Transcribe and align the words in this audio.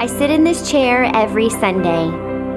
I 0.00 0.06
sit 0.06 0.30
in 0.30 0.44
this 0.44 0.70
chair 0.70 1.04
every 1.14 1.50
Sunday. 1.50 2.08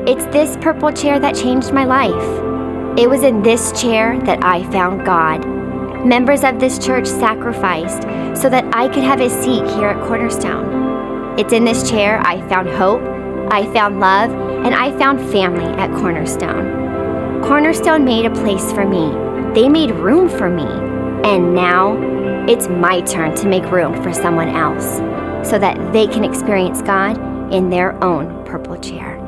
It's 0.10 0.24
this 0.28 0.56
purple 0.62 0.94
chair 0.94 1.20
that 1.20 1.36
changed 1.36 1.74
my 1.74 1.84
life. 1.84 2.98
It 2.98 3.10
was 3.10 3.22
in 3.22 3.44
this 3.44 3.82
chair 3.82 4.18
that 4.22 4.42
I 4.46 4.64
found 4.72 5.06
God. 5.06 5.46
Members 6.06 6.46
of 6.46 6.62
this 6.62 6.80
church 6.80 7.06
sacrificed 7.06 8.04
so 8.42 8.48
that 8.48 8.64
I 8.74 8.88
could 8.88 9.04
have 9.04 9.20
a 9.20 9.30
seat 9.30 9.68
here 9.76 9.90
at 9.90 10.08
Cornerstone. 10.08 11.38
It's 11.38 11.52
in 11.52 11.66
this 11.66 11.90
chair 11.90 12.22
I 12.22 12.40
found 12.48 12.70
hope, 12.70 13.02
I 13.52 13.66
found 13.74 14.00
love, 14.00 14.32
and 14.66 14.74
I 14.74 14.98
found 14.98 15.20
family 15.30 15.66
at 15.66 15.92
Cornerstone. 16.00 17.42
Cornerstone 17.44 18.06
made 18.06 18.26
a 18.26 18.34
place 18.34 18.72
for 18.72 18.88
me. 18.88 19.12
They 19.54 19.68
made 19.68 19.92
room 19.92 20.30
for 20.30 20.50
me. 20.50 20.64
And 21.30 21.54
now 21.54 21.98
it's 22.48 22.70
my 22.70 23.02
turn 23.02 23.36
to 23.36 23.50
make 23.50 23.70
room 23.70 24.02
for 24.02 24.14
someone 24.14 24.48
else 24.48 25.00
so 25.46 25.60
that 25.60 25.92
they 25.92 26.08
can 26.08 26.24
experience 26.24 26.82
God 26.82 27.33
in 27.54 27.70
their 27.70 28.04
own 28.04 28.44
purple 28.46 28.76
chair. 28.78 29.20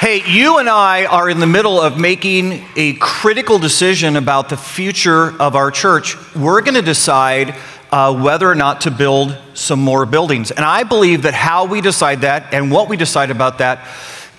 Hey, 0.00 0.22
you 0.28 0.58
and 0.58 0.68
I 0.68 1.06
are 1.06 1.28
in 1.30 1.40
the 1.40 1.46
middle 1.46 1.80
of 1.80 1.98
making 1.98 2.62
a 2.76 2.92
critical 3.00 3.58
decision 3.58 4.14
about 4.14 4.50
the 4.50 4.56
future 4.56 5.32
of 5.40 5.56
our 5.56 5.70
church. 5.70 6.16
We're 6.36 6.60
going 6.60 6.74
to 6.74 6.82
decide 6.82 7.56
uh, 7.90 8.14
whether 8.14 8.48
or 8.48 8.54
not 8.54 8.82
to 8.82 8.90
build 8.90 9.36
some 9.54 9.80
more 9.80 10.04
buildings. 10.04 10.50
And 10.50 10.64
I 10.64 10.82
believe 10.82 11.22
that 11.22 11.32
how 11.34 11.64
we 11.64 11.80
decide 11.80 12.20
that 12.20 12.52
and 12.52 12.70
what 12.70 12.90
we 12.90 12.96
decide 12.96 13.30
about 13.30 13.58
that 13.58 13.88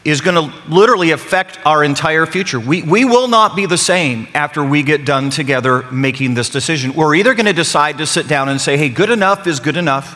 is 0.08 0.22
going 0.22 0.36
to 0.36 0.58
literally 0.70 1.12
affect 1.12 1.60
our 1.66 1.84
entire 1.84 2.26
future. 2.26 2.62
We, 2.62 2.82
we 2.82 3.04
will 3.04 3.28
not 3.28 3.58
be 3.58 3.66
the 3.66 3.78
same 3.78 4.30
after 4.34 4.64
we 4.64 4.82
get 4.82 5.04
done 5.04 5.30
together 5.30 5.84
making 5.92 6.34
this 6.34 6.50
decision. 6.50 6.94
We're 6.94 7.16
either 7.16 7.34
going 7.34 7.46
to 7.48 7.52
decide 7.54 7.98
to 7.98 8.06
sit 8.06 8.26
down 8.26 8.48
and 8.48 8.62
say, 8.62 8.78
hey, 8.78 8.88
good 8.88 9.10
enough 9.10 9.46
is 9.48 9.60
good 9.60 9.76
enough. 9.76 10.16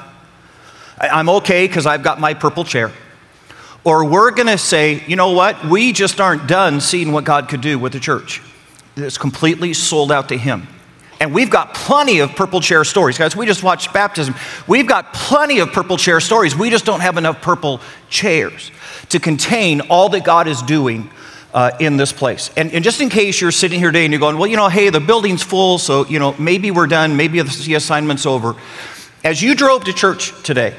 I'm 0.98 1.28
okay 1.28 1.68
because 1.68 1.86
I've 1.86 2.04
got 2.04 2.22
my 2.22 2.34
purple 2.34 2.64
chair. 2.64 2.94
Or 3.84 4.06
we're 4.06 4.32
going 4.32 4.48
to 4.48 4.58
say, 4.58 5.04
you 5.08 5.18
know 5.18 5.34
what? 5.34 5.66
We 5.66 5.92
just 5.92 6.22
aren't 6.22 6.48
done 6.48 6.80
seeing 6.80 7.12
what 7.12 7.26
God 7.26 7.50
could 7.50 7.62
do 7.62 7.78
with 7.78 7.92
the 7.92 8.00
church. 8.00 8.42
It's 8.96 9.18
completely 9.18 9.74
sold 9.74 10.10
out 10.10 10.30
to 10.30 10.38
Him. 10.38 10.68
And 11.22 11.36
we've 11.36 11.52
got 11.52 11.76
plenty 11.76 12.18
of 12.18 12.36
purple 12.36 12.62
chair 12.62 12.84
stories. 12.84 13.20
Guys, 13.20 13.36
we 13.36 13.46
just 13.46 13.62
watched 13.62 13.94
baptism. 13.94 14.34
We've 14.68 14.88
got 14.88 15.14
plenty 15.14 15.60
of 15.60 15.72
purple 15.72 15.96
chair 15.96 16.20
stories. 16.20 16.56
We 16.56 16.72
just 16.72 16.84
don't 16.84 17.02
have 17.02 17.16
enough 17.16 17.44
purple 17.44 17.80
chairs 18.10 18.72
to 19.10 19.20
contain 19.20 19.82
all 19.82 20.10
that 20.10 20.24
God 20.24 20.48
is 20.48 20.64
doing 20.64 21.12
uh, 21.54 21.74
in 21.80 21.96
this 21.96 22.12
place. 22.12 22.50
And, 22.58 22.72
and, 22.72 22.84
just 22.84 23.02
in 23.02 23.10
case 23.10 23.40
you're 23.40 23.52
sitting 23.52 23.78
here 23.78 23.92
today 23.92 24.04
and 24.04 24.12
you're 24.12 24.20
going, 24.20 24.40
well, 24.40 24.48
you 24.48 24.58
know, 24.58 24.68
hey, 24.68 24.90
the 24.90 25.00
building's 25.00 25.44
full, 25.44 25.78
so, 25.78 26.08
you 26.08 26.18
know, 26.18 26.34
maybe 26.40 26.72
we're 26.72 26.88
done, 26.88 27.16
maybe 27.18 27.40
the 27.40 27.76
assignment's 27.76 28.26
over. 28.26 28.56
As 29.24 29.44
you 29.44 29.54
drove 29.54 29.84
to 29.84 29.94
church 29.94 30.34
today, 30.42 30.74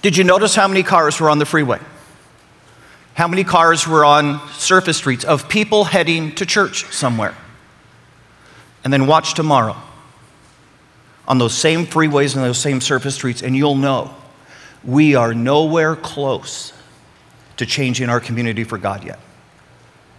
did 0.00 0.16
you 0.16 0.24
notice 0.24 0.54
how 0.54 0.66
many 0.66 0.82
cars 0.82 1.20
were 1.20 1.28
on 1.28 1.38
the 1.38 1.44
freeway? 1.44 1.80
How 3.12 3.28
many 3.28 3.44
cars 3.44 3.86
were 3.86 4.04
on 4.04 4.40
surface 4.52 4.96
streets 4.96 5.24
of 5.24 5.46
people 5.46 5.84
heading 5.84 6.34
to 6.36 6.46
church 6.46 6.86
somewhere? 6.90 7.34
And 8.86 8.92
then 8.92 9.08
watch 9.08 9.34
tomorrow 9.34 9.74
on 11.26 11.38
those 11.38 11.52
same 11.52 11.86
freeways 11.86 12.36
and 12.36 12.44
those 12.44 12.56
same 12.56 12.80
surface 12.80 13.16
streets, 13.16 13.42
and 13.42 13.56
you'll 13.56 13.74
know 13.74 14.14
we 14.84 15.16
are 15.16 15.34
nowhere 15.34 15.96
close 15.96 16.72
to 17.56 17.66
changing 17.66 18.08
our 18.08 18.20
community 18.20 18.62
for 18.62 18.78
God 18.78 19.02
yet. 19.02 19.18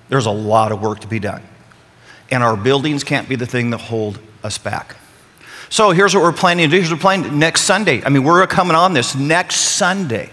There's 0.09 0.25
a 0.25 0.31
lot 0.31 0.73
of 0.73 0.81
work 0.81 0.99
to 0.99 1.07
be 1.07 1.17
done. 1.17 1.43
And 2.29 2.43
our 2.43 2.57
buildings 2.57 3.05
can't 3.05 3.29
be 3.29 3.37
the 3.37 3.45
thing 3.45 3.69
that 3.69 3.77
hold 3.77 4.19
us 4.43 4.57
back. 4.57 4.97
So 5.69 5.91
here's 5.91 6.13
what 6.13 6.23
we're 6.23 6.33
planning 6.33 6.69
to 6.69 6.75
do. 6.75 6.77
Here's 6.81 6.91
what 6.91 6.97
we're 6.97 7.03
planning 7.03 7.39
next 7.39 7.61
Sunday. 7.61 8.03
I 8.03 8.09
mean, 8.09 8.25
we're 8.25 8.45
coming 8.47 8.75
on 8.75 8.91
this 8.91 9.15
next 9.15 9.55
Sunday. 9.61 10.29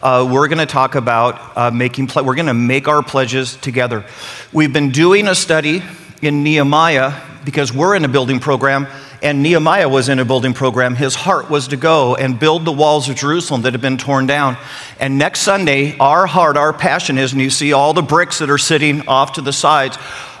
Uh, 0.00 0.30
we're 0.32 0.46
going 0.46 0.58
to 0.58 0.66
talk 0.66 0.94
about 0.94 1.56
uh, 1.56 1.72
making, 1.72 2.06
ple- 2.06 2.24
we're 2.24 2.36
going 2.36 2.46
to 2.46 2.54
make 2.54 2.86
our 2.86 3.02
pledges 3.02 3.56
together. 3.56 4.04
We've 4.52 4.72
been 4.72 4.90
doing 4.90 5.26
a 5.26 5.34
study 5.34 5.82
in 6.22 6.44
Nehemiah 6.44 7.33
because 7.44 7.72
we're 7.72 7.94
in 7.94 8.04
a 8.04 8.08
building 8.08 8.40
program 8.40 8.86
and 9.22 9.42
Nehemiah 9.42 9.88
was 9.88 10.10
in 10.10 10.18
a 10.18 10.24
building 10.24 10.52
program. 10.52 10.94
His 10.94 11.14
heart 11.14 11.48
was 11.48 11.68
to 11.68 11.78
go 11.78 12.14
and 12.14 12.38
build 12.38 12.64
the 12.64 12.72
walls 12.72 13.08
of 13.08 13.16
Jerusalem 13.16 13.62
that 13.62 13.72
had 13.72 13.80
been 13.80 13.96
torn 13.96 14.26
down. 14.26 14.58
And 15.00 15.16
next 15.16 15.40
Sunday, 15.40 15.96
our 15.98 16.26
heart, 16.26 16.58
our 16.58 16.74
passion 16.74 17.16
is, 17.16 17.32
and 17.32 17.40
you 17.40 17.48
see 17.48 17.72
all 17.72 17.94
the 17.94 18.02
bricks 18.02 18.38
that 18.40 18.50
are 18.50 18.58
sitting 18.58 19.08
off 19.08 19.32
to 19.34 19.40
the 19.40 19.52
sides, 19.52 19.96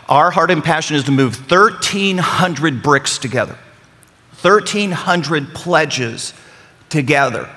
our 0.08 0.30
heart 0.30 0.50
and 0.50 0.62
passion 0.62 0.96
is 0.96 1.04
to 1.04 1.12
move 1.12 1.50
1,300 1.50 2.82
bricks 2.82 3.16
together. 3.16 3.56
1,300 4.42 5.54
pledges 5.54 6.34
together. 6.90 7.48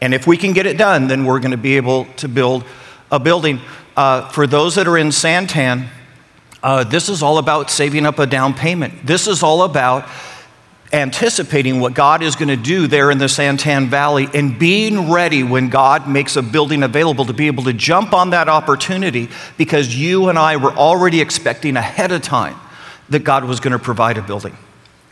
And 0.00 0.14
if 0.14 0.26
we 0.26 0.38
can 0.38 0.54
get 0.54 0.64
it 0.64 0.78
done, 0.78 1.06
then 1.06 1.26
we're 1.26 1.40
going 1.40 1.50
to 1.50 1.58
be 1.58 1.76
able 1.76 2.06
to 2.16 2.28
build 2.28 2.64
a 3.10 3.20
building. 3.20 3.60
Uh, 3.94 4.26
for 4.30 4.46
those 4.46 4.76
that 4.76 4.88
are 4.88 4.96
in 4.96 5.08
Santan, 5.08 5.88
uh, 6.62 6.84
this 6.84 7.08
is 7.08 7.22
all 7.22 7.38
about 7.38 7.70
saving 7.70 8.06
up 8.06 8.18
a 8.18 8.26
down 8.26 8.54
payment. 8.54 9.06
This 9.06 9.26
is 9.26 9.42
all 9.42 9.62
about 9.62 10.08
anticipating 10.92 11.80
what 11.80 11.94
God 11.94 12.22
is 12.22 12.36
going 12.36 12.48
to 12.48 12.56
do 12.56 12.86
there 12.86 13.10
in 13.10 13.18
the 13.18 13.24
Santan 13.24 13.88
Valley 13.88 14.28
and 14.34 14.58
being 14.58 15.10
ready 15.10 15.42
when 15.42 15.70
God 15.70 16.06
makes 16.06 16.36
a 16.36 16.42
building 16.42 16.82
available 16.82 17.24
to 17.24 17.32
be 17.32 17.46
able 17.46 17.64
to 17.64 17.72
jump 17.72 18.12
on 18.12 18.30
that 18.30 18.48
opportunity 18.48 19.28
because 19.56 19.96
you 19.96 20.28
and 20.28 20.38
I 20.38 20.56
were 20.56 20.72
already 20.72 21.20
expecting 21.20 21.76
ahead 21.76 22.12
of 22.12 22.20
time 22.20 22.56
that 23.08 23.20
God 23.20 23.44
was 23.44 23.58
going 23.58 23.72
to 23.72 23.78
provide 23.78 24.18
a 24.18 24.22
building. 24.22 24.56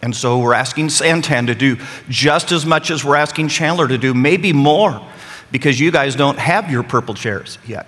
And 0.03 0.15
so 0.15 0.39
we're 0.39 0.55
asking 0.55 0.89
Santan 0.89 1.47
to 1.47 1.55
do 1.55 1.79
just 2.09 2.53
as 2.53 2.65
much 2.65 2.91
as 2.91 3.05
we're 3.05 3.17
asking 3.17 3.49
Chandler 3.49 3.89
to 3.89 3.99
do, 3.99 4.13
maybe 4.15 4.53
more, 4.53 5.01
because 5.51 5.81
you 5.81 5.91
guys 5.91 6.15
don't 6.15 6.39
have 6.39 6.71
your 6.71 6.83
purple 6.83 7.15
chairs 7.15 7.59
yet. 7.67 7.87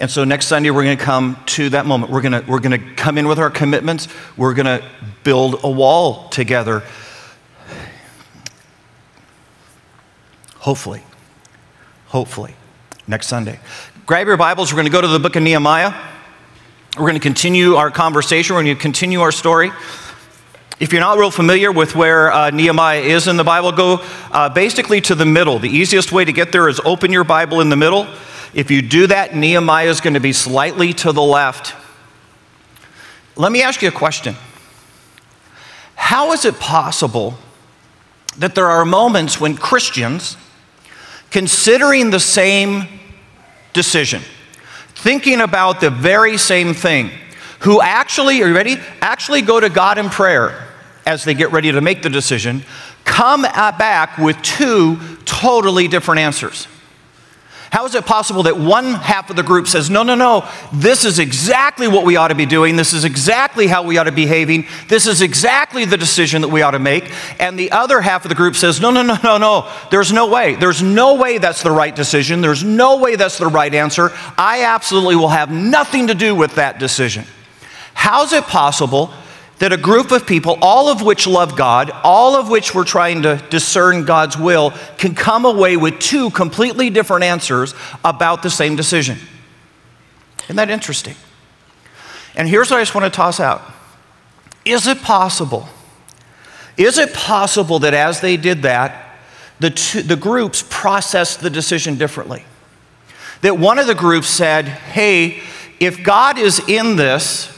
And 0.00 0.08
so 0.08 0.22
next 0.22 0.46
Sunday, 0.46 0.70
we're 0.70 0.84
going 0.84 0.96
to 0.96 1.04
come 1.04 1.42
to 1.46 1.70
that 1.70 1.84
moment. 1.84 2.12
We're 2.12 2.20
going 2.20 2.40
to, 2.40 2.44
we're 2.48 2.60
to 2.60 2.78
come 2.94 3.18
in 3.18 3.26
with 3.26 3.40
our 3.40 3.50
commitments. 3.50 4.06
We're 4.36 4.54
going 4.54 4.66
to 4.66 4.88
build 5.24 5.60
a 5.64 5.70
wall 5.70 6.28
together. 6.28 6.84
Hopefully. 10.58 11.02
Hopefully. 12.06 12.54
Next 13.08 13.26
Sunday. 13.26 13.58
Grab 14.06 14.28
your 14.28 14.36
Bibles. 14.36 14.72
We're 14.72 14.76
going 14.76 14.86
to 14.86 14.92
go 14.92 15.00
to 15.00 15.08
the 15.08 15.18
book 15.18 15.34
of 15.34 15.42
Nehemiah. 15.42 15.92
We're 16.96 17.02
going 17.02 17.14
to 17.14 17.20
continue 17.20 17.74
our 17.74 17.90
conversation. 17.90 18.54
We're 18.54 18.62
going 18.62 18.76
to 18.76 18.80
continue 18.80 19.20
our 19.20 19.32
story. 19.32 19.72
If 20.78 20.92
you're 20.92 21.00
not 21.00 21.18
real 21.18 21.32
familiar 21.32 21.72
with 21.72 21.96
where 21.96 22.30
uh, 22.30 22.50
Nehemiah 22.50 23.00
is 23.00 23.26
in 23.26 23.36
the 23.36 23.42
Bible, 23.42 23.72
go 23.72 23.98
uh, 24.30 24.48
basically 24.48 25.00
to 25.02 25.16
the 25.16 25.26
middle. 25.26 25.58
The 25.58 25.68
easiest 25.68 26.12
way 26.12 26.24
to 26.24 26.32
get 26.32 26.52
there 26.52 26.68
is 26.68 26.80
open 26.84 27.12
your 27.12 27.24
Bible 27.24 27.60
in 27.60 27.68
the 27.68 27.76
middle. 27.76 28.06
If 28.54 28.70
you 28.70 28.82
do 28.82 29.06
that, 29.08 29.34
Nehemiah 29.34 29.88
is 29.88 30.00
going 30.00 30.14
to 30.14 30.20
be 30.20 30.32
slightly 30.32 30.92
to 30.94 31.12
the 31.12 31.22
left. 31.22 31.74
Let 33.36 33.52
me 33.52 33.62
ask 33.62 33.82
you 33.82 33.88
a 33.88 33.92
question 33.92 34.36
How 35.94 36.32
is 36.32 36.44
it 36.44 36.58
possible 36.58 37.34
that 38.38 38.54
there 38.54 38.66
are 38.66 38.84
moments 38.84 39.40
when 39.40 39.56
Christians, 39.56 40.36
considering 41.30 42.10
the 42.10 42.20
same 42.20 42.86
decision, 43.72 44.22
thinking 44.94 45.40
about 45.40 45.80
the 45.80 45.90
very 45.90 46.38
same 46.38 46.74
thing, 46.74 47.10
who 47.60 47.80
actually, 47.82 48.40
are 48.42 48.48
you 48.48 48.54
ready? 48.54 48.76
Actually 49.00 49.42
go 49.42 49.58
to 49.58 49.68
God 49.68 49.98
in 49.98 50.08
prayer 50.08 50.68
as 51.04 51.24
they 51.24 51.34
get 51.34 51.50
ready 51.52 51.72
to 51.72 51.80
make 51.80 52.02
the 52.02 52.10
decision, 52.10 52.62
come 53.04 53.42
back 53.42 54.18
with 54.18 54.40
two 54.42 54.98
totally 55.24 55.88
different 55.88 56.20
answers. 56.20 56.68
How 57.70 57.84
is 57.84 57.94
it 57.94 58.06
possible 58.06 58.44
that 58.44 58.56
one 58.56 58.94
half 58.94 59.28
of 59.30 59.36
the 59.36 59.42
group 59.42 59.66
says, 59.66 59.90
no, 59.90 60.02
no, 60.02 60.14
no, 60.14 60.48
this 60.72 61.04
is 61.04 61.18
exactly 61.18 61.86
what 61.86 62.06
we 62.06 62.16
ought 62.16 62.28
to 62.28 62.34
be 62.34 62.46
doing, 62.46 62.76
this 62.76 62.92
is 62.92 63.04
exactly 63.04 63.66
how 63.66 63.82
we 63.82 63.98
ought 63.98 64.04
to 64.04 64.12
be 64.12 64.24
behaving, 64.24 64.66
this 64.88 65.06
is 65.06 65.22
exactly 65.22 65.84
the 65.84 65.96
decision 65.96 66.42
that 66.42 66.48
we 66.48 66.62
ought 66.62 66.72
to 66.72 66.78
make, 66.78 67.12
and 67.38 67.58
the 67.58 67.70
other 67.70 68.00
half 68.00 68.24
of 68.24 68.30
the 68.30 68.34
group 68.34 68.56
says, 68.56 68.80
no, 68.80 68.90
no, 68.90 69.02
no, 69.02 69.16
no, 69.22 69.38
no, 69.38 69.72
there's 69.90 70.12
no 70.12 70.28
way. 70.28 70.54
There's 70.54 70.82
no 70.82 71.14
way 71.14 71.38
that's 71.38 71.62
the 71.62 71.70
right 71.70 71.94
decision, 71.94 72.40
there's 72.40 72.64
no 72.64 72.98
way 72.98 73.16
that's 73.16 73.38
the 73.38 73.46
right 73.46 73.72
answer. 73.72 74.10
I 74.36 74.64
absolutely 74.64 75.16
will 75.16 75.28
have 75.28 75.50
nothing 75.50 76.08
to 76.08 76.14
do 76.14 76.34
with 76.34 76.54
that 76.56 76.78
decision. 76.78 77.24
How 77.94 78.24
is 78.24 78.32
it 78.32 78.44
possible 78.44 79.12
that 79.58 79.72
a 79.72 79.76
group 79.76 80.12
of 80.12 80.26
people, 80.26 80.56
all 80.62 80.88
of 80.88 81.02
which 81.02 81.26
love 81.26 81.56
God, 81.56 81.90
all 82.04 82.36
of 82.36 82.48
which 82.48 82.74
were 82.74 82.84
trying 82.84 83.22
to 83.22 83.42
discern 83.50 84.04
God's 84.04 84.36
will, 84.36 84.72
can 84.98 85.14
come 85.14 85.44
away 85.44 85.76
with 85.76 85.98
two 85.98 86.30
completely 86.30 86.90
different 86.90 87.24
answers 87.24 87.74
about 88.04 88.42
the 88.42 88.50
same 88.50 88.76
decision. 88.76 89.18
Isn't 90.44 90.56
that 90.56 90.70
interesting? 90.70 91.16
And 92.36 92.48
here's 92.48 92.70
what 92.70 92.78
I 92.78 92.82
just 92.82 92.94
want 92.94 93.12
to 93.12 93.16
toss 93.16 93.40
out 93.40 93.62
Is 94.64 94.86
it 94.86 95.02
possible? 95.02 95.68
Is 96.76 96.96
it 96.96 97.12
possible 97.12 97.80
that 97.80 97.92
as 97.92 98.20
they 98.20 98.36
did 98.36 98.62
that, 98.62 99.18
the, 99.58 99.70
two, 99.70 100.02
the 100.02 100.14
groups 100.14 100.64
processed 100.70 101.40
the 101.40 101.50
decision 101.50 101.98
differently? 101.98 102.44
That 103.40 103.58
one 103.58 103.80
of 103.80 103.88
the 103.88 103.96
groups 103.96 104.28
said, 104.28 104.66
hey, 104.66 105.42
if 105.80 106.04
God 106.04 106.38
is 106.38 106.60
in 106.68 106.94
this, 106.94 107.57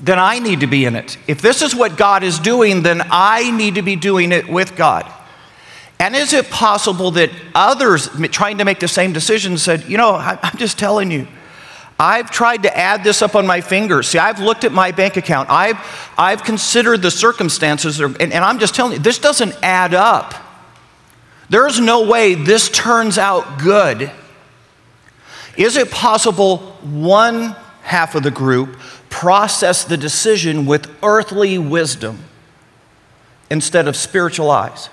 then 0.00 0.18
I 0.18 0.38
need 0.38 0.60
to 0.60 0.66
be 0.66 0.84
in 0.84 0.94
it. 0.94 1.18
If 1.26 1.42
this 1.42 1.62
is 1.62 1.74
what 1.74 1.96
God 1.96 2.22
is 2.22 2.38
doing, 2.38 2.82
then 2.82 3.02
I 3.10 3.50
need 3.50 3.74
to 3.74 3.82
be 3.82 3.96
doing 3.96 4.32
it 4.32 4.48
with 4.48 4.76
God. 4.76 5.12
And 6.00 6.14
is 6.14 6.32
it 6.32 6.48
possible 6.50 7.10
that 7.12 7.30
others 7.54 8.08
trying 8.30 8.58
to 8.58 8.64
make 8.64 8.78
the 8.78 8.88
same 8.88 9.12
decision 9.12 9.58
said, 9.58 9.84
you 9.88 9.96
know, 9.96 10.14
I'm 10.14 10.56
just 10.56 10.78
telling 10.78 11.10
you, 11.10 11.26
I've 11.98 12.30
tried 12.30 12.62
to 12.62 12.76
add 12.76 13.02
this 13.02 13.22
up 13.22 13.34
on 13.34 13.44
my 13.44 13.60
fingers. 13.60 14.08
See, 14.08 14.18
I've 14.18 14.38
looked 14.38 14.62
at 14.62 14.70
my 14.70 14.92
bank 14.92 15.16
account. 15.16 15.50
I've, 15.50 15.78
I've 16.16 16.44
considered 16.44 17.02
the 17.02 17.10
circumstances, 17.10 17.98
and, 17.98 18.20
and 18.20 18.44
I'm 18.44 18.60
just 18.60 18.76
telling 18.76 18.92
you, 18.92 18.98
this 19.00 19.18
doesn't 19.18 19.56
add 19.64 19.94
up. 19.94 20.34
There's 21.50 21.80
no 21.80 22.06
way 22.06 22.34
this 22.34 22.68
turns 22.68 23.18
out 23.18 23.58
good. 23.58 24.12
Is 25.56 25.76
it 25.76 25.90
possible 25.90 26.58
one 26.82 27.56
half 27.82 28.14
of 28.14 28.22
the 28.22 28.30
group 28.30 28.78
process 29.18 29.82
the 29.82 29.96
decision 29.96 30.64
with 30.64 30.88
earthly 31.02 31.58
wisdom 31.58 32.24
instead 33.50 33.88
of 33.88 33.96
spiritual 33.96 34.48
eyes? 34.48 34.90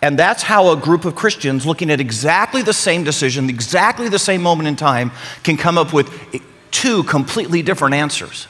And 0.00 0.16
that's 0.16 0.44
how 0.44 0.70
a 0.70 0.76
group 0.76 1.04
of 1.04 1.16
Christians 1.16 1.66
looking 1.66 1.90
at 1.90 2.00
exactly 2.00 2.62
the 2.62 2.72
same 2.72 3.02
decision, 3.02 3.50
exactly 3.50 4.08
the 4.08 4.18
same 4.18 4.42
moment 4.42 4.68
in 4.68 4.76
time, 4.76 5.10
can 5.42 5.56
come 5.56 5.76
up 5.76 5.92
with 5.92 6.08
two 6.70 7.02
completely 7.02 7.62
different 7.62 7.94
answers 7.96 8.46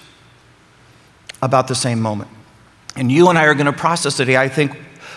about 1.40 1.68
the 1.68 1.74
same 1.74 2.00
moment. 2.00 2.30
And 2.94 3.10
you 3.10 3.28
and 3.28 3.38
I 3.38 3.46
are 3.46 3.54
going 3.54 3.66
to 3.66 3.72
process 3.72 4.18
today, 4.18 4.36
I 4.36 4.48
think, 4.48 4.76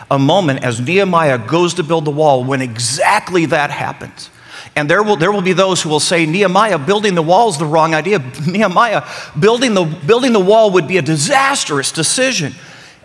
a 0.09 0.17
moment 0.17 0.63
as 0.63 0.79
Nehemiah 0.79 1.37
goes 1.37 1.73
to 1.73 1.83
build 1.83 2.05
the 2.05 2.11
wall 2.11 2.45
when 2.45 2.61
exactly 2.61 3.45
that 3.47 3.71
happens. 3.71 4.29
And 4.75 4.89
there 4.89 5.03
will, 5.03 5.15
there 5.15 5.31
will 5.31 5.41
be 5.41 5.53
those 5.53 5.81
who 5.81 5.89
will 5.89 6.01
say, 6.01 6.25
Nehemiah, 6.25 6.77
building 6.77 7.15
the 7.15 7.23
wall 7.23 7.49
is 7.49 7.57
the 7.57 7.65
wrong 7.65 7.95
idea. 7.95 8.19
Nehemiah, 8.47 9.03
building 9.39 9.73
the, 9.73 9.85
building 9.85 10.33
the 10.33 10.39
wall 10.39 10.71
would 10.71 10.87
be 10.87 10.97
a 10.97 11.01
disastrous 11.01 11.91
decision. 11.91 12.53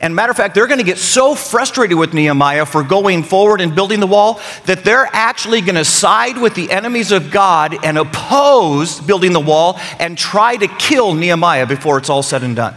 And 0.00 0.16
matter 0.16 0.30
of 0.30 0.36
fact, 0.36 0.54
they're 0.54 0.66
going 0.66 0.78
to 0.78 0.84
get 0.84 0.98
so 0.98 1.34
frustrated 1.34 1.96
with 1.96 2.14
Nehemiah 2.14 2.64
for 2.64 2.82
going 2.82 3.22
forward 3.22 3.60
and 3.60 3.74
building 3.74 4.00
the 4.00 4.06
wall 4.06 4.40
that 4.64 4.82
they're 4.82 5.08
actually 5.12 5.60
going 5.60 5.74
to 5.74 5.84
side 5.84 6.38
with 6.38 6.54
the 6.54 6.70
enemies 6.70 7.12
of 7.12 7.30
God 7.30 7.84
and 7.84 7.98
oppose 7.98 8.98
building 8.98 9.32
the 9.32 9.40
wall 9.40 9.78
and 9.98 10.16
try 10.16 10.56
to 10.56 10.66
kill 10.66 11.12
Nehemiah 11.14 11.66
before 11.66 11.98
it's 11.98 12.08
all 12.08 12.22
said 12.22 12.42
and 12.42 12.56
done. 12.56 12.74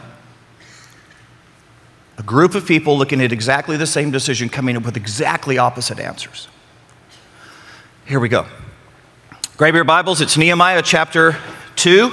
A 2.18 2.24
group 2.24 2.56
of 2.56 2.68
people 2.68 2.98
looking 2.98 3.22
at 3.22 3.32
exactly 3.32 3.78
the 3.78 3.88
same 3.88 4.12
decision 4.12 4.50
coming 4.50 4.76
up 4.76 4.84
with 4.84 4.98
exactly 4.98 5.58
opposite 5.58 6.00
answers. 6.00 6.50
Here 8.06 8.20
we 8.20 8.28
go. 8.28 8.46
Grab 9.56 9.76
your 9.76 9.84
Bibles, 9.84 10.20
it's 10.20 10.36
Nehemiah 10.36 10.82
chapter 10.82 11.38
2. 11.76 12.12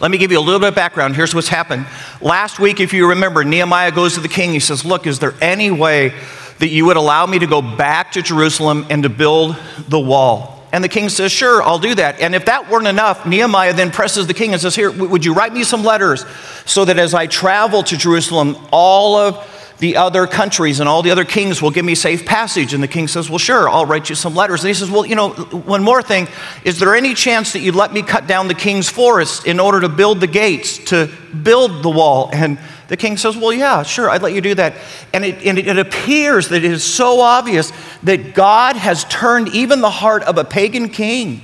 Let 0.00 0.10
me 0.10 0.16
give 0.16 0.32
you 0.32 0.38
a 0.38 0.40
little 0.40 0.58
bit 0.58 0.70
of 0.70 0.74
background. 0.74 1.14
Here's 1.14 1.34
what's 1.34 1.48
happened. 1.48 1.86
Last 2.22 2.58
week, 2.58 2.80
if 2.80 2.94
you 2.94 3.10
remember, 3.10 3.44
Nehemiah 3.44 3.92
goes 3.92 4.14
to 4.14 4.20
the 4.20 4.30
king. 4.30 4.52
He 4.52 4.60
says, 4.60 4.82
Look, 4.82 5.06
is 5.06 5.18
there 5.18 5.34
any 5.42 5.70
way 5.70 6.14
that 6.58 6.68
you 6.68 6.86
would 6.86 6.96
allow 6.96 7.26
me 7.26 7.38
to 7.38 7.46
go 7.46 7.60
back 7.60 8.12
to 8.12 8.22
Jerusalem 8.22 8.86
and 8.88 9.02
to 9.02 9.10
build 9.10 9.58
the 9.88 10.00
wall? 10.00 10.66
And 10.72 10.82
the 10.82 10.88
king 10.88 11.10
says, 11.10 11.30
Sure, 11.30 11.62
I'll 11.62 11.78
do 11.78 11.94
that. 11.96 12.18
And 12.20 12.34
if 12.34 12.46
that 12.46 12.70
weren't 12.70 12.86
enough, 12.86 13.26
Nehemiah 13.26 13.74
then 13.74 13.90
presses 13.90 14.26
the 14.26 14.32
king 14.32 14.54
and 14.54 14.62
says, 14.62 14.74
Here, 14.74 14.90
would 14.90 15.22
you 15.22 15.34
write 15.34 15.52
me 15.52 15.64
some 15.64 15.84
letters 15.84 16.24
so 16.64 16.86
that 16.86 16.98
as 16.98 17.12
I 17.12 17.26
travel 17.26 17.82
to 17.82 17.98
Jerusalem, 17.98 18.56
all 18.72 19.16
of 19.16 19.53
the 19.78 19.96
other 19.96 20.26
countries 20.26 20.80
and 20.80 20.88
all 20.88 21.02
the 21.02 21.10
other 21.10 21.24
kings 21.24 21.60
will 21.60 21.70
give 21.70 21.84
me 21.84 21.94
safe 21.94 22.24
passage. 22.24 22.74
And 22.74 22.82
the 22.82 22.88
king 22.88 23.08
says, 23.08 23.28
Well, 23.28 23.38
sure, 23.38 23.68
I'll 23.68 23.86
write 23.86 24.08
you 24.08 24.14
some 24.14 24.34
letters. 24.34 24.62
And 24.62 24.68
he 24.68 24.74
says, 24.74 24.90
Well, 24.90 25.04
you 25.04 25.16
know, 25.16 25.30
one 25.30 25.82
more 25.82 26.02
thing. 26.02 26.28
Is 26.64 26.78
there 26.78 26.94
any 26.94 27.14
chance 27.14 27.52
that 27.52 27.60
you'd 27.60 27.74
let 27.74 27.92
me 27.92 28.02
cut 28.02 28.26
down 28.26 28.48
the 28.48 28.54
king's 28.54 28.88
forest 28.88 29.46
in 29.46 29.58
order 29.58 29.80
to 29.80 29.88
build 29.88 30.20
the 30.20 30.26
gates, 30.26 30.78
to 30.90 31.10
build 31.42 31.82
the 31.82 31.90
wall? 31.90 32.30
And 32.32 32.58
the 32.88 32.96
king 32.96 33.16
says, 33.16 33.36
Well, 33.36 33.52
yeah, 33.52 33.82
sure, 33.82 34.08
I'd 34.08 34.22
let 34.22 34.32
you 34.32 34.40
do 34.40 34.54
that. 34.54 34.76
And 35.12 35.24
it, 35.24 35.44
and 35.44 35.58
it 35.58 35.78
appears 35.78 36.48
that 36.48 36.64
it 36.64 36.70
is 36.70 36.84
so 36.84 37.20
obvious 37.20 37.72
that 38.04 38.34
God 38.34 38.76
has 38.76 39.04
turned 39.04 39.48
even 39.48 39.80
the 39.80 39.90
heart 39.90 40.22
of 40.22 40.38
a 40.38 40.44
pagan 40.44 40.88
king 40.88 41.42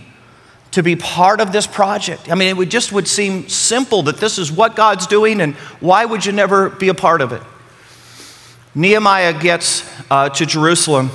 to 0.71 0.83
be 0.85 0.95
part 0.95 1.41
of 1.41 1.51
this 1.51 1.67
project. 1.67 2.31
I 2.31 2.37
mean, 2.37 2.49
it 2.49 2.57
would 2.57 2.71
just 2.71 2.93
would 2.93 3.09
seem 3.09 3.49
simple 3.49 4.05
that 4.05 4.19
this 4.19 4.39
is 4.39 4.53
what 4.53 4.77
God's 4.77 5.07
doing, 5.07 5.41
and 5.41 5.55
why 5.81 6.05
would 6.05 6.25
you 6.25 6.33
never 6.33 6.71
be 6.71 6.89
a 6.89 6.95
part 6.95 7.23
of 7.23 7.33
it? 7.33 7.43
Nehemiah 8.75 9.39
gets 9.39 9.85
uh, 10.11 10.29
to 10.31 10.47
Jerusalem. 10.47 11.11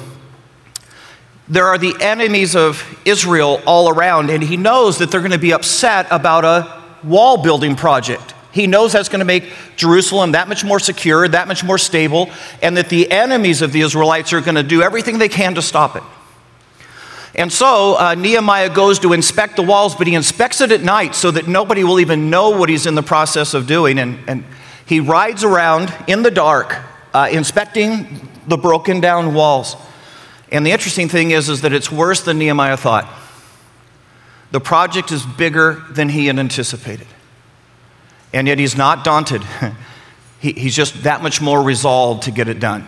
There 1.48 1.66
are 1.66 1.78
the 1.78 1.96
enemies 2.02 2.56
of 2.56 2.84
Israel 3.06 3.62
all 3.66 3.90
around, 3.90 4.30
and 4.30 4.44
he 4.44 4.58
knows 4.58 4.98
that 4.98 5.10
they're 5.10 5.22
going 5.22 5.32
to 5.32 5.38
be 5.38 5.54
upset 5.54 6.08
about 6.12 6.44
a 6.44 6.84
wall 7.04 7.42
building 7.42 7.76
project. 7.76 8.34
He 8.52 8.68
knows 8.68 8.94
that's 8.94 9.10
going 9.10 9.20
to 9.20 9.26
make 9.26 9.52
Jerusalem 9.76 10.32
that 10.32 10.48
much 10.48 10.64
more 10.64 10.80
secure, 10.80 11.28
that 11.28 11.48
much 11.48 11.64
more 11.64 11.78
stable, 11.78 12.30
and 12.62 12.76
that 12.78 12.90
the 12.90 13.10
enemies 13.12 13.62
of 13.62 13.72
the 13.72 13.82
Israelites 13.82 14.34
are 14.34 14.42
going 14.42 14.56
to 14.56 14.64
do 14.64 14.82
everything 14.82 15.18
they 15.18 15.30
can 15.30 15.56
to 15.56 15.62
stop 15.62 15.96
it. 15.96 16.04
And 17.36 17.52
so 17.52 17.98
uh, 17.98 18.16
Nehemiah 18.16 18.74
goes 18.74 19.00
to 19.00 19.14
inspect 19.14 19.58
the 19.58 19.64
walls, 19.64 19.94
but 19.94 20.08
he 20.08 20.16
inspects 20.16 20.62
it 20.62 20.72
at 20.72 20.82
night 20.82 21.16
so 21.16 21.32
that 21.32 21.48
nobody 21.48 21.84
will 21.84 22.00
even 22.00 22.30
know 22.30 22.50
what 22.50 22.70
he's 22.70 22.86
in 22.86 22.96
the 22.96 23.04
process 23.04 23.54
of 23.54 23.68
doing. 23.68 24.00
And, 24.00 24.18
and 24.28 24.44
he 24.86 25.00
rides 25.00 25.44
around 25.44 25.94
in 26.08 26.24
the 26.24 26.32
dark 26.32 26.82
uh, 27.16 27.30
inspecting 27.32 28.30
the 28.46 28.58
broken 28.58 29.00
down 29.00 29.34
walls. 29.34 29.78
And 30.52 30.66
the 30.66 30.72
interesting 30.72 31.08
thing 31.08 31.32
is, 31.32 31.48
is 31.48 31.62
that 31.62 31.72
it's 31.72 31.90
worse 31.90 32.22
than 32.22 32.38
Nehemiah 32.38 32.76
thought. 32.76 33.08
The 34.52 34.60
project 34.60 35.14
is 35.14 35.26
bigger 35.26 35.82
than 35.90 36.10
he 36.10 36.26
had 36.28 36.38
anticipated. 36.38 37.08
And 38.34 38.50
yet 38.50 38.60
he's 38.60 38.76
not 38.76 39.06
daunted. 39.06 39.44
he, 40.42 40.52
he's 40.52 40.76
just 40.76 41.04
that 41.04 41.24
much 41.24 41.40
more 41.40 41.64
resolved 41.64 42.24
to 42.24 42.32
get 42.32 42.50
it 42.50 42.60
done. 42.60 42.86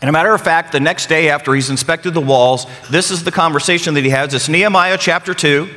And 0.00 0.08
a 0.08 0.12
matter 0.12 0.32
of 0.32 0.40
fact, 0.40 0.70
the 0.70 0.78
next 0.78 1.08
day 1.08 1.28
after 1.28 1.52
he's 1.52 1.68
inspected 1.68 2.14
the 2.14 2.20
walls, 2.20 2.64
this 2.90 3.10
is 3.10 3.24
the 3.24 3.32
conversation 3.32 3.94
that 3.94 4.04
he 4.04 4.10
has. 4.10 4.34
It's 4.34 4.48
Nehemiah 4.48 4.98
chapter 5.00 5.34
2, 5.34 5.68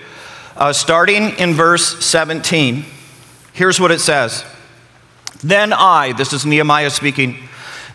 uh, 0.55 0.71
starting 0.71 1.31
in 1.39 1.55
verse 1.55 2.05
17. 2.05 2.85
Here's 3.53 3.79
what 3.79 3.89
it 3.89 4.01
says 4.01 4.45
then 5.41 5.73
I, 5.73 6.13
this 6.13 6.33
is 6.33 6.45
Nehemiah 6.45 6.89
speaking, 6.89 7.37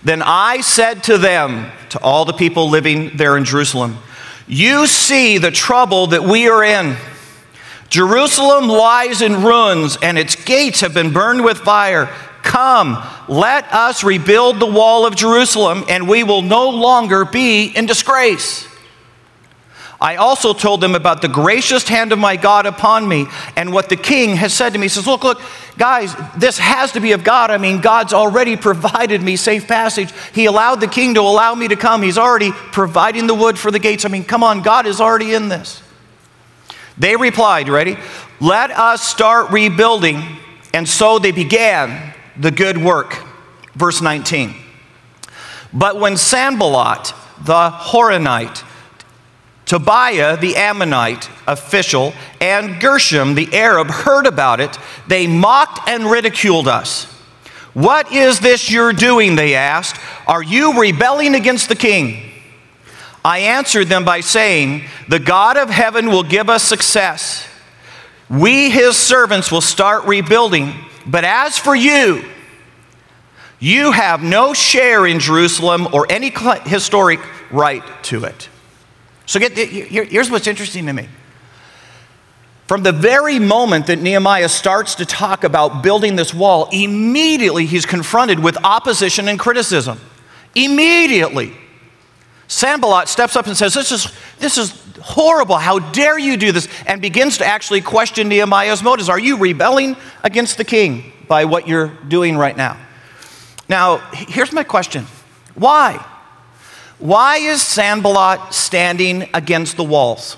then 0.03 0.23
I 0.23 0.61
said 0.61 1.03
to 1.05 1.19
them, 1.19 1.71
to 1.91 2.01
all 2.01 2.25
the 2.25 2.33
people 2.33 2.69
living 2.69 3.17
there 3.17 3.37
in 3.37 3.45
Jerusalem, 3.45 3.99
You 4.47 4.87
see 4.87 5.39
the 5.39 5.51
trouble 5.51 6.09
that 6.09 6.25
we 6.25 6.49
are 6.49 6.63
in. 6.63 6.97
Jerusalem 7.89 8.69
lies 8.69 9.23
in 9.23 9.45
ruins, 9.45 9.97
and 10.03 10.19
its 10.19 10.35
gates 10.35 10.81
have 10.81 10.93
been 10.93 11.13
burned 11.13 11.45
with 11.45 11.59
fire. 11.59 12.07
Come, 12.43 13.03
let 13.29 13.73
us 13.73 14.03
rebuild 14.05 14.59
the 14.59 14.67
wall 14.67 15.07
of 15.07 15.17
Jerusalem, 15.17 15.85
and 15.89 16.09
we 16.09 16.25
will 16.25 16.43
no 16.43 16.69
longer 16.69 17.25
be 17.25 17.67
in 17.67 17.87
disgrace. 17.87 18.69
I 20.01 20.17
also 20.17 20.53
told 20.53 20.81
them 20.81 20.95
about 20.95 21.23
the 21.23 21.29
gracious 21.29 21.87
hand 21.89 22.13
of 22.13 22.19
my 22.19 22.37
God 22.37 22.67
upon 22.67 23.07
me 23.09 23.27
and 23.57 23.73
what 23.73 23.89
the 23.89 23.97
king 23.97 24.37
has 24.37 24.53
said 24.53 24.73
to 24.73 24.79
me. 24.79 24.85
He 24.85 24.89
says, 24.89 25.07
Look, 25.07 25.25
look, 25.25 25.41
guys, 25.79 26.15
this 26.37 26.59
has 26.59 26.93
to 26.93 27.01
be 27.01 27.13
of 27.13 27.25
God. 27.25 27.51
I 27.51 27.59
mean, 27.59 27.81
God's 27.81 28.13
already 28.13 28.57
provided 28.69 29.23
me 29.23 29.37
safe 29.37 29.67
passage. 29.67 30.13
He 30.33 30.47
allowed 30.47 30.81
the 30.81 30.89
king 30.89 31.15
to 31.15 31.21
allow 31.21 31.55
me 31.55 31.69
to 31.69 31.77
come. 31.77 32.03
He's 32.03 32.19
already 32.19 32.53
providing 32.53 33.27
the 33.27 33.35
wood 33.35 33.59
for 33.59 33.71
the 33.71 33.79
gates. 33.79 34.05
I 34.05 34.09
mean, 34.09 34.25
come 34.25 34.43
on, 34.43 34.63
God 34.63 34.87
is 34.87 35.01
already 35.01 35.35
in 35.35 35.49
this. 35.49 35.83
They 36.99 37.17
replied, 37.17 37.69
Ready? 37.69 37.97
Let 38.41 38.71
us 38.71 39.03
start 39.03 39.51
rebuilding. 39.51 40.23
And 40.73 40.89
so 40.89 41.19
they 41.21 41.31
began 41.31 42.15
the 42.37 42.51
good 42.51 42.77
work. 42.77 43.23
Verse 43.75 44.03
19. 44.03 44.55
But 45.73 45.99
when 45.99 46.17
Sanballat, 46.17 47.13
the 47.45 47.71
Horonite, 47.71 48.65
Tobiah, 49.67 50.37
the 50.37 50.57
Ammonite 50.57 51.31
official, 51.47 52.13
and 52.41 52.81
Geshem, 52.81 53.35
the 53.35 53.55
Arab, 53.57 53.89
heard 53.89 54.27
about 54.27 54.61
it. 54.61 54.79
They 55.09 55.27
mocked 55.27 55.89
and 55.89 56.11
ridiculed 56.11 56.69
us. 56.69 57.05
What 57.73 58.13
is 58.13 58.41
this 58.41 58.71
you're 58.71 58.93
doing? 58.93 59.37
They 59.37 59.55
asked. 59.55 60.01
Are 60.27 60.43
you 60.43 60.81
rebelling 60.81 61.35
against 61.35 61.69
the 61.69 61.75
king? 61.75 62.31
I 63.25 63.39
answered 63.39 63.89
them 63.89 64.05
by 64.05 64.21
saying, 64.21 64.85
The 65.09 65.19
God 65.19 65.57
of 65.57 65.71
heaven 65.71 66.09
will 66.09 66.23
give 66.23 66.51
us 66.51 66.63
success. 66.63 67.49
We, 68.29 68.71
his 68.71 68.97
servants, 68.97 69.51
will 69.51 69.61
start 69.61 70.05
rebuilding. 70.05 70.75
But 71.07 71.25
as 71.25 71.59
for 71.59 71.75
you, 71.75 72.25
you 73.59 73.93
have 73.93 74.23
no 74.23 74.53
share 74.53 75.07
in 75.07 75.21
Jerusalem 75.21 75.89
or 75.93 76.07
any 76.11 76.31
historic 76.65 77.21
right 77.51 77.83
to 78.05 78.25
it. 78.25 78.49
So 79.27 79.41
get, 79.41 79.53
here's 79.53 80.31
what's 80.31 80.47
interesting 80.47 80.87
to 80.87 80.93
me. 80.93 81.09
From 82.67 82.83
the 82.83 82.93
very 82.93 83.39
moment 83.39 83.89
that 83.89 84.01
Nehemiah 84.01 84.49
starts 84.49 84.95
to 84.97 85.07
talk 85.07 85.45
about 85.45 85.83
building 85.83 86.17
this 86.17 86.33
wall, 86.33 86.69
immediately 86.73 87.67
he's 87.67 87.85
confronted 87.85 88.39
with 88.39 88.57
opposition 88.65 89.29
and 89.29 89.39
criticism. 89.39 90.01
Immediately. 90.55 91.53
Sanballat 92.49 93.09
steps 93.09 93.37
up 93.37 93.47
and 93.47 93.57
says, 93.57 93.75
This 93.75 93.93
is, 93.93 94.13
this 94.39 94.57
is 94.57 94.71
horrible. 95.01 95.57
How 95.57 95.79
dare 95.79 96.19
you 96.19 96.37
do 96.37 96.53
this? 96.53 96.69
And 96.87 97.03
begins 97.03 97.39
to 97.39 97.47
actually 97.47 97.81
question 97.83 98.29
Nehemiah's 98.29 98.83
motives. 98.83 99.09
Are 99.09 99.19
you 99.19 99.37
rebelling 99.37 99.97
against 100.23 100.57
the 100.57 100.65
king 100.65 101.13
by 101.29 101.45
what 101.45 101.69
you're 101.69 101.89
doing 102.09 102.37
right 102.37 102.57
now? 102.57 102.79
Now, 103.69 103.99
here's 104.13 104.53
my 104.53 104.65
question 104.65 105.07
Why? 105.55 106.05
Why 106.99 107.37
is 107.39 107.63
Sanballat 107.63 108.55
standing 108.55 109.29
against 109.35 109.77
the 109.77 109.85
walls? 109.85 110.37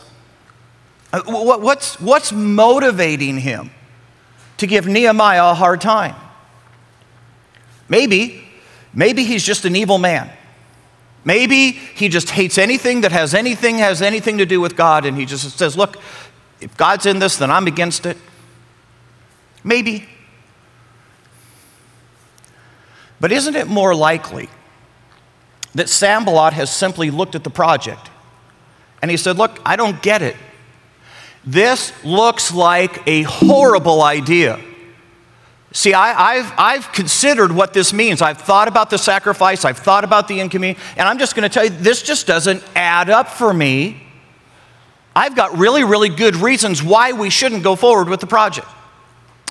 Uh, 1.13 1.23
what's, 1.27 2.01
what's 2.01 2.33
motivating 2.33 3.39
him 3.39 3.71
to 4.59 4.67
give 4.67 4.87
Nehemiah 4.87 5.51
a 5.51 5.55
hard 5.55 5.81
time? 5.81 6.15
Maybe, 7.89 8.43
maybe 8.93 9.25
he's 9.25 9.45
just 9.45 9.65
an 9.65 9.77
evil 9.77 9.99
man. 9.99 10.31
Maybe 11.25 11.73
he 11.73 12.09
just 12.09 12.31
hates 12.31 12.57
anything 12.57 13.01
that 13.01 13.13
has 13.13 13.35
anything 13.35 13.79
has 13.79 14.01
anything 14.01 14.39
to 14.39 14.47
do 14.47 14.61
with 14.61 14.77
God 14.77 15.05
and 15.05 15.17
he 15.17 15.27
just 15.27 15.59
says, 15.59 15.77
"Look, 15.77 15.97
if 16.61 16.77
God's 16.77 17.05
in 17.05 17.19
this, 17.19 17.37
then 17.37 17.51
I'm 17.51 17.67
against 17.67 18.07
it." 18.07 18.17
Maybe. 19.65 20.09
But 23.19 23.33
isn't 23.33 23.57
it 23.57 23.67
more 23.67 23.93
likely 23.93 24.49
that 25.77 25.89
Sanballat 25.89 26.55
has 26.55 26.75
simply 26.75 27.11
looked 27.11 27.35
at 27.35 27.45
the 27.45 27.51
project 27.51 28.11
and 29.03 29.11
he 29.11 29.17
said, 29.17 29.39
Look, 29.39 29.61
I 29.65 29.77
don't 29.77 30.03
get 30.03 30.23
it. 30.23 30.37
This 31.45 31.93
looks 32.05 32.53
like 32.53 33.07
a 33.07 33.23
horrible 33.23 34.03
idea. 34.03 34.59
See, 35.73 35.93
I, 35.93 36.37
have 36.37 36.55
I've 36.57 36.93
considered 36.93 37.53
what 37.53 37.75
this 37.75 37.93
means. 37.93 38.23
I've 38.23 38.41
thought 38.41 38.67
about 38.67 38.89
the 38.89 38.97
sacrifice, 38.97 39.65
I've 39.65 39.79
thought 39.79 40.05
about 40.05 40.27
the 40.27 40.41
inconvenience, 40.41 40.83
and 40.97 41.07
I'm 41.07 41.19
just 41.19 41.37
going 41.37 41.49
to 41.49 41.53
tell 41.53 41.65
you 41.65 41.71
this 41.71 42.03
just 42.03 42.27
doesn't 42.27 42.65
add 42.75 43.11
up 43.11 43.29
for 43.29 43.53
me. 43.53 44.03
I've 45.15 45.37
got 45.37 45.57
really, 45.59 45.85
really 45.85 46.09
good 46.09 46.37
reasons 46.37 46.83
why 46.83 47.13
we 47.13 47.31
shouldn't 47.31 47.63
go 47.63 47.77
forward 47.77 48.09
with 48.09 48.21
the 48.21 48.27
project. 48.27 48.67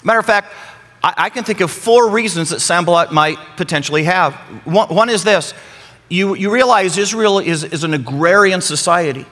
Matter 0.03 0.20
of 0.20 0.25
fact, 0.25 0.51
I, 1.03 1.13
I 1.17 1.29
can 1.29 1.44
think 1.44 1.62
of 1.62 1.70
four 1.70 2.10
reasons 2.10 2.50
that 2.50 2.60
Sanballat 2.60 3.12
might 3.12 3.38
potentially 3.55 4.03
have. 4.05 4.34
One, 4.65 4.89
one 4.89 5.10
is 5.10 5.24
this 5.24 5.53
you, 6.10 6.36
you 6.36 6.52
realize 6.52 6.98
Israel 6.98 7.40
is, 7.40 7.64
is 7.64 7.84
an 7.84 7.94
agrarian 7.94 8.62
society. 8.62 9.26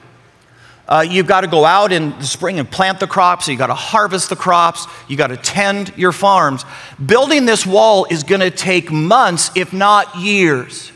Uh, 0.86 1.04
you've 1.08 1.26
got 1.26 1.40
to 1.40 1.46
go 1.46 1.64
out 1.64 1.92
in 1.92 2.10
the 2.18 2.26
spring 2.26 2.58
and 2.58 2.70
plant 2.70 3.00
the 3.00 3.06
crops. 3.06 3.48
You've 3.48 3.58
got 3.58 3.68
to 3.68 3.74
harvest 3.74 4.28
the 4.28 4.36
crops. 4.36 4.86
You've 5.08 5.18
got 5.18 5.28
to 5.28 5.36
tend 5.36 5.96
your 5.96 6.12
farms. 6.12 6.64
Building 7.04 7.46
this 7.46 7.64
wall 7.64 8.06
is 8.10 8.22
going 8.22 8.42
to 8.42 8.50
take 8.50 8.90
months, 8.90 9.50
if 9.54 9.72
not 9.72 10.16
years. 10.16 10.92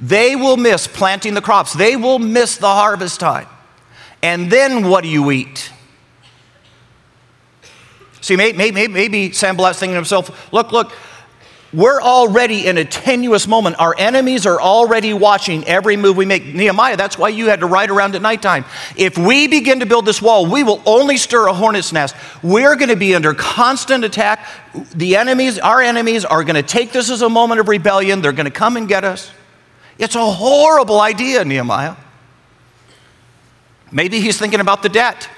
They 0.00 0.36
will 0.36 0.56
miss 0.56 0.86
planting 0.86 1.34
the 1.34 1.40
crops, 1.40 1.72
they 1.72 1.96
will 1.96 2.18
miss 2.18 2.56
the 2.56 2.66
harvest 2.66 3.20
time. 3.20 3.46
And 4.22 4.50
then 4.50 4.88
what 4.88 5.02
do 5.02 5.10
you 5.10 5.30
eat? 5.30 5.70
See, 8.20 8.36
maybe, 8.36 8.56
maybe, 8.56 8.88
maybe 8.88 9.28
thinking 9.28 9.58
to 9.58 9.94
himself, 9.94 10.50
look, 10.50 10.72
look, 10.72 10.92
we're 11.74 12.00
already 12.00 12.66
in 12.66 12.78
a 12.78 12.84
tenuous 12.84 13.48
moment. 13.48 13.80
Our 13.80 13.94
enemies 13.98 14.46
are 14.46 14.60
already 14.60 15.12
watching 15.12 15.64
every 15.64 15.96
move 15.96 16.16
we 16.16 16.24
make. 16.24 16.44
Nehemiah, 16.44 16.96
that's 16.96 17.18
why 17.18 17.30
you 17.30 17.46
had 17.46 17.60
to 17.60 17.66
ride 17.66 17.90
around 17.90 18.14
at 18.14 18.22
nighttime. 18.22 18.64
If 18.96 19.18
we 19.18 19.48
begin 19.48 19.80
to 19.80 19.86
build 19.86 20.06
this 20.06 20.22
wall, 20.22 20.46
we 20.46 20.62
will 20.62 20.80
only 20.86 21.16
stir 21.16 21.48
a 21.48 21.52
hornet's 21.52 21.92
nest. 21.92 22.14
We're 22.42 22.76
going 22.76 22.90
to 22.90 22.96
be 22.96 23.14
under 23.14 23.34
constant 23.34 24.04
attack. 24.04 24.46
The 24.94 25.16
enemies, 25.16 25.58
our 25.58 25.82
enemies, 25.82 26.24
are 26.24 26.44
going 26.44 26.54
to 26.56 26.62
take 26.62 26.92
this 26.92 27.10
as 27.10 27.22
a 27.22 27.28
moment 27.28 27.60
of 27.60 27.68
rebellion. 27.68 28.22
They're 28.22 28.32
going 28.32 28.44
to 28.44 28.52
come 28.52 28.76
and 28.76 28.86
get 28.86 29.02
us. 29.02 29.32
It's 29.98 30.14
a 30.14 30.24
horrible 30.24 31.00
idea, 31.00 31.44
Nehemiah. 31.44 31.96
Maybe 33.90 34.20
he's 34.20 34.38
thinking 34.38 34.60
about 34.60 34.82
the 34.82 34.88
debt. 34.88 35.28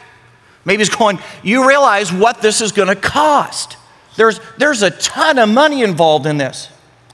Maybe 0.67 0.81
he's 0.81 0.95
going, 0.95 1.19
You 1.43 1.67
realize 1.67 2.13
what 2.13 2.43
this 2.43 2.61
is 2.61 2.73
going 2.73 2.89
to 2.89 2.97
cost. 2.97 3.77
There's, 4.17 4.41
there's 4.59 4.83
a 4.83 4.91
ton 4.91 5.39
of 5.39 5.49
money 5.49 5.83
involved 5.83 6.27
in 6.27 6.39
this. 6.39 6.69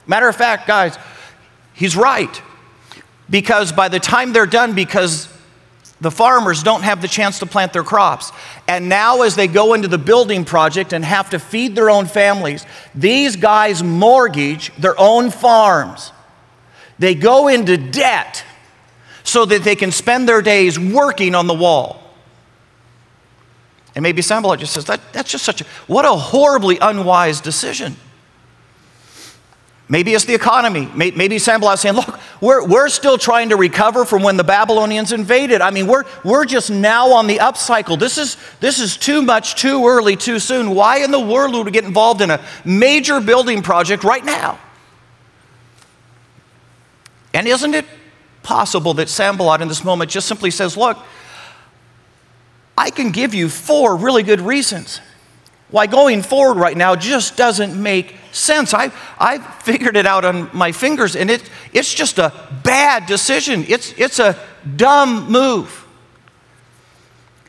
Matter 0.07 0.27
of 0.27 0.35
fact, 0.35 0.67
guys, 0.67 0.97
he's 1.73 1.95
right. 1.95 2.41
Because 3.29 3.71
by 3.71 3.89
the 3.89 3.99
time 3.99 4.33
they're 4.33 4.45
done, 4.45 4.73
because 4.73 5.27
the 6.01 6.11
farmers 6.11 6.63
don't 6.63 6.83
have 6.83 7.01
the 7.01 7.07
chance 7.07 7.39
to 7.39 7.45
plant 7.45 7.71
their 7.71 7.83
crops. 7.83 8.31
And 8.67 8.89
now, 8.89 9.21
as 9.21 9.35
they 9.35 9.47
go 9.47 9.73
into 9.73 9.87
the 9.87 9.97
building 9.97 10.43
project 10.43 10.91
and 10.91 11.03
have 11.03 11.29
to 11.29 11.39
feed 11.39 11.75
their 11.75 11.89
own 11.89 12.05
families, 12.07 12.65
these 12.93 13.37
guys 13.37 13.81
mortgage 13.81 14.75
their 14.75 14.99
own 14.99 15.31
farms. 15.31 16.11
They 16.99 17.15
go 17.15 17.47
into 17.47 17.77
debt 17.77 18.43
so 19.23 19.45
that 19.45 19.63
they 19.63 19.75
can 19.75 19.91
spend 19.91 20.27
their 20.27 20.41
days 20.41 20.77
working 20.77 21.35
on 21.35 21.47
the 21.47 21.53
wall. 21.53 22.02
And 23.95 24.01
maybe 24.01 24.21
Sanballat 24.21 24.59
just 24.59 24.73
says, 24.73 24.85
that, 24.85 25.01
that's 25.13 25.31
just 25.31 25.45
such 25.45 25.61
a, 25.61 25.65
what 25.87 26.05
a 26.05 26.15
horribly 26.15 26.79
unwise 26.79 27.41
decision. 27.41 27.95
Maybe 29.89 30.13
it's 30.13 30.25
the 30.25 30.33
economy. 30.33 30.89
Maybe 30.95 31.37
Sanballat 31.37 31.77
saying, 31.77 31.95
look, 31.95 32.19
we're, 32.41 32.65
we're 32.65 32.89
still 32.89 33.17
trying 33.17 33.49
to 33.49 33.57
recover 33.57 34.05
from 34.05 34.23
when 34.23 34.37
the 34.37 34.43
Babylonians 34.43 35.11
invaded. 35.11 35.61
I 35.61 35.69
mean, 35.69 35.85
we're, 35.85 36.05
we're 36.23 36.45
just 36.45 36.71
now 36.71 37.11
on 37.11 37.27
the 37.27 37.37
upcycle. 37.37 37.99
This 37.99 38.17
is, 38.17 38.37
this 38.59 38.79
is 38.79 38.97
too 38.97 39.21
much, 39.21 39.55
too 39.55 39.85
early, 39.85 40.15
too 40.15 40.39
soon. 40.39 40.71
Why 40.71 41.03
in 41.03 41.11
the 41.11 41.19
world 41.19 41.53
would 41.53 41.65
we 41.65 41.71
get 41.71 41.83
involved 41.83 42.21
in 42.21 42.31
a 42.31 42.43
major 42.65 43.19
building 43.19 43.61
project 43.61 44.03
right 44.03 44.23
now? 44.25 44.57
And 47.33 47.47
isn't 47.47 47.73
it 47.75 47.85
possible 48.41 48.95
that 48.95 49.09
Sanballat 49.09 49.61
in 49.61 49.67
this 49.67 49.83
moment 49.83 50.09
just 50.09 50.27
simply 50.27 50.49
says, 50.49 50.75
look, 50.77 50.97
I 52.77 52.89
can 52.89 53.11
give 53.11 53.33
you 53.33 53.49
four 53.49 53.95
really 53.95 54.23
good 54.23 54.41
reasons 54.41 54.99
why 55.73 55.87
going 55.87 56.21
forward 56.21 56.59
right 56.59 56.77
now 56.77 56.95
just 56.95 57.35
doesn't 57.35 57.81
make 57.81 58.15
sense. 58.31 58.75
I, 58.75 58.91
I 59.17 59.39
figured 59.39 59.97
it 59.97 60.05
out 60.05 60.23
on 60.23 60.51
my 60.53 60.71
fingers, 60.71 61.15
and 61.15 61.31
it, 61.31 61.49
it's 61.73 61.91
just 61.91 62.19
a 62.19 62.31
bad 62.63 63.07
decision. 63.07 63.65
It's, 63.67 63.91
it's 63.97 64.19
a 64.19 64.37
dumb 64.75 65.31
move. 65.31 65.87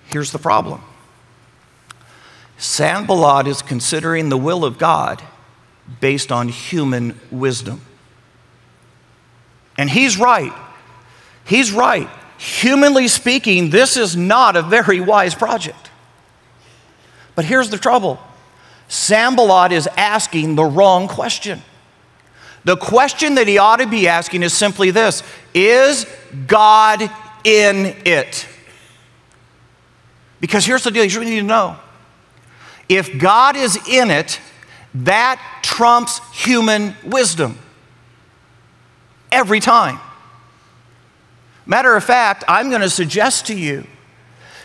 Here's 0.06 0.32
the 0.32 0.38
problem 0.38 0.80
Sanballat 2.56 3.46
is 3.46 3.60
considering 3.60 4.30
the 4.30 4.38
will 4.38 4.64
of 4.64 4.78
God 4.78 5.22
based 6.00 6.32
on 6.32 6.48
human 6.48 7.20
wisdom. 7.30 7.82
And 9.76 9.90
he's 9.90 10.16
right. 10.16 10.52
He's 11.44 11.72
right. 11.72 12.08
Humanly 12.44 13.08
speaking, 13.08 13.70
this 13.70 13.96
is 13.96 14.16
not 14.16 14.54
a 14.54 14.60
very 14.60 15.00
wise 15.00 15.34
project. 15.34 15.90
But 17.34 17.46
here's 17.46 17.70
the 17.70 17.78
trouble 17.78 18.20
Sanballat 18.86 19.72
is 19.72 19.88
asking 19.96 20.54
the 20.54 20.64
wrong 20.64 21.08
question. 21.08 21.62
The 22.64 22.76
question 22.76 23.36
that 23.36 23.48
he 23.48 23.56
ought 23.56 23.78
to 23.78 23.86
be 23.86 24.08
asking 24.08 24.42
is 24.42 24.52
simply 24.52 24.90
this 24.90 25.22
Is 25.54 26.04
God 26.46 27.10
in 27.44 27.96
it? 28.04 28.46
Because 30.38 30.66
here's 30.66 30.84
the 30.84 30.90
deal 30.90 31.02
you 31.02 31.18
really 31.18 31.32
need 31.32 31.40
to 31.40 31.46
know. 31.46 31.78
If 32.90 33.18
God 33.18 33.56
is 33.56 33.78
in 33.88 34.10
it, 34.10 34.38
that 34.96 35.40
trumps 35.62 36.20
human 36.34 36.94
wisdom 37.02 37.58
every 39.32 39.60
time. 39.60 39.98
Matter 41.66 41.94
of 41.96 42.04
fact, 42.04 42.44
I'm 42.46 42.68
going 42.68 42.82
to 42.82 42.90
suggest 42.90 43.46
to 43.46 43.54
you 43.54 43.86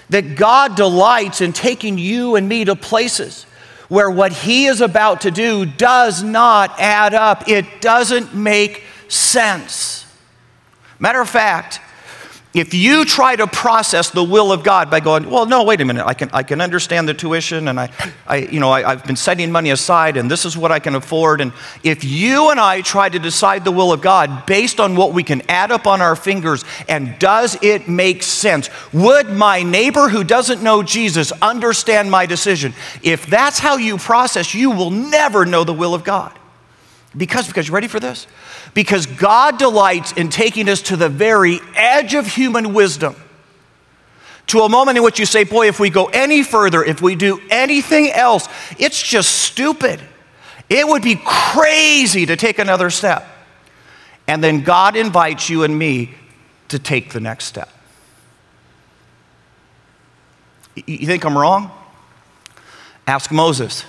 that 0.09 0.35
God 0.35 0.75
delights 0.75 1.41
in 1.41 1.53
taking 1.53 1.97
you 1.97 2.35
and 2.35 2.49
me 2.49 2.65
to 2.65 2.75
places 2.75 3.45
where 3.87 4.09
what 4.09 4.31
He 4.31 4.65
is 4.65 4.81
about 4.81 5.21
to 5.21 5.31
do 5.31 5.65
does 5.65 6.23
not 6.23 6.79
add 6.79 7.13
up, 7.13 7.47
it 7.47 7.81
doesn't 7.81 8.35
make 8.35 8.83
sense. 9.07 10.05
Matter 10.99 11.21
of 11.21 11.29
fact, 11.29 11.79
if 12.51 12.73
you 12.73 13.05
try 13.05 13.35
to 13.35 13.45
process 13.45 14.09
the 14.09 14.23
will 14.23 14.51
of 14.51 14.63
God 14.63 14.89
by 14.89 14.99
going, 15.01 15.29
well, 15.29 15.45
no, 15.45 15.63
wait 15.63 15.81
a 15.81 15.85
minute, 15.85 16.03
I 16.03 16.15
can, 16.15 16.31
I 16.33 16.41
can 16.41 16.61
understand 16.61 17.07
the 17.07 17.13
tuition 17.13 17.67
and 17.67 17.79
I, 17.79 17.91
I 18.25 18.37
you 18.37 18.59
know, 18.59 18.71
I, 18.71 18.89
I've 18.89 19.05
been 19.05 19.15
setting 19.15 19.51
money 19.51 19.69
aside 19.69 20.17
and 20.17 20.31
this 20.31 20.45
is 20.45 20.57
what 20.57 20.71
I 20.71 20.79
can 20.79 20.95
afford. 20.95 21.41
And 21.41 21.53
if 21.83 22.03
you 22.03 22.49
and 22.49 22.59
I 22.59 22.81
try 22.81 23.07
to 23.07 23.19
decide 23.19 23.65
the 23.65 23.71
will 23.71 23.93
of 23.93 24.01
God 24.01 24.47
based 24.47 24.79
on 24.79 24.95
what 24.95 25.13
we 25.13 25.23
can 25.23 25.43
add 25.47 25.71
up 25.71 25.85
on 25.85 26.01
our 26.01 26.15
fingers 26.15 26.65
and 26.87 27.19
does 27.19 27.55
it 27.61 27.87
make 27.87 28.23
sense, 28.23 28.71
would 28.93 29.29
my 29.29 29.61
neighbor 29.61 30.09
who 30.09 30.23
doesn't 30.23 30.63
know 30.63 30.81
Jesus 30.81 31.31
understand 31.43 32.09
my 32.09 32.25
decision? 32.25 32.73
If 33.03 33.27
that's 33.27 33.59
how 33.59 33.77
you 33.77 33.99
process, 33.99 34.55
you 34.55 34.71
will 34.71 34.91
never 34.91 35.45
know 35.45 35.63
the 35.63 35.73
will 35.73 35.93
of 35.93 36.03
God. 36.03 36.38
Because, 37.17 37.47
because 37.47 37.67
you 37.67 37.73
ready 37.73 37.87
for 37.87 37.99
this? 37.99 38.27
Because 38.73 39.05
God 39.05 39.57
delights 39.57 40.11
in 40.13 40.29
taking 40.29 40.69
us 40.69 40.81
to 40.83 40.95
the 40.95 41.09
very 41.09 41.59
edge 41.75 42.13
of 42.13 42.27
human 42.27 42.73
wisdom, 42.73 43.15
to 44.47 44.61
a 44.61 44.69
moment 44.69 44.97
in 44.97 45.03
which 45.03 45.19
you 45.19 45.25
say, 45.25 45.43
Boy, 45.43 45.67
if 45.67 45.79
we 45.79 45.89
go 45.89 46.05
any 46.05 46.43
further, 46.43 46.83
if 46.83 47.01
we 47.01 47.15
do 47.15 47.41
anything 47.49 48.11
else, 48.11 48.47
it's 48.77 49.01
just 49.01 49.29
stupid. 49.31 49.99
It 50.69 50.87
would 50.87 51.01
be 51.01 51.19
crazy 51.23 52.27
to 52.27 52.35
take 52.35 52.59
another 52.59 52.91
step. 52.91 53.25
And 54.27 54.43
then 54.43 54.61
God 54.61 54.95
invites 54.95 55.49
you 55.49 55.63
and 55.63 55.77
me 55.77 56.13
to 56.67 56.77
take 56.77 57.11
the 57.11 57.19
next 57.19 57.45
step. 57.45 57.69
You 60.75 61.07
think 61.07 61.25
I'm 61.25 61.35
wrong? 61.35 61.71
Ask 63.07 63.31
Moses. 63.31 63.83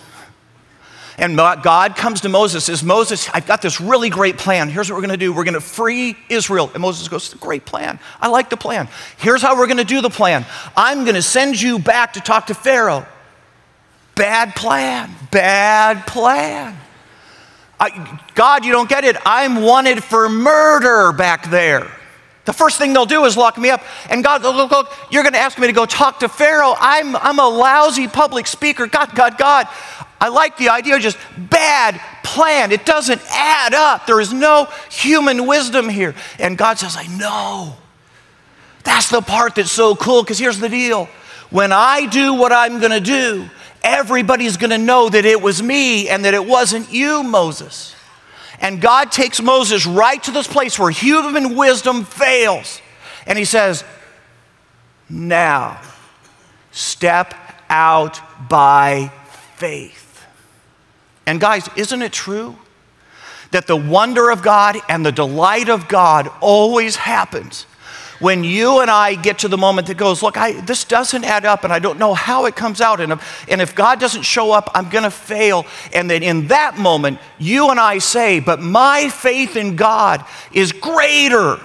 And 1.20 1.36
God 1.36 1.96
comes 1.96 2.22
to 2.22 2.30
Moses, 2.30 2.64
says, 2.64 2.82
Moses, 2.82 3.28
I've 3.34 3.46
got 3.46 3.60
this 3.60 3.78
really 3.78 4.08
great 4.08 4.38
plan. 4.38 4.70
Here's 4.70 4.88
what 4.88 4.96
we're 4.96 5.06
going 5.06 5.10
to 5.10 5.18
do. 5.18 5.34
We're 5.34 5.44
going 5.44 5.52
to 5.52 5.60
free 5.60 6.16
Israel. 6.30 6.70
And 6.72 6.80
Moses 6.80 7.06
goes, 7.08 7.26
"It's 7.26 7.34
a 7.34 7.38
Great 7.38 7.66
plan. 7.66 8.00
I 8.22 8.28
like 8.28 8.48
the 8.48 8.56
plan. 8.56 8.88
Here's 9.18 9.42
how 9.42 9.54
we're 9.54 9.66
going 9.66 9.76
to 9.76 9.84
do 9.84 10.00
the 10.00 10.08
plan 10.08 10.46
I'm 10.74 11.04
going 11.04 11.16
to 11.16 11.22
send 11.22 11.60
you 11.60 11.78
back 11.78 12.14
to 12.14 12.20
talk 12.20 12.46
to 12.46 12.54
Pharaoh. 12.54 13.06
Bad 14.14 14.56
plan. 14.56 15.10
Bad 15.30 16.06
plan. 16.06 16.74
I, 17.78 18.20
God, 18.34 18.64
you 18.64 18.72
don't 18.72 18.88
get 18.88 19.04
it. 19.04 19.16
I'm 19.26 19.60
wanted 19.60 20.02
for 20.02 20.26
murder 20.30 21.12
back 21.12 21.50
there. 21.50 21.90
The 22.46 22.54
first 22.54 22.78
thing 22.78 22.94
they'll 22.94 23.04
do 23.04 23.26
is 23.26 23.36
lock 23.36 23.58
me 23.58 23.68
up. 23.68 23.82
And 24.08 24.24
God, 24.24 24.42
look, 24.42 24.56
look, 24.56 24.70
look, 24.70 24.92
you're 25.10 25.22
going 25.22 25.34
to 25.34 25.38
ask 25.38 25.58
me 25.58 25.66
to 25.66 25.72
go 25.72 25.84
talk 25.84 26.20
to 26.20 26.28
Pharaoh. 26.28 26.74
I'm, 26.78 27.14
I'm 27.16 27.38
a 27.38 27.48
lousy 27.48 28.08
public 28.08 28.46
speaker. 28.46 28.86
God, 28.86 29.14
God, 29.14 29.36
God. 29.36 29.68
I 30.20 30.28
like 30.28 30.58
the 30.58 30.68
idea, 30.68 30.96
of 30.96 31.00
just 31.00 31.18
bad 31.38 32.00
plan. 32.22 32.72
It 32.72 32.84
doesn't 32.84 33.22
add 33.30 33.72
up. 33.72 34.06
There 34.06 34.20
is 34.20 34.32
no 34.32 34.68
human 34.90 35.46
wisdom 35.46 35.88
here. 35.88 36.14
And 36.38 36.58
God 36.58 36.78
says, 36.78 36.96
I 36.96 37.06
know. 37.06 37.76
That's 38.84 39.08
the 39.08 39.22
part 39.22 39.54
that's 39.54 39.72
so 39.72 39.94
cool 39.94 40.22
because 40.22 40.38
here's 40.38 40.58
the 40.58 40.68
deal. 40.68 41.08
When 41.50 41.72
I 41.72 42.06
do 42.06 42.34
what 42.34 42.52
I'm 42.52 42.80
going 42.80 42.92
to 42.92 43.00
do, 43.00 43.48
everybody's 43.82 44.56
going 44.56 44.70
to 44.70 44.78
know 44.78 45.08
that 45.08 45.24
it 45.24 45.40
was 45.40 45.62
me 45.62 46.08
and 46.08 46.24
that 46.24 46.34
it 46.34 46.44
wasn't 46.44 46.92
you, 46.92 47.22
Moses. 47.22 47.94
And 48.60 48.80
God 48.80 49.10
takes 49.10 49.40
Moses 49.40 49.86
right 49.86 50.22
to 50.24 50.30
this 50.30 50.46
place 50.46 50.78
where 50.78 50.90
human 50.90 51.56
wisdom 51.56 52.04
fails. 52.04 52.82
And 53.26 53.38
he 53.38 53.46
says, 53.46 53.84
Now, 55.08 55.80
step 56.72 57.34
out 57.70 58.20
by 58.48 59.10
faith. 59.56 60.09
And 61.30 61.40
guys, 61.40 61.68
isn't 61.76 62.02
it 62.02 62.12
true 62.12 62.58
that 63.52 63.68
the 63.68 63.76
wonder 63.76 64.30
of 64.30 64.42
God 64.42 64.76
and 64.88 65.06
the 65.06 65.12
delight 65.12 65.68
of 65.68 65.86
God 65.86 66.28
always 66.40 66.96
happens 66.96 67.66
when 68.18 68.42
you 68.42 68.80
and 68.80 68.90
I 68.90 69.14
get 69.14 69.38
to 69.38 69.48
the 69.48 69.56
moment 69.56 69.86
that 69.86 69.96
goes, 69.96 70.24
look, 70.24 70.36
I, 70.36 70.60
this 70.62 70.82
doesn't 70.82 71.22
add 71.22 71.44
up 71.44 71.62
and 71.62 71.72
I 71.72 71.78
don't 71.78 72.00
know 72.00 72.14
how 72.14 72.46
it 72.46 72.56
comes 72.56 72.80
out. 72.80 72.98
And 72.98 73.12
if, 73.12 73.48
and 73.48 73.60
if 73.60 73.76
God 73.76 74.00
doesn't 74.00 74.22
show 74.22 74.50
up, 74.50 74.72
I'm 74.74 74.88
going 74.88 75.04
to 75.04 75.10
fail. 75.10 75.66
And 75.92 76.10
then 76.10 76.24
in 76.24 76.48
that 76.48 76.78
moment, 76.78 77.20
you 77.38 77.70
and 77.70 77.78
I 77.78 77.98
say, 77.98 78.40
but 78.40 78.60
my 78.60 79.08
faith 79.08 79.54
in 79.54 79.76
God 79.76 80.24
is 80.50 80.72
greater 80.72 81.60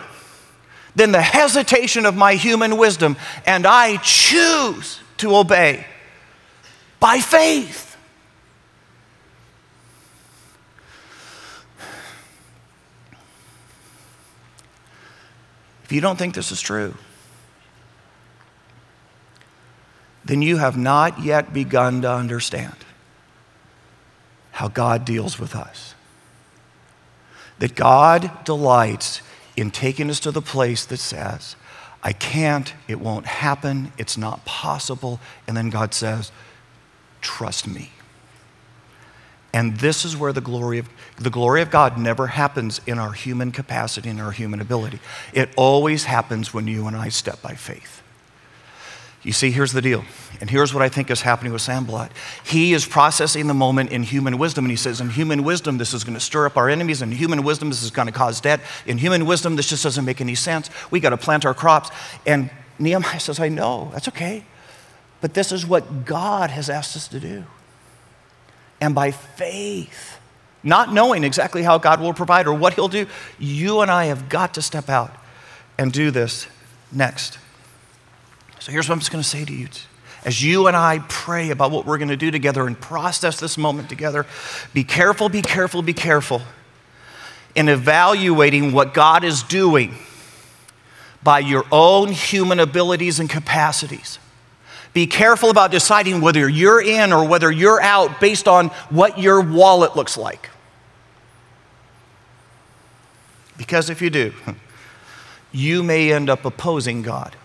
than 0.96 1.12
the 1.12 1.24
hesitation 1.24 2.06
of 2.06 2.16
my 2.16 2.36
human 2.36 2.78
wisdom. 2.78 3.18
And 3.48 3.66
I 3.66 3.98
choose 3.98 5.00
to 5.18 5.36
obey 5.36 5.88
by 7.00 7.20
faith. 7.20 7.95
If 15.86 15.92
you 15.92 16.02
don't 16.02 16.18
think 16.18 16.34
this 16.34 16.52
is 16.52 16.62
true, 16.62 16.96
then 20.26 20.42
you 20.42 20.58
have 20.58 20.76
not 20.76 21.24
yet 21.24 21.54
begun 21.54 22.02
to 22.02 22.12
understand 22.12 22.74
how 24.50 24.68
God 24.68 25.06
deals 25.06 25.40
with 25.40 25.56
us. 25.56 25.94
That 27.60 27.76
God 27.76 28.44
delights 28.46 29.22
in 29.56 29.70
taking 29.70 30.10
us 30.10 30.20
to 30.22 30.32
the 30.32 30.42
place 30.42 30.86
that 30.86 30.98
says, 30.98 31.56
I 32.02 32.14
can't, 32.14 32.74
it 32.88 33.00
won't 33.00 33.28
happen, 33.28 33.94
it's 34.00 34.18
not 34.18 34.44
possible. 34.44 35.20
And 35.48 35.56
then 35.56 35.70
God 35.70 35.94
says, 35.94 36.32
Trust 37.22 37.68
me. 37.68 37.92
And 39.56 39.78
this 39.78 40.04
is 40.04 40.18
where 40.18 40.34
the 40.34 40.42
glory 40.42 40.80
of 40.80 40.90
the 41.18 41.30
glory 41.30 41.62
of 41.62 41.72
God 41.72 41.98
never 41.98 42.28
happens 42.28 42.82
in 42.86 43.00
our 43.00 43.14
human 43.14 43.54
capacity 43.54 44.10
and 44.10 44.20
our 44.20 44.32
human 44.32 44.60
ability. 44.60 45.00
It 45.32 45.50
always 45.56 46.04
happens 46.04 46.54
when 46.54 46.68
you 46.68 46.88
and 46.88 46.96
I 46.96 47.08
step 47.08 47.42
by 47.42 47.54
faith. 47.54 48.04
You 49.24 49.32
see, 49.32 49.52
here's 49.52 49.72
the 49.72 49.82
deal. 49.82 50.04
And 50.42 50.50
here's 50.50 50.74
what 50.74 50.84
I 50.84 50.90
think 50.90 51.10
is 51.10 51.22
happening 51.22 51.54
with 51.54 51.62
Sanballat. 51.62 52.12
He 52.44 52.74
is 52.74 52.86
processing 52.86 53.48
the 53.48 53.54
moment 53.54 53.94
in 53.94 54.04
human 54.04 54.38
wisdom, 54.38 54.66
and 54.66 54.72
he 54.72 54.76
says, 54.76 55.00
In 55.00 55.10
human 55.10 55.46
wisdom, 55.46 55.78
this 55.78 55.94
is 55.94 56.04
going 56.04 56.16
to 56.16 56.20
stir 56.20 56.48
up 56.48 56.58
our 56.58 56.70
enemies. 56.70 57.02
In 57.02 57.14
human 57.14 57.42
wisdom, 57.42 57.70
this 57.70 57.82
is 57.82 57.92
going 57.92 58.08
to 58.08 58.12
cause 58.12 58.42
debt. 58.42 58.60
In 58.86 58.98
human 58.98 59.26
wisdom, 59.26 59.56
this 59.56 59.70
just 59.70 59.84
doesn't 59.84 60.04
make 60.04 60.20
any 60.20 60.36
sense. 60.36 60.70
We 60.92 61.00
got 61.00 61.12
to 61.12 61.18
plant 61.18 61.46
our 61.46 61.54
crops. 61.54 61.92
And 62.26 62.50
Nehemiah 62.78 63.22
says, 63.22 63.40
I 63.40 63.48
know, 63.48 63.90
that's 63.94 64.10
okay. 64.10 64.44
But 65.22 65.34
this 65.34 65.54
is 65.54 65.66
what 65.66 66.04
God 66.04 66.50
has 66.50 66.70
asked 66.70 66.98
us 66.98 67.08
to 67.08 67.22
do 67.22 67.46
and 68.86 68.96
by 68.96 69.12
faith, 69.12 70.20
not 70.64 70.94
knowing 70.94 71.24
exactly 71.24 71.64
how 71.64 71.78
God 71.78 72.00
will 72.00 72.14
provide 72.14 72.48
or 72.48 72.54
what 72.54 72.76
He'll 72.76 72.88
do, 72.88 73.08
you 73.38 73.82
and 73.82 73.92
I 73.92 74.06
have 74.06 74.30
got 74.30 74.54
to 74.54 74.62
step 74.62 74.90
out 74.90 75.16
and 75.78 75.92
do 75.92 76.12
this 76.12 76.48
next. 76.92 77.40
So 78.60 78.72
here's 78.72 78.88
what 78.88 78.94
I'm 78.94 79.00
just 79.00 79.12
going 79.12 79.24
to 79.24 79.30
say 79.30 79.44
to 79.44 79.54
you. 79.54 79.68
As 80.24 80.44
you 80.44 80.68
and 80.68 80.76
I 80.76 81.00
pray 81.08 81.52
about 81.52 81.70
what 81.70 81.86
we're 81.86 82.00
going 82.00 82.10
to 82.10 82.18
do 82.18 82.32
together 82.32 82.66
and 82.66 82.80
process 82.80 83.40
this 83.40 83.58
moment 83.58 83.90
together, 83.90 84.26
be 84.74 84.84
careful, 84.84 85.30
be 85.30 85.42
careful, 85.42 85.82
be 85.82 85.94
careful 85.94 86.42
in 87.56 87.70
evaluating 87.70 88.72
what 88.72 88.94
God 88.94 89.24
is 89.24 89.44
doing 89.44 89.96
by 91.22 91.40
your 91.40 91.66
own 91.72 92.12
human 92.12 92.60
abilities 92.60 93.20
and 93.20 93.30
capacities. 93.30 94.20
Be 94.96 95.08
careful 95.08 95.50
about 95.50 95.72
deciding 95.72 96.22
whether 96.22 96.48
you're 96.48 96.82
in 96.82 97.12
or 97.12 97.28
whether 97.28 97.52
you're 97.52 97.82
out 97.82 98.22
based 98.22 98.48
on 98.48 98.70
what 98.90 99.20
your 99.20 99.42
wallet 99.42 99.98
looks 99.98 100.16
like. 100.16 100.50
Because 103.58 103.90
if 103.90 104.02
you 104.02 104.10
do, 104.10 104.34
you 105.52 105.84
may 105.84 106.14
end 106.14 106.30
up 106.30 106.46
opposing 106.46 107.02
God. 107.02 107.36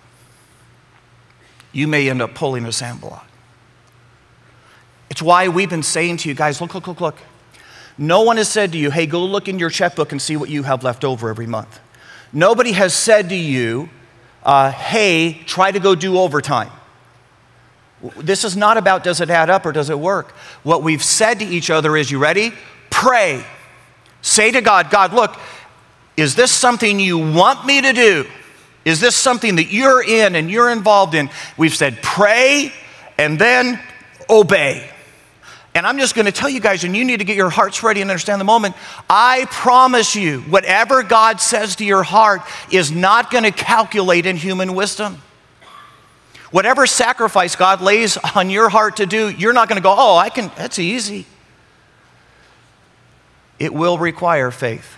You 1.72 1.88
may 1.88 2.08
end 2.08 2.22
up 2.22 2.36
pulling 2.36 2.64
a 2.66 2.72
Sanballat. 2.72 3.24
It's 5.10 5.20
why 5.20 5.48
we've 5.48 5.68
been 5.68 5.82
saying 5.82 6.18
to 6.18 6.28
you 6.28 6.36
guys 6.36 6.60
look, 6.60 6.72
look, 6.72 6.86
look, 6.86 7.00
look. 7.00 7.16
No 7.98 8.22
one 8.22 8.36
has 8.36 8.48
said 8.48 8.70
to 8.72 8.78
you, 8.78 8.92
hey, 8.92 9.06
go 9.06 9.24
look 9.24 9.48
in 9.48 9.58
your 9.58 9.70
checkbook 9.70 10.12
and 10.12 10.22
see 10.22 10.36
what 10.36 10.50
you 10.50 10.62
have 10.62 10.84
left 10.84 11.02
over 11.02 11.28
every 11.28 11.48
month. 11.48 11.80
Nobody 12.32 12.70
has 12.72 12.94
said 12.94 13.28
to 13.30 13.34
you, 13.34 13.88
uh, 14.44 14.70
hey, 14.70 15.42
try 15.46 15.72
to 15.72 15.80
go 15.80 15.96
do 15.96 16.16
overtime. 16.16 16.70
This 18.16 18.44
is 18.44 18.56
not 18.56 18.76
about 18.76 19.04
does 19.04 19.20
it 19.20 19.30
add 19.30 19.50
up 19.50 19.66
or 19.66 19.72
does 19.72 19.90
it 19.90 19.98
work. 19.98 20.32
What 20.62 20.82
we've 20.82 21.02
said 21.02 21.40
to 21.40 21.44
each 21.44 21.70
other 21.70 21.96
is, 21.96 22.10
you 22.10 22.18
ready? 22.18 22.52
Pray. 22.88 23.44
Say 24.22 24.50
to 24.50 24.60
God, 24.60 24.90
God, 24.90 25.12
look, 25.12 25.36
is 26.16 26.34
this 26.34 26.50
something 26.50 27.00
you 27.00 27.18
want 27.18 27.66
me 27.66 27.80
to 27.82 27.92
do? 27.92 28.26
Is 28.84 29.00
this 29.00 29.14
something 29.14 29.56
that 29.56 29.70
you're 29.70 30.02
in 30.02 30.34
and 30.34 30.50
you're 30.50 30.70
involved 30.70 31.14
in? 31.14 31.30
We've 31.56 31.74
said 31.74 32.02
pray 32.02 32.72
and 33.18 33.38
then 33.38 33.78
obey. 34.28 34.90
And 35.74 35.86
I'm 35.86 35.98
just 35.98 36.14
going 36.16 36.26
to 36.26 36.32
tell 36.32 36.48
you 36.48 36.58
guys, 36.58 36.82
and 36.82 36.96
you 36.96 37.04
need 37.04 37.18
to 37.18 37.24
get 37.24 37.36
your 37.36 37.50
hearts 37.50 37.82
ready 37.82 38.00
and 38.00 38.10
understand 38.10 38.40
the 38.40 38.44
moment. 38.44 38.74
I 39.08 39.46
promise 39.50 40.16
you, 40.16 40.40
whatever 40.40 41.04
God 41.04 41.40
says 41.40 41.76
to 41.76 41.84
your 41.84 42.02
heart 42.02 42.40
is 42.72 42.90
not 42.90 43.30
going 43.30 43.44
to 43.44 43.52
calculate 43.52 44.26
in 44.26 44.36
human 44.36 44.74
wisdom. 44.74 45.22
Whatever 46.50 46.86
sacrifice 46.86 47.54
God 47.54 47.80
lays 47.80 48.16
on 48.34 48.50
your 48.50 48.68
heart 48.68 48.96
to 48.96 49.06
do, 49.06 49.28
you're 49.30 49.52
not 49.52 49.68
going 49.68 49.76
to 49.76 49.82
go, 49.82 49.94
oh, 49.96 50.16
I 50.16 50.30
can, 50.30 50.50
that's 50.56 50.78
easy. 50.78 51.26
It 53.58 53.72
will 53.72 53.98
require 53.98 54.50
faith. 54.50 54.96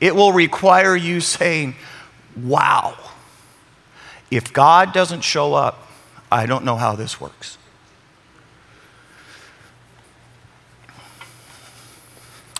It 0.00 0.14
will 0.14 0.32
require 0.32 0.94
you 0.94 1.20
saying, 1.20 1.74
wow, 2.36 2.98
if 4.30 4.52
God 4.52 4.92
doesn't 4.92 5.22
show 5.22 5.54
up, 5.54 5.88
I 6.30 6.44
don't 6.44 6.64
know 6.64 6.76
how 6.76 6.96
this 6.96 7.20
works. 7.20 7.56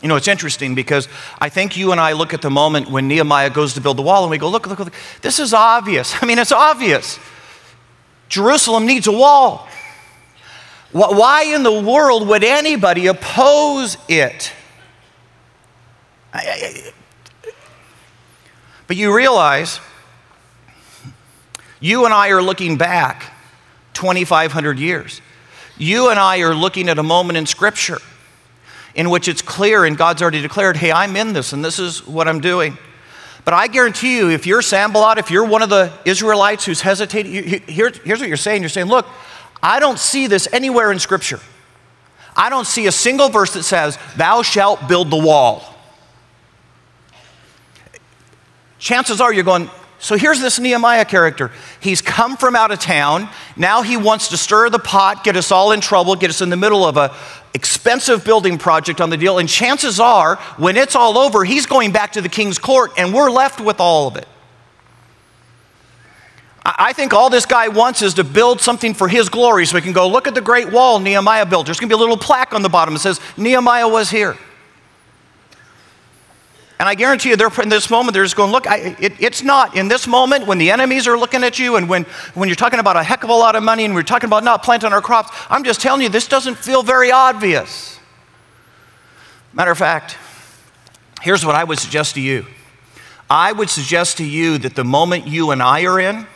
You 0.02 0.08
know, 0.08 0.16
it's 0.16 0.28
interesting 0.28 0.74
because 0.74 1.08
I 1.40 1.48
think 1.48 1.76
you 1.76 1.90
and 1.90 2.00
I 2.00 2.12
look 2.12 2.32
at 2.32 2.40
the 2.40 2.50
moment 2.50 2.90
when 2.90 3.08
Nehemiah 3.08 3.50
goes 3.50 3.74
to 3.74 3.80
build 3.80 3.98
the 3.98 4.02
wall 4.02 4.22
and 4.22 4.30
we 4.30 4.38
go, 4.38 4.48
look, 4.48 4.66
look, 4.66 4.78
look, 4.78 4.92
this 5.20 5.40
is 5.40 5.52
obvious. 5.52 6.14
I 6.22 6.26
mean, 6.26 6.38
it's 6.38 6.52
obvious. 6.52 7.18
Jerusalem 8.28 8.86
needs 8.86 9.06
a 9.06 9.12
wall. 9.12 9.68
Why 10.92 11.44
in 11.44 11.62
the 11.62 11.80
world 11.80 12.26
would 12.28 12.44
anybody 12.44 13.06
oppose 13.06 13.98
it? 14.08 14.52
But 18.86 18.96
you 18.96 19.14
realize 19.14 19.80
you 21.80 22.04
and 22.04 22.14
I 22.14 22.28
are 22.28 22.42
looking 22.42 22.76
back 22.78 23.32
2,500 23.94 24.78
years. 24.78 25.20
You 25.76 26.08
and 26.10 26.18
I 26.18 26.38
are 26.40 26.54
looking 26.54 26.88
at 26.88 26.98
a 26.98 27.02
moment 27.02 27.36
in 27.36 27.46
Scripture 27.46 27.98
in 28.94 29.10
which 29.10 29.28
it's 29.28 29.42
clear 29.42 29.84
and 29.84 29.98
God's 29.98 30.22
already 30.22 30.40
declared, 30.40 30.76
hey, 30.78 30.90
I'm 30.90 31.16
in 31.16 31.34
this 31.34 31.52
and 31.52 31.64
this 31.64 31.78
is 31.78 32.06
what 32.06 32.28
I'm 32.28 32.40
doing. 32.40 32.78
But 33.46 33.54
I 33.54 33.68
guarantee 33.68 34.16
you, 34.16 34.28
if 34.28 34.44
you're 34.44 34.61
Sanballat, 34.61 35.18
if 35.18 35.30
you're 35.30 35.44
one 35.44 35.62
of 35.62 35.68
the 35.68 35.92
Israelites 36.04 36.64
who's 36.64 36.80
hesitating, 36.80 37.32
here, 37.32 37.92
here's 38.04 38.18
what 38.18 38.26
you're 38.26 38.37
saying. 38.37 38.61
You're 38.61 38.68
saying, 38.68 38.88
look, 38.88 39.06
I 39.62 39.78
don't 39.78 40.00
see 40.00 40.26
this 40.26 40.48
anywhere 40.52 40.90
in 40.90 40.98
Scripture. 40.98 41.38
I 42.37 42.50
don't 42.50 42.66
see 42.66 42.88
a 42.88 42.92
single 42.92 43.28
verse 43.28 43.52
that 43.52 43.62
says, 43.62 43.98
Thou 44.16 44.42
shalt 44.42 44.88
build 44.88 45.12
the 45.12 45.16
wall. 45.16 45.76
Chances 48.80 49.20
are 49.20 49.32
you're 49.32 49.44
going, 49.44 49.70
so 49.98 50.16
here's 50.16 50.40
this 50.40 50.59
Nehemiah 50.59 51.04
character. 51.04 51.50
He's 51.80 52.02
come 52.02 52.37
from 52.37 52.54
out 52.54 52.70
of 52.70 52.78
town. 52.78 53.28
Now 53.56 53.82
he 53.82 53.96
wants 53.96 54.28
to 54.28 54.37
stir 54.37 54.68
the 54.68 54.78
pot, 54.78 55.24
get 55.24 55.37
us 55.37 55.50
all 55.50 55.72
in 55.72 55.80
trouble, 55.80 56.16
get 56.16 56.30
us 56.30 56.42
in 56.42 56.50
the 56.50 56.56
middle 56.56 56.85
of 56.85 56.96
a 56.96 57.14
expensive 57.54 58.22
building 58.22 58.59
project 58.59 59.00
on 59.00 59.09
the 59.09 59.16
deal. 59.16 59.38
And 59.38 59.48
chances 59.48 59.98
are, 59.98 60.37
when 60.59 60.76
it's 60.76 60.94
all 60.94 61.16
over, 61.16 61.44
he's 61.44 61.64
going 61.64 61.92
back 61.92 62.12
to 62.12 62.20
the 62.20 62.28
king's 62.28 62.59
court 62.59 62.92
and 62.98 63.14
we're 63.14 63.30
left 63.30 63.61
with 63.61 63.80
all 63.80 64.06
of 64.09 64.16
it. 64.16 64.28
I 66.66 66.92
think 66.92 67.14
all 67.14 67.30
this 67.30 67.46
guy 67.46 67.68
wants 67.68 68.02
is 68.02 68.14
to 68.14 68.24
build 68.24 68.61
something 68.61 68.92
for 68.92 69.09
his 69.09 69.28
glory 69.28 69.66
so 69.66 69.76
he 69.76 69.82
can 69.82 69.92
go, 69.92 70.09
look 70.09 70.26
at 70.26 70.35
the 70.35 70.40
great 70.40 70.70
wall 70.70 70.98
Nehemiah 70.98 71.46
built. 71.46 71.64
There's 71.64 71.78
going 71.78 71.88
to 71.88 71.94
be 71.94 71.98
a 71.98 72.00
little 72.00 72.16
plaque 72.16 72.52
on 72.52 72.62
the 72.62 72.68
bottom 72.68 72.94
that 72.94 73.00
says, 73.00 73.20
Nehemiah 73.37 73.88
was 73.88 74.11
here. 74.11 74.37
And 76.78 76.86
I 76.86 76.94
guarantee 76.94 77.30
you, 77.30 77.36
they're 77.36 77.50
in 77.62 77.70
this 77.70 77.88
moment, 77.88 78.12
they're 78.12 78.24
just 78.24 78.36
going, 78.36 78.52
look, 78.52 78.66
I, 78.66 78.96
it, 79.00 79.14
it's 79.18 79.42
not. 79.42 79.76
In 79.76 79.88
this 79.88 80.06
moment, 80.06 80.46
when 80.46 80.58
the 80.58 80.70
enemies 80.70 81.06
are 81.06 81.16
looking 81.16 81.42
at 81.42 81.58
you 81.58 81.76
and 81.76 81.88
when, 81.88 82.04
when 82.34 82.50
you're 82.50 82.56
talking 82.56 82.80
about 82.80 82.96
a 82.96 83.02
heck 83.02 83.24
of 83.24 83.30
a 83.30 83.34
lot 83.34 83.56
of 83.56 83.62
money 83.62 83.86
and 83.86 83.94
we're 83.94 84.02
talking 84.02 84.28
about 84.28 84.44
not 84.44 84.62
planting 84.62 84.92
our 84.92 85.00
crops, 85.00 85.30
I'm 85.48 85.64
just 85.64 85.80
telling 85.80 86.02
you, 86.02 86.10
this 86.10 86.28
doesn't 86.28 86.56
feel 86.56 86.82
very 86.82 87.10
obvious. 87.10 87.98
Matter 89.54 89.70
of 89.70 89.78
fact, 89.78 90.18
here's 91.22 91.46
what 91.46 91.54
I 91.54 91.64
would 91.64 91.78
suggest 91.78 92.14
to 92.16 92.20
you 92.20 92.44
I 93.30 93.52
would 93.52 93.70
suggest 93.70 94.18
to 94.18 94.24
you 94.24 94.58
that 94.58 94.76
the 94.76 94.84
moment 94.84 95.26
you 95.26 95.52
and 95.52 95.62
I 95.62 95.84
are 95.86 95.98
in, 95.98 96.26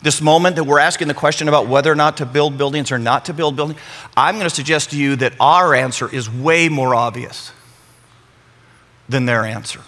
this 0.00 0.20
moment 0.20 0.54
that 0.56 0.64
we're 0.64 0.78
asking 0.78 1.08
the 1.08 1.14
question 1.14 1.48
about 1.48 1.66
whether 1.66 1.90
or 1.90 1.96
not 1.96 2.18
to 2.18 2.26
build 2.26 2.56
buildings 2.56 2.92
or 2.92 2.98
not 3.00 3.24
to 3.24 3.34
build 3.34 3.56
buildings, 3.56 3.80
I'm 4.16 4.36
going 4.36 4.48
to 4.48 4.54
suggest 4.54 4.90
to 4.90 4.96
you 4.96 5.16
that 5.16 5.32
our 5.40 5.74
answer 5.74 6.08
is 6.08 6.30
way 6.30 6.68
more 6.68 6.94
obvious 6.94 7.50
than 9.08 9.26
their 9.26 9.44
answer. 9.44 9.80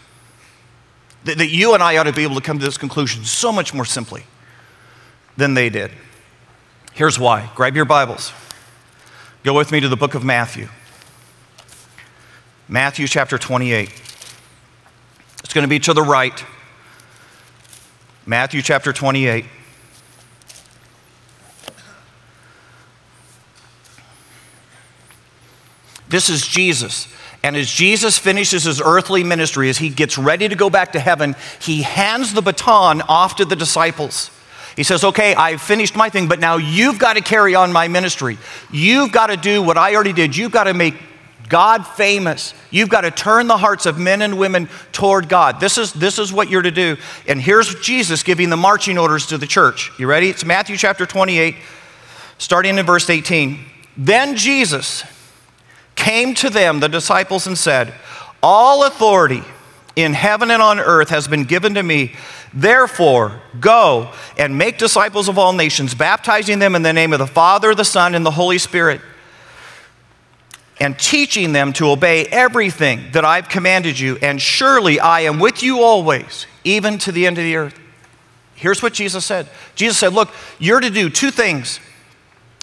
That, 1.24 1.38
that 1.38 1.48
you 1.48 1.74
and 1.74 1.83
I 1.83 1.96
ought 1.96 2.05
to 2.05 2.12
be 2.12 2.22
able 2.22 2.37
to 2.37 2.40
come 2.40 2.59
to 2.59 2.64
this 2.64 2.79
conclusion 2.79 3.24
so 3.24 3.50
much 3.52 3.74
more 3.74 3.85
simply 3.85 4.24
than 5.37 5.55
they 5.55 5.68
did. 5.68 5.90
Here's 6.92 7.18
why. 7.18 7.50
Grab 7.55 7.76
your 7.76 7.85
Bibles. 7.85 8.33
Go 9.42 9.55
with 9.55 9.70
me 9.70 9.81
to 9.81 9.88
the 9.88 9.96
book 9.96 10.14
of 10.14 10.24
Matthew. 10.24 10.68
Matthew 12.68 13.07
chapter 13.07 13.38
28. 13.38 13.92
It's 15.44 15.55
going 15.55 15.62
to 15.62 15.68
be 15.68 15.79
to 15.81 15.94
the 15.94 16.02
right. 16.02 16.44
Matthew 18.24 18.61
chapter 18.62 18.92
28. 18.92 19.44
This 26.09 26.31
is 26.31 26.46
Jesus. 26.46 27.09
And 27.46 27.56
as 27.56 27.70
Jesus 27.70 28.18
finishes 28.18 28.64
his 28.64 28.82
earthly 28.85 29.22
ministry, 29.22 29.68
as 29.68 29.78
he 29.78 29.88
gets 29.88 30.18
ready 30.18 30.48
to 30.48 30.56
go 30.56 30.68
back 30.68 30.90
to 30.94 30.98
heaven, 30.98 31.37
he 31.61 31.82
hands 31.82 32.35
the 32.35 32.42
baton 32.42 33.02
off 33.02 33.37
to 33.37 33.44
the 33.44 33.54
disciples. 33.54 34.32
He 34.74 34.82
says, 34.82 35.04
Okay, 35.04 35.32
I've 35.32 35.62
finished 35.62 35.94
my 35.94 36.11
thing, 36.11 36.26
but 36.26 36.40
now 36.40 36.56
you've 36.56 36.98
got 36.98 37.12
to 37.12 37.20
carry 37.20 37.54
on 37.54 37.72
my 37.72 37.87
ministry. 37.87 38.37
You've 38.72 39.12
got 39.12 39.28
to 39.28 39.37
do 39.37 39.62
what 39.62 39.78
I 39.78 39.94
already 39.94 40.12
did. 40.12 40.37
You've 40.37 40.50
got 40.50 40.64
to 40.64 40.74
make 40.74 40.96
God 41.48 41.87
famous. 41.87 42.52
You've 42.72 42.88
got 42.88 43.02
to 43.02 43.12
turn 43.12 43.46
the 43.46 43.56
hearts 43.56 43.87
of 43.87 43.96
men 43.96 44.22
and 44.22 44.40
women 44.40 44.68
toward 44.90 45.28
God. 45.28 45.61
This 45.61 45.78
is, 45.78 45.92
this 45.92 46.18
is 46.18 46.32
what 46.32 46.50
you're 46.50 46.62
to 46.62 46.72
do. 46.72 46.96
And 47.28 47.40
here's 47.40 47.76
Jesus 47.76 48.24
giving 48.24 48.50
the 48.50 48.56
marching 48.56 48.98
orders 48.98 49.24
to 49.26 49.38
the 49.38 49.46
church. 49.46 49.92
You 50.00 50.09
ready? 50.09 50.30
It's 50.30 50.44
Matthew 50.44 50.76
chapter 50.76 51.06
28, 51.06 51.54
starting 52.38 52.76
in 52.76 52.85
verse 52.85 53.09
18. 53.09 53.61
Then 53.96 54.35
Jesus 54.35 55.04
came 55.96 56.35
to 56.35 56.50
them, 56.50 56.80
the 56.80 56.88
disciples, 56.88 57.46
and 57.46 57.59
said, 57.59 57.92
All 58.42 58.85
authority 58.85 59.42
in 59.96 60.12
heaven 60.12 60.50
and 60.50 60.62
on 60.62 60.78
earth 60.78 61.09
has 61.09 61.26
been 61.26 61.44
given 61.44 61.74
to 61.74 61.82
me. 61.82 62.12
Therefore, 62.52 63.40
go 63.59 64.12
and 64.38 64.56
make 64.56 64.78
disciples 64.78 65.28
of 65.28 65.38
all 65.38 65.52
nations, 65.52 65.94
baptizing 65.94 66.59
them 66.59 66.74
in 66.74 66.82
the 66.82 66.92
name 66.92 67.12
of 67.12 67.18
the 67.18 67.26
Father, 67.26 67.74
the 67.74 67.85
Son, 67.85 68.14
and 68.14 68.24
the 68.24 68.30
Holy 68.30 68.59
Spirit, 68.59 69.00
and 70.78 70.98
teaching 70.98 71.52
them 71.52 71.72
to 71.72 71.90
obey 71.90 72.26
everything 72.26 73.11
that 73.12 73.24
I've 73.24 73.48
commanded 73.48 73.98
you. 73.98 74.16
And 74.20 74.40
surely 74.40 75.00
I 75.00 75.20
am 75.20 75.40
with 75.40 75.62
you 75.62 75.82
always, 75.82 76.46
even 76.64 76.98
to 76.98 77.12
the 77.12 77.26
end 77.26 77.38
of 77.38 77.44
the 77.44 77.56
earth. 77.56 77.80
Here's 78.54 78.82
what 78.82 78.92
Jesus 78.92 79.24
said 79.24 79.48
Jesus 79.74 79.98
said, 79.98 80.12
Look, 80.12 80.30
you're 80.59 80.80
to 80.80 80.90
do 80.90 81.09
two 81.09 81.30
things. 81.30 81.80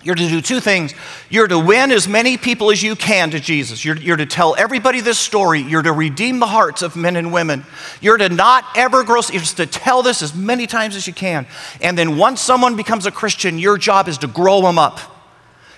You're 0.04 0.16
to 0.16 0.28
do 0.28 0.42
two 0.42 0.60
things. 0.60 0.94
You're 1.30 1.48
to 1.48 1.58
win 1.58 1.92
as 1.92 2.08
many 2.08 2.38
people 2.38 2.72
as 2.72 2.84
you 2.84 2.96
can 2.96 3.32
to 3.32 3.40
Jesus. 3.40 3.86
You're, 3.86 3.96
you're, 3.96 4.18
to 4.18 4.26
tell 4.26 4.56
everybody 4.58 5.00
this 5.00 5.18
story. 5.18 5.62
You're 5.62 5.82
to 5.82 5.94
redeem 5.94 6.40
the 6.40 6.48
hearts 6.48 6.82
of 6.82 6.96
men 6.96 7.16
and 7.16 7.32
women. 7.32 7.66
You're 8.02 8.18
to 8.18 8.30
not 8.30 8.66
ever 8.76 9.04
grow, 9.04 9.22
you're 9.32 9.42
to 9.42 9.66
tell 9.66 10.04
this 10.04 10.22
as 10.22 10.36
many 10.36 10.68
times 10.68 10.96
as 10.96 11.08
you 11.08 11.14
can. 11.14 11.48
And 11.82 11.98
then 11.98 12.18
once 12.18 12.42
someone 12.42 12.76
becomes 12.76 13.06
a 13.06 13.12
Christian, 13.12 13.58
your 13.58 13.78
job 13.78 14.08
is 14.08 14.18
to 14.20 14.28
grow 14.28 14.62
them 14.62 14.78
up. 14.78 15.00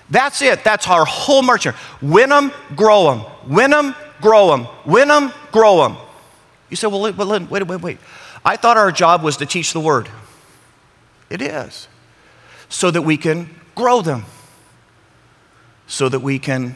That's 0.10 0.42
it. 0.42 0.64
That's 0.64 0.88
our 0.88 1.06
whole 1.06 1.42
march. 1.42 1.68
Win 2.02 2.30
them, 2.30 2.52
grow 2.76 3.16
them. 3.16 3.26
Win 3.48 3.72
them, 3.72 3.96
grow 4.22 4.50
them. 4.50 4.68
Win 4.86 5.08
them, 5.08 5.32
grow 5.52 5.84
them. 5.84 5.98
You 6.70 6.76
say, 6.76 6.88
well, 6.88 7.02
wait, 7.02 7.16
wait, 7.16 7.68
wait, 7.68 7.82
wait. 7.82 7.98
I 8.44 8.56
thought 8.56 8.78
our 8.78 8.92
job 8.92 9.24
was 9.24 9.38
to 9.38 9.46
teach 9.46 9.74
the 9.74 9.80
word. 9.80 10.10
It 11.30 11.42
is. 11.42 11.88
So 12.70 12.92
that 12.92 13.02
we 13.02 13.18
can 13.18 13.50
grow 13.76 14.02
them 14.02 14.26
so 15.88 16.10
that 16.10 16.22
we 16.22 16.40
can 16.40 16.76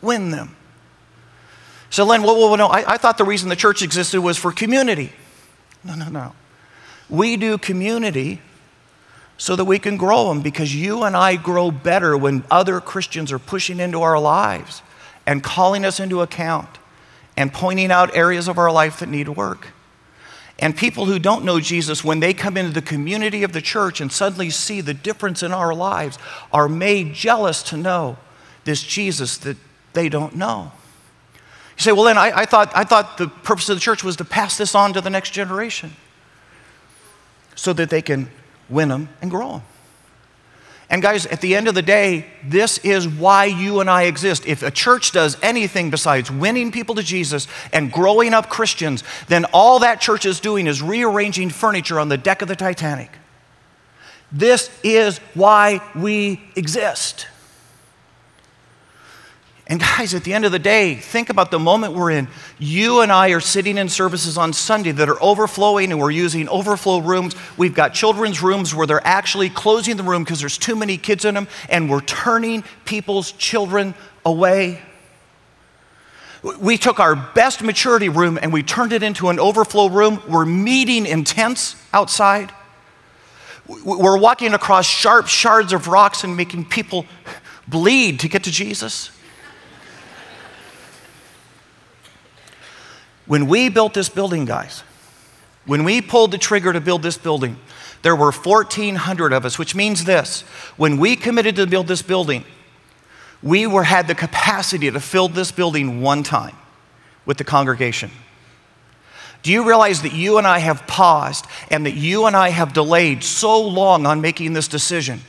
win 0.00 0.30
them. 0.30 0.56
So, 1.90 2.04
Len, 2.04 2.22
well, 2.22 2.36
well 2.36 2.56
no, 2.56 2.66
I, 2.66 2.94
I 2.94 2.96
thought 2.96 3.18
the 3.18 3.24
reason 3.24 3.48
the 3.48 3.56
church 3.56 3.82
existed 3.82 4.20
was 4.20 4.38
for 4.38 4.52
community. 4.52 5.12
No, 5.84 5.94
no, 5.94 6.08
no. 6.08 6.34
We 7.10 7.36
do 7.36 7.58
community 7.58 8.40
so 9.36 9.56
that 9.56 9.64
we 9.64 9.78
can 9.78 9.96
grow 9.96 10.28
them 10.28 10.40
because 10.40 10.74
you 10.74 11.02
and 11.02 11.16
I 11.16 11.36
grow 11.36 11.70
better 11.70 12.16
when 12.16 12.44
other 12.50 12.80
Christians 12.80 13.32
are 13.32 13.38
pushing 13.38 13.80
into 13.80 14.00
our 14.02 14.18
lives 14.18 14.82
and 15.26 15.42
calling 15.42 15.84
us 15.84 16.00
into 16.00 16.20
account 16.22 16.68
and 17.36 17.52
pointing 17.52 17.90
out 17.90 18.16
areas 18.16 18.48
of 18.48 18.58
our 18.58 18.70
life 18.70 19.00
that 19.00 19.08
need 19.08 19.28
work. 19.28 19.68
And 20.64 20.74
people 20.74 21.04
who 21.04 21.18
don't 21.18 21.44
know 21.44 21.60
Jesus, 21.60 22.02
when 22.02 22.20
they 22.20 22.32
come 22.32 22.56
into 22.56 22.72
the 22.72 22.80
community 22.80 23.42
of 23.42 23.52
the 23.52 23.60
church 23.60 24.00
and 24.00 24.10
suddenly 24.10 24.48
see 24.48 24.80
the 24.80 24.94
difference 24.94 25.42
in 25.42 25.52
our 25.52 25.74
lives, 25.74 26.18
are 26.54 26.70
made 26.70 27.12
jealous 27.12 27.62
to 27.64 27.76
know 27.76 28.16
this 28.64 28.82
Jesus 28.82 29.36
that 29.36 29.58
they 29.92 30.08
don't 30.08 30.34
know. 30.36 30.72
You 31.76 31.82
say, 31.82 31.92
well, 31.92 32.04
then 32.04 32.16
I, 32.16 32.32
I, 32.34 32.44
thought, 32.46 32.72
I 32.74 32.84
thought 32.84 33.18
the 33.18 33.28
purpose 33.28 33.68
of 33.68 33.76
the 33.76 33.80
church 33.80 34.02
was 34.02 34.16
to 34.16 34.24
pass 34.24 34.56
this 34.56 34.74
on 34.74 34.94
to 34.94 35.02
the 35.02 35.10
next 35.10 35.32
generation 35.32 35.92
so 37.54 37.74
that 37.74 37.90
they 37.90 38.00
can 38.00 38.30
win 38.70 38.88
them 38.88 39.10
and 39.20 39.30
grow 39.30 39.52
them. 39.52 39.62
And 40.90 41.00
guys, 41.00 41.26
at 41.26 41.40
the 41.40 41.56
end 41.56 41.66
of 41.66 41.74
the 41.74 41.82
day, 41.82 42.26
this 42.44 42.78
is 42.78 43.08
why 43.08 43.46
you 43.46 43.80
and 43.80 43.88
I 43.88 44.02
exist. 44.02 44.46
If 44.46 44.62
a 44.62 44.70
church 44.70 45.12
does 45.12 45.36
anything 45.42 45.90
besides 45.90 46.30
winning 46.30 46.70
people 46.70 46.94
to 46.96 47.02
Jesus 47.02 47.48
and 47.72 47.90
growing 47.90 48.34
up 48.34 48.50
Christians, 48.50 49.02
then 49.28 49.46
all 49.46 49.78
that 49.78 50.00
church 50.00 50.26
is 50.26 50.40
doing 50.40 50.66
is 50.66 50.82
rearranging 50.82 51.50
furniture 51.50 51.98
on 51.98 52.08
the 52.08 52.18
deck 52.18 52.42
of 52.42 52.48
the 52.48 52.56
Titanic. 52.56 53.10
This 54.30 54.70
is 54.82 55.18
why 55.34 55.80
we 55.94 56.42
exist. 56.56 57.28
And 59.66 59.80
guys, 59.80 60.12
at 60.12 60.24
the 60.24 60.34
end 60.34 60.44
of 60.44 60.52
the 60.52 60.58
day, 60.58 60.94
think 60.94 61.30
about 61.30 61.50
the 61.50 61.58
moment 61.58 61.94
we're 61.94 62.10
in. 62.10 62.28
You 62.58 63.00
and 63.00 63.10
I 63.10 63.30
are 63.30 63.40
sitting 63.40 63.78
in 63.78 63.88
services 63.88 64.36
on 64.36 64.52
Sunday 64.52 64.92
that 64.92 65.08
are 65.08 65.22
overflowing, 65.22 65.90
and 65.90 65.98
we're 65.98 66.10
using 66.10 66.48
overflow 66.50 66.98
rooms. 66.98 67.34
We've 67.56 67.74
got 67.74 67.94
children's 67.94 68.42
rooms 68.42 68.74
where 68.74 68.86
they're 68.86 69.06
actually 69.06 69.48
closing 69.48 69.96
the 69.96 70.02
room 70.02 70.22
because 70.22 70.40
there's 70.40 70.58
too 70.58 70.76
many 70.76 70.98
kids 70.98 71.24
in 71.24 71.34
them, 71.34 71.48
and 71.70 71.88
we're 71.88 72.02
turning 72.02 72.62
people's 72.84 73.32
children 73.32 73.94
away. 74.26 74.82
We 76.60 76.76
took 76.76 77.00
our 77.00 77.16
best 77.16 77.62
maturity 77.62 78.10
room 78.10 78.38
and 78.40 78.52
we 78.52 78.62
turned 78.62 78.92
it 78.92 79.02
into 79.02 79.30
an 79.30 79.40
overflow 79.40 79.88
room. 79.88 80.22
We're 80.28 80.44
meeting 80.44 81.06
in 81.06 81.24
tents 81.24 81.74
outside. 81.90 82.52
We're 83.66 84.18
walking 84.18 84.52
across 84.52 84.84
sharp 84.84 85.26
shards 85.26 85.72
of 85.72 85.88
rocks 85.88 86.22
and 86.22 86.36
making 86.36 86.66
people 86.66 87.06
bleed 87.66 88.20
to 88.20 88.28
get 88.28 88.44
to 88.44 88.50
Jesus. 88.50 89.10
When 93.26 93.46
we 93.46 93.68
built 93.68 93.94
this 93.94 94.08
building, 94.08 94.44
guys, 94.44 94.82
when 95.66 95.84
we 95.84 96.02
pulled 96.02 96.30
the 96.30 96.38
trigger 96.38 96.72
to 96.72 96.80
build 96.80 97.02
this 97.02 97.16
building, 97.16 97.58
there 98.02 98.14
were 98.14 98.32
1,400 98.32 99.32
of 99.32 99.46
us, 99.46 99.58
which 99.58 99.74
means 99.74 100.04
this 100.04 100.42
when 100.76 100.98
we 100.98 101.16
committed 101.16 101.56
to 101.56 101.66
build 101.66 101.88
this 101.88 102.02
building, 102.02 102.44
we 103.42 103.66
were, 103.66 103.84
had 103.84 104.08
the 104.08 104.14
capacity 104.14 104.90
to 104.90 105.00
fill 105.00 105.28
this 105.28 105.52
building 105.52 106.00
one 106.00 106.22
time 106.22 106.56
with 107.26 107.38
the 107.38 107.44
congregation. 107.44 108.10
Do 109.42 109.52
you 109.52 109.66
realize 109.66 110.02
that 110.02 110.14
you 110.14 110.38
and 110.38 110.46
I 110.46 110.58
have 110.58 110.86
paused 110.86 111.46
and 111.70 111.84
that 111.84 111.92
you 111.92 112.24
and 112.24 112.34
I 112.34 112.48
have 112.48 112.72
delayed 112.72 113.22
so 113.22 113.60
long 113.60 114.06
on 114.06 114.22
making 114.22 114.54
this 114.54 114.68
decision? 114.68 115.20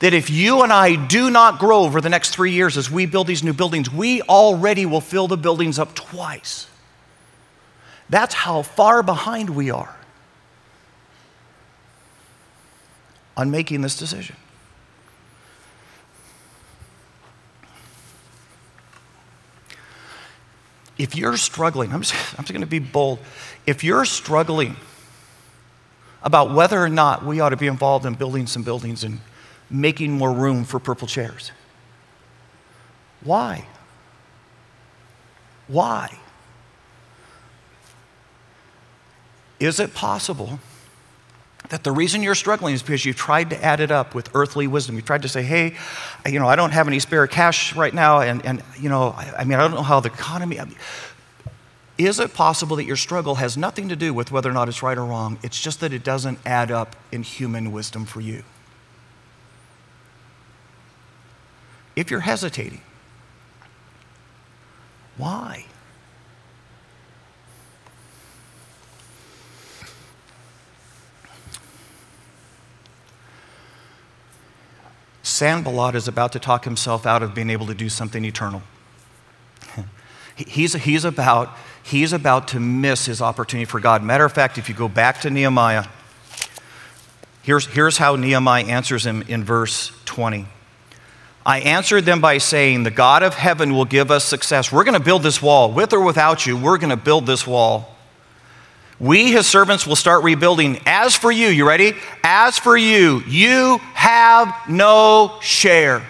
That 0.00 0.14
if 0.14 0.30
you 0.30 0.62
and 0.62 0.72
I 0.72 0.96
do 0.96 1.30
not 1.30 1.58
grow 1.58 1.80
over 1.80 2.00
the 2.00 2.08
next 2.08 2.30
three 2.30 2.52
years 2.52 2.76
as 2.78 2.90
we 2.90 3.04
build 3.04 3.26
these 3.26 3.42
new 3.42 3.52
buildings, 3.52 3.92
we 3.92 4.22
already 4.22 4.86
will 4.86 5.02
fill 5.02 5.28
the 5.28 5.36
buildings 5.36 5.78
up 5.78 5.94
twice. 5.94 6.66
That's 8.08 8.34
how 8.34 8.62
far 8.62 9.02
behind 9.02 9.50
we 9.50 9.70
are 9.70 9.96
on 13.36 13.50
making 13.50 13.80
this 13.80 13.98
decision. 13.98 14.36
if 20.98 21.16
you're 21.16 21.36
struggling, 21.36 21.92
I'm 21.92 22.02
just, 22.02 22.38
I'm 22.38 22.44
just 22.44 22.52
going 22.52 22.60
to 22.60 22.66
be 22.66 22.78
bold. 22.78 23.18
If 23.66 23.82
you're 23.82 24.04
struggling 24.04 24.76
about 26.22 26.52
whether 26.52 26.82
or 26.82 26.88
not 26.88 27.24
we 27.24 27.40
ought 27.40 27.50
to 27.50 27.56
be 27.56 27.66
involved 27.66 28.06
in 28.06 28.14
building 28.14 28.46
some 28.46 28.62
buildings 28.62 29.04
and 29.04 29.20
making 29.68 30.12
more 30.12 30.32
room 30.32 30.64
for 30.64 30.78
purple 30.78 31.08
chairs, 31.08 31.50
why? 33.22 33.66
Why? 35.66 36.18
Is 39.64 39.80
it 39.80 39.94
possible 39.94 40.58
that 41.70 41.84
the 41.84 41.90
reason 41.90 42.22
you're 42.22 42.34
struggling 42.34 42.74
is 42.74 42.82
because 42.82 43.06
you've 43.06 43.16
tried 43.16 43.48
to 43.48 43.64
add 43.64 43.80
it 43.80 43.90
up 43.90 44.14
with 44.14 44.28
earthly 44.34 44.66
wisdom. 44.66 44.96
You've 44.96 45.06
tried 45.06 45.22
to 45.22 45.28
say, 45.28 45.42
hey, 45.42 45.74
you 46.26 46.38
know, 46.38 46.46
I 46.46 46.56
don't 46.56 46.72
have 46.72 46.86
any 46.86 46.98
spare 46.98 47.26
cash 47.26 47.74
right 47.74 47.94
now, 47.94 48.20
and, 48.20 48.44
and 48.44 48.62
you 48.78 48.90
know, 48.90 49.14
I, 49.16 49.32
I 49.38 49.44
mean, 49.44 49.58
I 49.58 49.62
don't 49.62 49.70
know 49.70 49.82
how 49.82 50.00
the 50.00 50.10
economy. 50.10 50.60
I 50.60 50.66
mean, 50.66 50.76
is 51.96 52.20
it 52.20 52.34
possible 52.34 52.76
that 52.76 52.84
your 52.84 52.96
struggle 52.96 53.36
has 53.36 53.56
nothing 53.56 53.88
to 53.88 53.96
do 53.96 54.12
with 54.12 54.30
whether 54.30 54.50
or 54.50 54.52
not 54.52 54.68
it's 54.68 54.82
right 54.82 54.98
or 54.98 55.06
wrong? 55.06 55.38
It's 55.42 55.58
just 55.58 55.80
that 55.80 55.94
it 55.94 56.04
doesn't 56.04 56.38
add 56.44 56.70
up 56.70 56.94
in 57.10 57.22
human 57.22 57.72
wisdom 57.72 58.04
for 58.04 58.20
you. 58.20 58.42
If 61.96 62.10
you're 62.10 62.20
hesitating, 62.20 62.82
why? 65.16 65.64
Sanballat 75.34 75.96
is 75.96 76.06
about 76.06 76.30
to 76.32 76.38
talk 76.38 76.64
himself 76.64 77.06
out 77.06 77.20
of 77.20 77.34
being 77.34 77.50
able 77.50 77.66
to 77.66 77.74
do 77.74 77.88
something 77.88 78.24
eternal. 78.24 78.62
he's, 80.36 80.74
he's, 80.74 81.04
about, 81.04 81.50
he's 81.82 82.12
about 82.12 82.46
to 82.48 82.60
miss 82.60 83.06
his 83.06 83.20
opportunity 83.20 83.64
for 83.64 83.80
God. 83.80 84.04
Matter 84.04 84.24
of 84.24 84.32
fact, 84.32 84.58
if 84.58 84.68
you 84.68 84.76
go 84.76 84.86
back 84.86 85.20
to 85.22 85.30
Nehemiah, 85.30 85.86
here's, 87.42 87.66
here's 87.66 87.98
how 87.98 88.14
Nehemiah 88.14 88.64
answers 88.64 89.04
him 89.04 89.22
in 89.22 89.42
verse 89.42 89.90
20. 90.04 90.46
I 91.44 91.58
answered 91.60 92.04
them 92.04 92.20
by 92.20 92.38
saying, 92.38 92.84
The 92.84 92.92
God 92.92 93.24
of 93.24 93.34
heaven 93.34 93.74
will 93.74 93.84
give 93.84 94.12
us 94.12 94.24
success. 94.24 94.70
We're 94.70 94.84
going 94.84 94.98
to 94.98 95.04
build 95.04 95.24
this 95.24 95.42
wall. 95.42 95.72
With 95.72 95.92
or 95.92 96.00
without 96.00 96.46
you, 96.46 96.56
we're 96.56 96.78
going 96.78 96.90
to 96.90 96.96
build 96.96 97.26
this 97.26 97.44
wall. 97.44 97.93
We, 99.00 99.32
his 99.32 99.46
servants, 99.46 99.86
will 99.86 99.96
start 99.96 100.22
rebuilding. 100.22 100.80
As 100.86 101.16
for 101.16 101.32
you, 101.32 101.48
you 101.48 101.66
ready? 101.66 101.94
As 102.22 102.58
for 102.58 102.76
you, 102.76 103.22
you 103.26 103.78
have 103.94 104.54
no 104.68 105.38
share. 105.40 106.06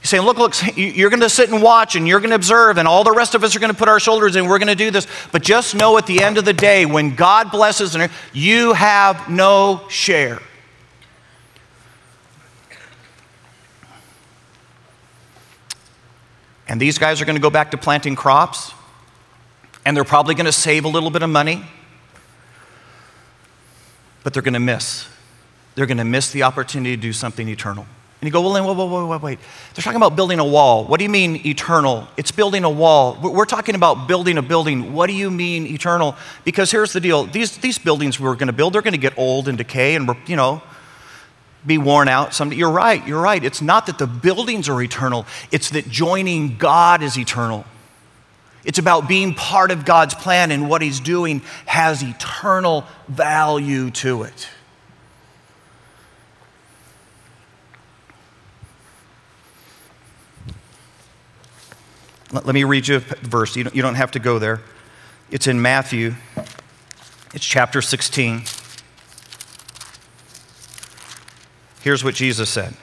He's 0.00 0.10
saying, 0.10 0.24
look, 0.24 0.38
look, 0.38 0.54
you're 0.76 1.10
going 1.10 1.20
to 1.20 1.30
sit 1.30 1.50
and 1.50 1.62
watch 1.62 1.96
and 1.96 2.06
you're 2.06 2.20
going 2.20 2.30
to 2.30 2.36
observe, 2.36 2.78
and 2.78 2.86
all 2.86 3.04
the 3.04 3.12
rest 3.12 3.34
of 3.34 3.42
us 3.44 3.56
are 3.56 3.58
going 3.58 3.72
to 3.72 3.78
put 3.78 3.88
our 3.88 4.00
shoulders 4.00 4.36
in. 4.36 4.46
We're 4.46 4.58
going 4.58 4.68
to 4.68 4.74
do 4.74 4.90
this. 4.90 5.06
But 5.32 5.42
just 5.42 5.74
know 5.74 5.96
at 5.98 6.06
the 6.06 6.22
end 6.22 6.36
of 6.36 6.44
the 6.44 6.52
day, 6.52 6.84
when 6.84 7.14
God 7.14 7.50
blesses, 7.50 7.96
you 8.32 8.72
have 8.72 9.28
no 9.30 9.82
share. 9.88 10.40
And 16.66 16.80
these 16.80 16.98
guys 16.98 17.20
are 17.20 17.24
going 17.24 17.36
to 17.36 17.42
go 17.42 17.50
back 17.50 17.70
to 17.72 17.76
planting 17.76 18.16
crops 18.16 18.72
and 19.84 19.96
they're 19.96 20.04
probably 20.04 20.34
going 20.34 20.46
to 20.46 20.52
save 20.52 20.84
a 20.84 20.88
little 20.88 21.10
bit 21.10 21.22
of 21.22 21.30
money, 21.30 21.62
but 24.22 24.32
they're 24.32 24.42
going 24.42 24.54
to 24.54 24.60
miss. 24.60 25.08
They're 25.74 25.86
going 25.86 25.98
to 25.98 26.04
miss 26.04 26.30
the 26.30 26.44
opportunity 26.44 26.96
to 26.96 27.02
do 27.02 27.12
something 27.12 27.48
eternal. 27.48 27.86
And 28.20 28.28
you 28.28 28.32
go, 28.32 28.40
well, 28.40 28.54
wait, 28.54 28.76
wait, 28.76 29.08
wait, 29.08 29.22
wait. 29.22 29.38
They're 29.74 29.82
talking 29.82 29.98
about 29.98 30.16
building 30.16 30.38
a 30.38 30.44
wall. 30.44 30.86
What 30.86 30.98
do 30.98 31.04
you 31.04 31.10
mean 31.10 31.46
eternal? 31.46 32.08
It's 32.16 32.30
building 32.30 32.64
a 32.64 32.70
wall. 32.70 33.18
We're 33.20 33.44
talking 33.44 33.74
about 33.74 34.08
building 34.08 34.38
a 34.38 34.42
building. 34.42 34.94
What 34.94 35.08
do 35.08 35.12
you 35.12 35.30
mean 35.30 35.66
eternal? 35.66 36.16
Because 36.42 36.70
here's 36.70 36.94
the 36.94 37.00
deal 37.00 37.24
these, 37.24 37.58
these 37.58 37.78
buildings 37.78 38.18
we're 38.18 38.34
going 38.34 38.46
to 38.46 38.54
build, 38.54 38.72
they're 38.72 38.80
going 38.80 38.92
to 38.92 38.98
get 38.98 39.18
old 39.18 39.46
and 39.46 39.58
decay 39.58 39.94
and, 39.94 40.08
you 40.26 40.36
know, 40.36 40.62
be 41.66 41.76
worn 41.76 42.08
out 42.08 42.32
someday. 42.32 42.56
You're 42.56 42.70
right, 42.70 43.06
you're 43.06 43.20
right. 43.20 43.44
It's 43.44 43.60
not 43.60 43.84
that 43.86 43.98
the 43.98 44.06
buildings 44.06 44.70
are 44.70 44.80
eternal, 44.80 45.26
it's 45.50 45.68
that 45.70 45.90
joining 45.90 46.56
God 46.56 47.02
is 47.02 47.18
eternal. 47.18 47.66
It's 48.64 48.78
about 48.78 49.08
being 49.08 49.34
part 49.34 49.70
of 49.70 49.84
God's 49.84 50.14
plan, 50.14 50.50
and 50.50 50.68
what 50.68 50.82
He's 50.82 51.00
doing 51.00 51.42
has 51.66 52.02
eternal 52.02 52.84
value 53.08 53.90
to 53.90 54.22
it. 54.22 54.48
Let, 62.32 62.46
me 62.46 62.64
read 62.64 62.88
you 62.88 62.96
a 62.96 62.98
verse. 62.98 63.54
You 63.54 63.64
don't, 63.64 63.76
you 63.76 63.82
don't 63.82 63.94
have 63.94 64.10
to 64.12 64.18
go 64.18 64.40
there. 64.40 64.60
It's 65.30 65.46
in 65.46 65.62
Matthew, 65.62 66.14
it's 67.32 67.44
chapter 67.44 67.80
16. 67.80 68.42
Here's 71.82 72.02
what 72.02 72.14
Jesus 72.14 72.50
said 72.50 72.74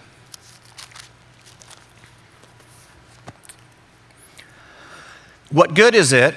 What 5.51 5.73
good 5.73 5.95
is 5.95 6.13
it 6.13 6.33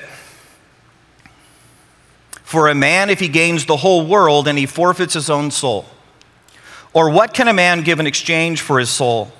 for 2.43 2.69
a 2.69 2.75
man 2.75 3.11
if 3.11 3.21
he 3.21 3.29
gains 3.29 3.65
the 3.65 3.77
whole 3.77 4.07
world 4.07 4.49
and 4.49 4.59
he 4.59 4.67
forfeits 4.67 5.15
his 5.15 5.31
own 5.31 5.51
soul? 5.51 5.87
Or 6.93 7.11
what 7.11 7.33
can 7.33 7.49
a 7.49 7.53
man 7.53 7.83
give 7.83 8.01
in 8.01 8.07
exchange 8.07 8.61
for 8.61 8.79
his 8.79 8.91
soul? 8.91 9.33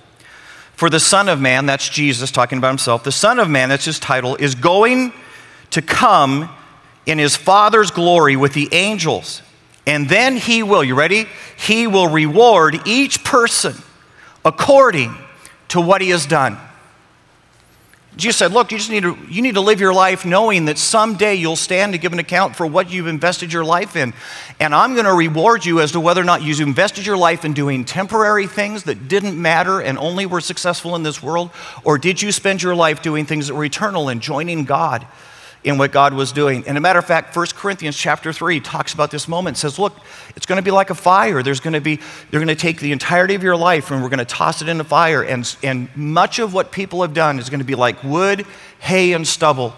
For 0.75 0.91
the 0.91 0.99
Son 0.99 1.29
of 1.29 1.41
Man, 1.41 1.67
that's 1.67 1.89
Jesus 1.89 2.33
talking 2.33 2.59
about 2.59 2.71
himself, 2.71 3.05
the 3.05 3.13
Son 3.13 3.39
of 3.39 3.49
Man, 3.49 3.69
that's 3.69 3.85
his 3.85 4.01
title, 4.01 4.35
is 4.37 4.57
going 4.57 5.13
to 5.71 5.83
come 5.83 6.51
in 7.07 7.19
his 7.19 7.37
Father's 7.37 7.91
glory 7.91 8.35
with 8.35 8.55
the 8.55 8.69
angels. 8.73 9.43
And 9.87 10.09
then 10.09 10.37
he 10.37 10.63
will, 10.63 10.83
you 10.83 10.95
ready? 10.95 11.27
He 11.57 11.87
will 11.87 12.09
reward 12.09 12.81
each 12.87 13.23
person 13.23 13.77
according 14.45 15.15
to 15.69 15.81
what 15.81 16.01
he 16.01 16.11
has 16.11 16.27
done. 16.27 16.59
Jesus 18.17 18.37
said, 18.37 18.53
Look, 18.53 18.71
you 18.71 18.79
just 18.79 18.91
need 18.91 19.03
to, 19.03 19.19
you 19.29 19.43
need 19.43 19.55
to 19.55 19.61
live 19.61 19.81
your 19.81 19.93
life 19.93 20.25
knowing 20.25 20.67
that 20.67 20.79
someday 20.79 21.35
you'll 21.35 21.57
stand 21.57 21.93
to 21.93 21.99
give 21.99 22.13
an 22.13 22.21
account 22.21 22.55
for 22.55 22.67
what 22.67 22.91
you've 22.91 23.09
invested 23.09 23.53
your 23.53 23.65
life 23.65 23.97
in. 23.97 24.15
And 24.61 24.75
I'm 24.75 24.95
going 24.95 25.07
to 25.07 25.13
reward 25.13 25.65
you 25.65 25.81
as 25.81 25.93
to 25.93 26.01
whether 26.01 26.21
or 26.21 26.25
not 26.25 26.43
you've 26.43 26.61
invested 26.61 27.07
your 27.07 27.17
life 27.17 27.45
in 27.45 27.55
doing 27.55 27.85
temporary 27.85 28.47
things 28.47 28.85
that 28.85 29.09
didn't 29.09 29.41
matter 29.41 29.81
and 29.81 29.99
only 29.99 30.27
were 30.27 30.41
successful 30.41 30.95
in 30.95 31.03
this 31.03 31.23
world, 31.23 31.51
or 31.83 31.99
did 31.99 32.23
you 32.23 32.31
spend 32.31 32.63
your 32.63 32.77
life 32.77 33.03
doing 33.03 33.27
things 33.27 33.49
that 33.49 33.55
were 33.55 33.65
eternal 33.65 34.09
and 34.09 34.21
joining 34.21 34.65
God 34.65 35.07
in 35.65 35.79
what 35.79 35.91
God 35.91 36.13
was 36.13 36.31
doing. 36.31 36.63
And 36.67 36.77
a 36.77 36.81
matter 36.81 36.99
of 36.99 37.07
fact, 37.07 37.35
1 37.35 37.47
Corinthians 37.55 37.97
chapter 37.97 38.35
3 38.35 38.61
talks 38.61 38.93
about 38.93 39.11
this 39.11 39.27
moment. 39.27 39.57
Says, 39.57 39.79
look, 39.79 39.99
it's 40.37 40.45
going 40.45 40.59
to 40.59 40.63
be 40.63 40.71
like 40.71 40.91
a 40.91 40.95
fire. 40.95 41.43
There's 41.43 41.61
going 41.61 41.73
to 41.73 41.81
be, 41.81 41.97
they're 42.31 42.41
going 42.41 42.49
to 42.49 42.55
take 42.55 42.81
the 42.81 42.93
entirety 42.93 43.35
of 43.35 43.43
your 43.43 43.57
life 43.57 43.91
and 43.91 44.03
we're 44.03 44.11
going 44.11 44.19
to 44.19 44.27
toss 44.27 44.61
it 44.61 44.69
in 44.69 44.77
the 44.77 44.85
fire. 44.85 45.23
And, 45.23 45.57
and 45.63 45.89
much 45.97 46.39
of 46.39 46.53
what 46.53 46.71
people 46.71 47.01
have 47.01 47.15
done 47.15 47.39
is 47.39 47.49
going 47.49 47.61
to 47.61 47.67
be 47.67 47.75
like 47.75 48.05
wood, 48.05 48.47
hay, 48.79 49.15
and 49.15 49.27
stubble. 49.27 49.75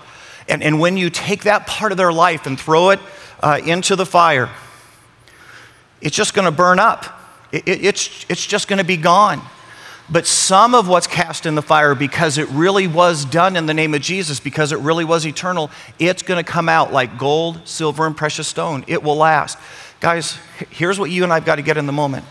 And, 0.49 0.61
and 0.61 0.81
when 0.81 0.97
you 0.97 1.09
take 1.09 1.45
that 1.45 1.69
part 1.69 1.93
of 1.93 1.99
their 1.99 2.13
life 2.13 2.47
and 2.47 2.59
throw 2.59 2.91
it 2.91 3.01
uh, 3.41 3.61
into 3.65 3.95
the 3.95 4.07
fire, 4.07 4.51
it's 6.01 6.17
just 6.17 6.35
going 6.35 6.47
to 6.47 6.53
burn 6.53 6.81
up. 6.81 7.05
It, 7.53 7.69
it, 7.69 7.85
it's, 7.85 8.27
it's 8.29 8.45
just 8.45 8.67
going 8.67 8.79
to 8.79 8.85
be 8.85 8.97
gone. 8.97 9.41
But 10.09 10.27
some 10.27 10.75
of 10.75 10.87
what's 10.87 11.09
cast 11.09 11.47
in 11.47 11.57
the 11.57 11.63
fire, 11.63 11.95
because 11.95 12.39
it 12.39 12.49
really 12.51 12.87
was 12.87 13.25
done 13.25 13.57
in 13.57 13.67
the 13.67 13.75
name 13.75 13.93
of 13.93 14.03
Jesus, 14.03 14.39
because 14.39 14.71
it 14.71 14.79
really 14.79 15.05
was 15.05 15.27
eternal, 15.27 15.71
it's 15.99 16.23
going 16.23 16.43
to 16.43 16.49
come 16.49 16.69
out 16.69 16.93
like 16.93 17.19
gold, 17.19 17.67
silver, 17.67 18.07
and 18.07 18.17
precious 18.17 18.47
stone. 18.47 18.85
It 18.87 19.03
will 19.03 19.17
last. 19.17 19.59
Guys, 20.01 20.39
here's 20.71 20.99
what 21.01 21.11
you 21.11 21.25
and 21.25 21.33
I've 21.33 21.45
got 21.45 21.57
to 21.57 21.63
get 21.63 21.77
in 21.77 21.87
the 21.87 21.93
moment. 21.93 22.25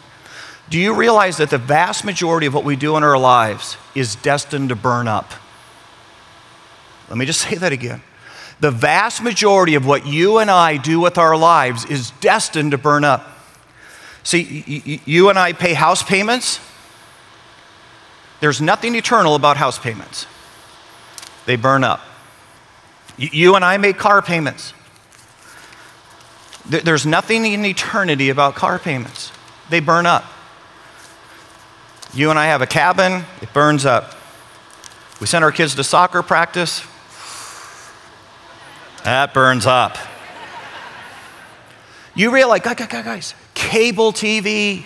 Do 0.69 0.79
you 0.79 0.95
realize 0.95 1.37
that 1.37 1.49
the 1.49 1.57
vast 1.57 2.05
majority 2.05 2.47
of 2.47 2.53
what 2.53 2.63
we 2.63 2.75
do 2.75 2.95
in 2.95 3.03
our 3.03 3.17
lives 3.17 3.77
is 3.93 4.15
destined 4.15 4.69
to 4.69 4.75
burn 4.75 5.07
up? 5.07 5.31
Let 7.09 7.17
me 7.17 7.25
just 7.25 7.41
say 7.41 7.55
that 7.55 7.73
again. 7.73 8.01
The 8.61 8.71
vast 8.71 9.21
majority 9.21 9.75
of 9.75 9.85
what 9.85 10.07
you 10.07 10.37
and 10.37 10.49
I 10.49 10.77
do 10.77 11.01
with 11.01 11.17
our 11.17 11.35
lives 11.35 11.83
is 11.85 12.11
destined 12.21 12.71
to 12.71 12.77
burn 12.77 13.03
up. 13.03 13.27
See, 14.23 15.01
you 15.05 15.29
and 15.29 15.37
I 15.37 15.51
pay 15.51 15.73
house 15.73 16.01
payments 16.01 16.61
there's 18.39 18.61
nothing 18.61 18.95
eternal 18.95 19.35
about 19.35 19.57
house 19.57 19.79
payments, 19.79 20.27
they 21.45 21.55
burn 21.55 21.83
up. 21.83 22.01
You 23.17 23.55
and 23.55 23.63
I 23.63 23.77
make 23.77 23.97
car 23.97 24.21
payments. 24.21 24.73
There's 26.67 27.05
nothing 27.05 27.45
in 27.45 27.63
eternity 27.63 28.29
about 28.29 28.55
car 28.55 28.79
payments, 28.79 29.31
they 29.69 29.79
burn 29.79 30.05
up. 30.05 30.25
You 32.13 32.29
and 32.29 32.39
I 32.39 32.45
have 32.45 32.61
a 32.61 32.67
cabin, 32.67 33.23
it 33.41 33.51
burns 33.53 33.85
up. 33.85 34.15
We 35.19 35.27
send 35.27 35.43
our 35.43 35.51
kids 35.51 35.75
to 35.75 35.83
soccer 35.83 36.23
practice, 36.23 36.81
that 39.05 39.35
burns 39.35 39.67
up. 39.67 39.97
You 42.15 42.33
realize, 42.33 42.61
guys, 42.61 42.75
guys, 42.75 43.35
cable 43.53 44.11
TV, 44.11 44.85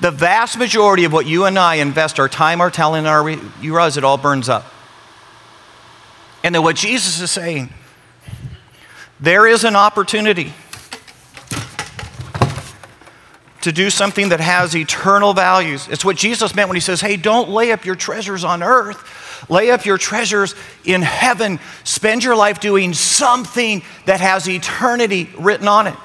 the 0.00 0.10
vast 0.10 0.58
majority 0.58 1.04
of 1.04 1.12
what 1.12 1.26
you 1.26 1.44
and 1.44 1.58
I 1.58 1.76
invest 1.76 2.18
our 2.18 2.28
time, 2.28 2.60
our 2.60 2.70
talent, 2.70 3.06
our 3.06 3.28
you 3.30 3.40
realize 3.62 3.96
it 3.96 4.04
all 4.04 4.18
burns 4.18 4.48
up. 4.48 4.66
And 6.42 6.54
then 6.54 6.62
what 6.62 6.76
Jesus 6.76 7.20
is 7.20 7.30
saying, 7.30 7.70
there 9.18 9.46
is 9.46 9.64
an 9.64 9.76
opportunity 9.76 10.52
to 13.62 13.72
do 13.72 13.88
something 13.88 14.28
that 14.28 14.40
has 14.40 14.76
eternal 14.76 15.32
values. 15.32 15.88
It's 15.88 16.04
what 16.04 16.16
Jesus 16.16 16.54
meant 16.54 16.68
when 16.68 16.76
he 16.76 16.82
says, 16.82 17.00
Hey, 17.00 17.16
don't 17.16 17.48
lay 17.48 17.72
up 17.72 17.86
your 17.86 17.94
treasures 17.94 18.44
on 18.44 18.62
earth, 18.62 19.48
lay 19.48 19.70
up 19.70 19.86
your 19.86 19.96
treasures 19.96 20.54
in 20.84 21.00
heaven. 21.00 21.58
Spend 21.82 22.22
your 22.22 22.36
life 22.36 22.60
doing 22.60 22.92
something 22.92 23.82
that 24.04 24.20
has 24.20 24.46
eternity 24.46 25.30
written 25.38 25.66
on 25.66 25.86
it. 25.86 25.96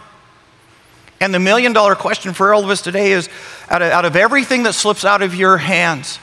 And 1.22 1.34
the 1.34 1.40
million 1.40 1.74
dollar 1.74 1.96
question 1.96 2.34
for 2.34 2.54
all 2.54 2.64
of 2.64 2.70
us 2.70 2.82
today 2.82 3.12
is 3.12 3.30
out 3.70 3.82
of, 3.82 3.92
out 3.92 4.06
of 4.06 4.16
everything 4.16 4.64
that 4.64 4.74
slips 4.74 5.04
out 5.04 5.22
of 5.22 5.36
your 5.36 5.58
hands, 5.58 6.20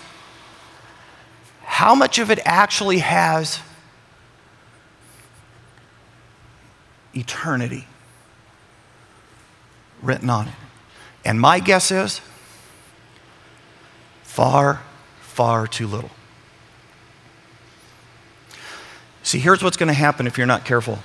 how 1.62 1.94
much 1.94 2.18
of 2.18 2.30
it 2.30 2.38
actually 2.44 2.98
has 2.98 3.60
eternity 7.14 7.86
written 10.00 10.30
on 10.30 10.48
it? 10.48 10.54
And 11.24 11.40
my 11.40 11.58
guess 11.60 11.90
is 11.90 12.20
far, 14.22 14.82
far 15.20 15.66
too 15.66 15.86
little. 15.86 16.10
See, 19.22 19.40
here's 19.40 19.62
what's 19.62 19.76
going 19.76 19.88
to 19.88 19.92
happen 19.92 20.26
if 20.26 20.38
you're 20.38 20.46
not 20.46 20.64
careful. 20.64 21.00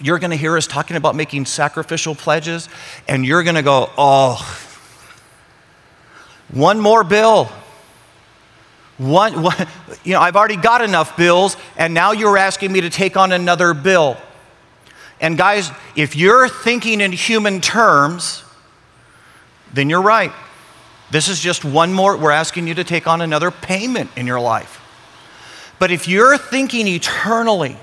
You're 0.00 0.18
going 0.18 0.32
to 0.32 0.36
hear 0.36 0.56
us 0.56 0.66
talking 0.66 0.96
about 0.96 1.14
making 1.14 1.46
sacrificial 1.46 2.14
pledges, 2.14 2.68
and 3.06 3.24
you're 3.24 3.42
going 3.42 3.54
to 3.54 3.62
go, 3.62 3.90
oh, 3.96 4.70
one 6.52 6.80
more 6.80 7.04
bill. 7.04 7.50
One, 8.98 9.42
one, 9.42 9.66
you 10.04 10.12
know, 10.12 10.20
I've 10.20 10.36
already 10.36 10.56
got 10.56 10.80
enough 10.80 11.16
bills, 11.16 11.56
and 11.76 11.94
now 11.94 12.12
you're 12.12 12.36
asking 12.36 12.72
me 12.72 12.80
to 12.82 12.90
take 12.90 13.16
on 13.16 13.32
another 13.32 13.74
bill. 13.74 14.16
And 15.20 15.38
guys, 15.38 15.70
if 15.96 16.16
you're 16.16 16.48
thinking 16.48 17.00
in 17.00 17.12
human 17.12 17.60
terms, 17.60 18.42
then 19.72 19.88
you're 19.88 20.02
right. 20.02 20.32
This 21.10 21.28
is 21.28 21.40
just 21.40 21.64
one 21.64 21.92
more, 21.92 22.16
we're 22.16 22.30
asking 22.30 22.66
you 22.66 22.74
to 22.74 22.84
take 22.84 23.06
on 23.06 23.20
another 23.20 23.50
payment 23.50 24.10
in 24.16 24.26
your 24.26 24.40
life. 24.40 24.80
But 25.78 25.90
if 25.90 26.08
you're 26.08 26.38
thinking 26.38 26.88
eternally, 26.88 27.76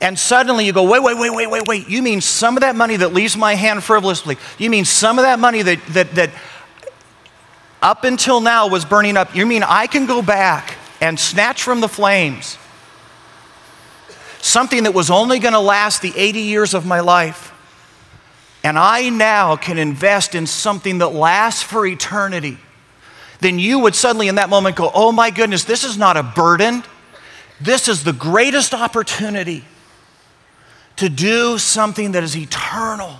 and 0.00 0.18
suddenly 0.18 0.66
you 0.66 0.72
go, 0.72 0.82
wait, 0.82 1.02
wait, 1.02 1.18
wait, 1.18 1.30
wait, 1.30 1.50
wait, 1.50 1.66
wait. 1.66 1.88
You 1.88 2.02
mean 2.02 2.20
some 2.20 2.56
of 2.56 2.62
that 2.62 2.76
money 2.76 2.96
that 2.96 3.12
leaves 3.12 3.36
my 3.36 3.54
hand 3.54 3.82
frivolously? 3.82 4.36
You 4.58 4.70
mean 4.70 4.84
some 4.84 5.18
of 5.18 5.24
that 5.24 5.38
money 5.38 5.62
that, 5.62 5.84
that, 5.88 6.14
that 6.16 6.30
up 7.80 8.04
until 8.04 8.40
now 8.40 8.68
was 8.68 8.84
burning 8.84 9.16
up? 9.16 9.34
You 9.34 9.46
mean 9.46 9.62
I 9.62 9.86
can 9.86 10.06
go 10.06 10.20
back 10.20 10.74
and 11.00 11.18
snatch 11.18 11.62
from 11.62 11.80
the 11.80 11.88
flames 11.88 12.58
something 14.40 14.82
that 14.82 14.92
was 14.92 15.10
only 15.10 15.38
going 15.38 15.54
to 15.54 15.60
last 15.60 16.02
the 16.02 16.12
80 16.14 16.40
years 16.40 16.74
of 16.74 16.84
my 16.84 17.00
life? 17.00 17.54
and 18.64 18.78
I 18.78 19.10
now 19.10 19.56
can 19.56 19.78
invest 19.78 20.34
in 20.34 20.46
something 20.46 20.98
that 20.98 21.10
lasts 21.10 21.62
for 21.62 21.86
eternity, 21.86 22.56
then 23.40 23.58
you 23.58 23.80
would 23.80 23.94
suddenly 23.94 24.26
in 24.26 24.36
that 24.36 24.48
moment 24.48 24.74
go, 24.74 24.90
Oh 24.94 25.12
my 25.12 25.30
goodness, 25.30 25.64
this 25.64 25.84
is 25.84 25.98
not 25.98 26.16
a 26.16 26.22
burden. 26.22 26.82
This 27.60 27.88
is 27.88 28.02
the 28.02 28.14
greatest 28.14 28.72
opportunity 28.72 29.64
to 30.96 31.08
do 31.08 31.58
something 31.58 32.12
that 32.12 32.22
is 32.22 32.36
eternal. 32.36 33.16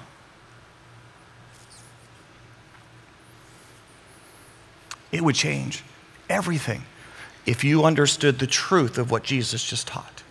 It 5.10 5.22
would 5.22 5.34
change 5.34 5.82
everything 6.28 6.82
if 7.46 7.62
you 7.62 7.84
understood 7.84 8.38
the 8.38 8.46
truth 8.46 8.98
of 8.98 9.10
what 9.10 9.22
Jesus 9.22 9.64
just 9.64 9.86
taught. 9.86 10.22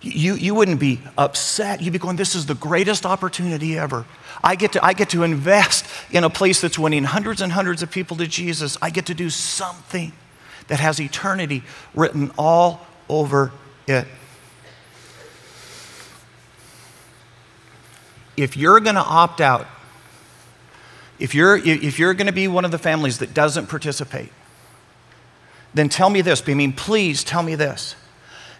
You, 0.00 0.34
you 0.34 0.54
wouldn't 0.54 0.78
be 0.78 1.00
upset. 1.16 1.82
You'd 1.82 1.92
be 1.92 1.98
going, 1.98 2.16
This 2.16 2.34
is 2.34 2.46
the 2.46 2.54
greatest 2.54 3.04
opportunity 3.04 3.76
ever. 3.76 4.04
I 4.42 4.54
get, 4.54 4.72
to, 4.72 4.84
I 4.84 4.92
get 4.92 5.10
to 5.10 5.24
invest 5.24 5.84
in 6.10 6.22
a 6.22 6.30
place 6.30 6.60
that's 6.60 6.78
winning 6.78 7.02
hundreds 7.02 7.40
and 7.40 7.52
hundreds 7.52 7.82
of 7.82 7.90
people 7.90 8.16
to 8.18 8.26
Jesus. 8.28 8.78
I 8.80 8.90
get 8.90 9.06
to 9.06 9.14
do 9.14 9.28
something 9.28 10.12
that 10.68 10.78
has 10.78 11.00
eternity 11.00 11.64
written 11.94 12.30
all 12.38 12.86
over 13.08 13.50
it. 13.88 14.06
If 18.38 18.56
you're 18.56 18.80
going 18.80 18.94
to 18.94 19.02
opt 19.02 19.40
out, 19.40 19.66
if 21.18 21.34
you're, 21.34 21.56
if 21.56 21.98
you're 21.98 22.14
going 22.14 22.28
to 22.28 22.32
be 22.32 22.48
one 22.48 22.64
of 22.64 22.70
the 22.70 22.78
families 22.78 23.18
that 23.18 23.34
doesn't 23.34 23.66
participate, 23.66 24.30
then 25.74 25.88
tell 25.88 26.08
me 26.08 26.20
this. 26.20 26.42
I 26.46 26.54
mean, 26.54 26.72
please 26.72 27.24
tell 27.24 27.42
me 27.42 27.54
this 27.54 27.96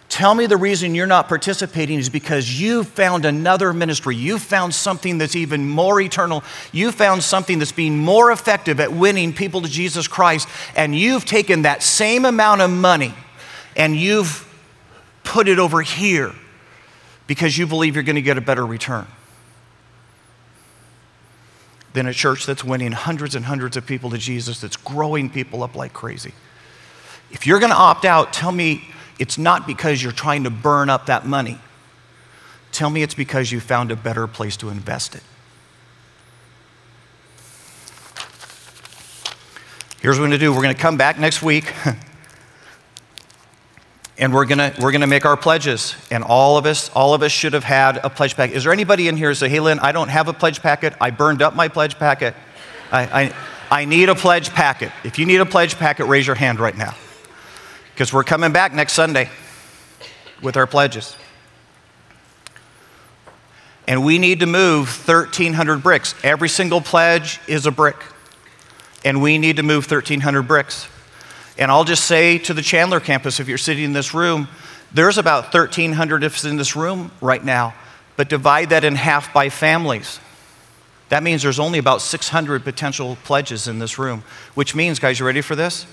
Tell 0.09 0.33
me 0.33 0.47
the 0.47 0.57
reason 0.57 0.95
you're 0.95 1.05
not 1.05 1.27
participating 1.27 1.99
is 1.99 2.09
because 2.09 2.59
you 2.59 2.83
found 2.83 3.25
another 3.25 3.73
ministry. 3.73 4.15
You 4.15 4.39
found 4.39 4.73
something 4.73 5.19
that's 5.19 5.35
even 5.35 5.69
more 5.69 6.01
eternal. 6.01 6.43
You 6.71 6.91
found 6.91 7.23
something 7.23 7.59
that's 7.59 7.71
being 7.71 7.95
more 7.95 8.31
effective 8.31 8.79
at 8.79 8.91
winning 8.91 9.33
people 9.33 9.61
to 9.61 9.69
Jesus 9.69 10.07
Christ. 10.07 10.49
And 10.75 10.97
you've 10.97 11.25
taken 11.25 11.61
that 11.61 11.83
same 11.83 12.25
amount 12.25 12.61
of 12.61 12.71
money 12.71 13.13
and 13.75 13.95
you've 13.95 14.47
put 15.23 15.47
it 15.47 15.59
over 15.59 15.83
here 15.83 16.33
because 17.27 17.55
you 17.55 17.67
believe 17.67 17.93
you're 17.93 18.03
going 18.03 18.15
to 18.15 18.23
get 18.23 18.37
a 18.37 18.41
better 18.41 18.65
return 18.65 19.05
than 21.93 22.05
a 22.07 22.13
church 22.13 22.45
that's 22.45 22.63
winning 22.63 22.91
hundreds 22.91 23.35
and 23.35 23.45
hundreds 23.45 23.75
of 23.77 23.85
people 23.85 24.09
to 24.11 24.17
Jesus, 24.17 24.61
that's 24.61 24.77
growing 24.77 25.29
people 25.29 25.63
up 25.63 25.75
like 25.75 25.93
crazy. 25.93 26.33
If 27.31 27.47
you're 27.47 27.59
going 27.59 27.71
to 27.71 27.77
opt 27.77 28.05
out, 28.05 28.33
tell 28.33 28.51
me 28.51 28.83
it's 29.17 29.37
not 29.37 29.67
because 29.67 30.01
you're 30.01 30.11
trying 30.11 30.43
to 30.43 30.49
burn 30.49 30.89
up 30.89 31.07
that 31.07 31.25
money. 31.25 31.59
Tell 32.71 32.89
me 32.89 33.03
it's 33.03 33.15
because 33.15 33.51
you 33.51 33.59
found 33.59 33.91
a 33.91 33.95
better 33.95 34.27
place 34.27 34.55
to 34.57 34.69
invest 34.69 35.15
it. 35.15 35.23
Here's 40.01 40.17
what 40.17 40.23
we're 40.23 40.29
going 40.29 40.39
to 40.39 40.45
do 40.45 40.53
we're 40.53 40.61
going 40.61 40.75
to 40.75 40.81
come 40.81 40.97
back 40.97 41.19
next 41.19 41.41
week. 41.41 41.73
and 44.19 44.33
we're 44.33 44.45
gonna 44.45 44.73
we're 44.79 44.91
gonna 44.91 45.07
make 45.07 45.25
our 45.25 45.37
pledges 45.37 45.95
and 46.11 46.23
all 46.23 46.57
of 46.57 46.65
us 46.65 46.89
all 46.89 47.13
of 47.13 47.23
us 47.23 47.31
should 47.31 47.53
have 47.53 47.63
had 47.63 47.97
a 48.03 48.09
pledge 48.09 48.35
packet 48.35 48.55
is 48.55 48.65
there 48.65 48.73
anybody 48.73 49.07
in 49.07 49.17
here 49.17 49.29
who 49.29 49.35
say 49.35 49.49
hey 49.49 49.59
lynn 49.59 49.79
i 49.79 49.91
don't 49.91 50.09
have 50.09 50.27
a 50.27 50.33
pledge 50.33 50.61
packet 50.61 50.93
i 51.01 51.09
burned 51.09 51.41
up 51.41 51.55
my 51.55 51.67
pledge 51.67 51.97
packet 51.97 52.35
I, 52.91 53.33
I, 53.71 53.81
I 53.81 53.85
need 53.85 54.09
a 54.09 54.15
pledge 54.15 54.51
packet 54.51 54.91
if 55.03 55.17
you 55.17 55.25
need 55.25 55.41
a 55.41 55.45
pledge 55.45 55.75
packet 55.77 56.05
raise 56.05 56.27
your 56.27 56.35
hand 56.35 56.59
right 56.59 56.77
now 56.77 56.93
because 57.99 58.13
we're 58.13 58.23
coming 58.23 58.53
back 58.53 58.73
next 58.73 58.93
Sunday 58.93 59.29
with 60.41 60.55
our 60.55 60.65
pledges. 60.65 61.17
And 63.89 64.05
we 64.05 64.19
need 64.19 64.39
to 64.39 64.45
move 64.45 64.87
1,300 65.05 65.83
bricks. 65.83 66.15
Every 66.23 66.47
single 66.47 66.79
pledge 66.79 67.41
is 67.45 67.65
a 67.65 67.71
brick. 67.71 67.97
And 69.03 69.21
we 69.21 69.37
need 69.37 69.57
to 69.57 69.63
move 69.63 69.83
1,300 69.83 70.43
bricks. 70.43 70.87
And 71.59 71.69
I'll 71.69 71.83
just 71.83 72.05
say 72.05 72.37
to 72.39 72.53
the 72.53 72.61
Chandler 72.61 73.01
campus, 73.01 73.41
if 73.41 73.49
you're 73.49 73.57
sitting 73.57 73.83
in 73.83 73.91
this 73.91 74.13
room, 74.13 74.47
there's 74.93 75.17
about 75.17 75.53
1,300 75.53 76.23
of 76.23 76.33
us 76.33 76.45
in 76.45 76.55
this 76.55 76.73
room 76.73 77.11
right 77.19 77.43
now, 77.43 77.75
but 78.15 78.29
divide 78.29 78.69
that 78.69 78.85
in 78.85 78.95
half 78.95 79.33
by 79.33 79.49
families. 79.49 80.21
That 81.09 81.21
means 81.21 81.43
there's 81.43 81.59
only 81.59 81.77
about 81.77 82.01
600 82.01 82.63
potential 82.63 83.17
pledges 83.25 83.67
in 83.67 83.77
this 83.77 83.99
room, 83.99 84.23
which 84.55 84.73
means, 84.73 84.99
guys, 84.99 85.19
you 85.19 85.25
ready 85.25 85.41
for 85.41 85.55
this? 85.55 85.85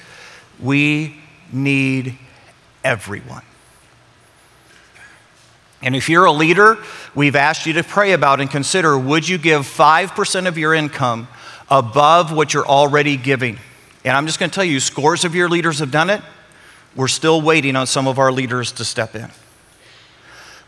We 0.60 1.16
need 1.52 2.16
everyone. 2.84 3.42
And 5.82 5.96
if 5.96 6.08
you're 6.08 6.26
a 6.26 6.32
leader, 6.32 6.78
we've 7.14 7.36
asked 7.36 7.66
you 7.66 7.72
to 7.72 7.82
pray 7.82 8.12
about 8.12 8.40
and 8.40 8.48
consider 8.48 8.96
would 8.96 9.28
you 9.28 9.36
give 9.36 9.62
5% 9.62 10.46
of 10.46 10.56
your 10.56 10.74
income 10.74 11.26
above 11.68 12.32
what 12.32 12.54
you're 12.54 12.66
already 12.66 13.16
giving? 13.16 13.58
And 14.06 14.16
I'm 14.16 14.26
just 14.26 14.38
going 14.38 14.48
to 14.48 14.54
tell 14.54 14.64
you, 14.64 14.78
scores 14.78 15.24
of 15.24 15.34
your 15.34 15.48
leaders 15.48 15.80
have 15.80 15.90
done 15.90 16.10
it. 16.10 16.22
We're 16.94 17.08
still 17.08 17.42
waiting 17.42 17.74
on 17.74 17.88
some 17.88 18.06
of 18.06 18.20
our 18.20 18.30
leaders 18.30 18.70
to 18.72 18.84
step 18.84 19.16
in. 19.16 19.28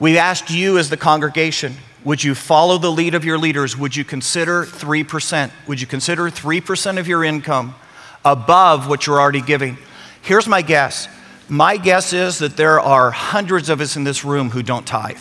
We've 0.00 0.16
asked 0.16 0.50
you 0.50 0.76
as 0.76 0.90
the 0.90 0.96
congregation, 0.96 1.76
would 2.04 2.22
you 2.22 2.34
follow 2.34 2.78
the 2.78 2.90
lead 2.90 3.14
of 3.14 3.24
your 3.24 3.38
leaders? 3.38 3.76
Would 3.76 3.94
you 3.94 4.04
consider 4.04 4.64
3%? 4.64 5.52
Would 5.68 5.80
you 5.80 5.86
consider 5.86 6.24
3% 6.24 6.98
of 6.98 7.06
your 7.06 7.22
income 7.22 7.76
above 8.24 8.88
what 8.88 9.06
you're 9.06 9.20
already 9.20 9.40
giving? 9.40 9.78
Here's 10.20 10.48
my 10.48 10.60
guess 10.60 11.08
my 11.48 11.78
guess 11.78 12.12
is 12.12 12.40
that 12.40 12.58
there 12.58 12.78
are 12.78 13.10
hundreds 13.10 13.70
of 13.70 13.80
us 13.80 13.96
in 13.96 14.04
this 14.04 14.22
room 14.22 14.50
who 14.50 14.62
don't 14.62 14.86
tithe. 14.86 15.16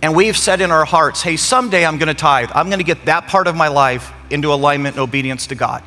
and 0.00 0.14
we've 0.14 0.36
said 0.36 0.60
in 0.60 0.70
our 0.70 0.84
hearts, 0.84 1.22
hey, 1.22 1.36
someday 1.36 1.84
I'm 1.84 1.98
going 1.98 2.08
to 2.08 2.14
tithe. 2.14 2.50
I'm 2.54 2.68
going 2.68 2.78
to 2.78 2.84
get 2.84 3.04
that 3.04 3.26
part 3.26 3.48
of 3.48 3.56
my 3.56 3.68
life 3.68 4.12
into 4.30 4.52
alignment 4.52 4.94
and 4.94 5.02
obedience 5.02 5.48
to 5.48 5.54
God. 5.56 5.82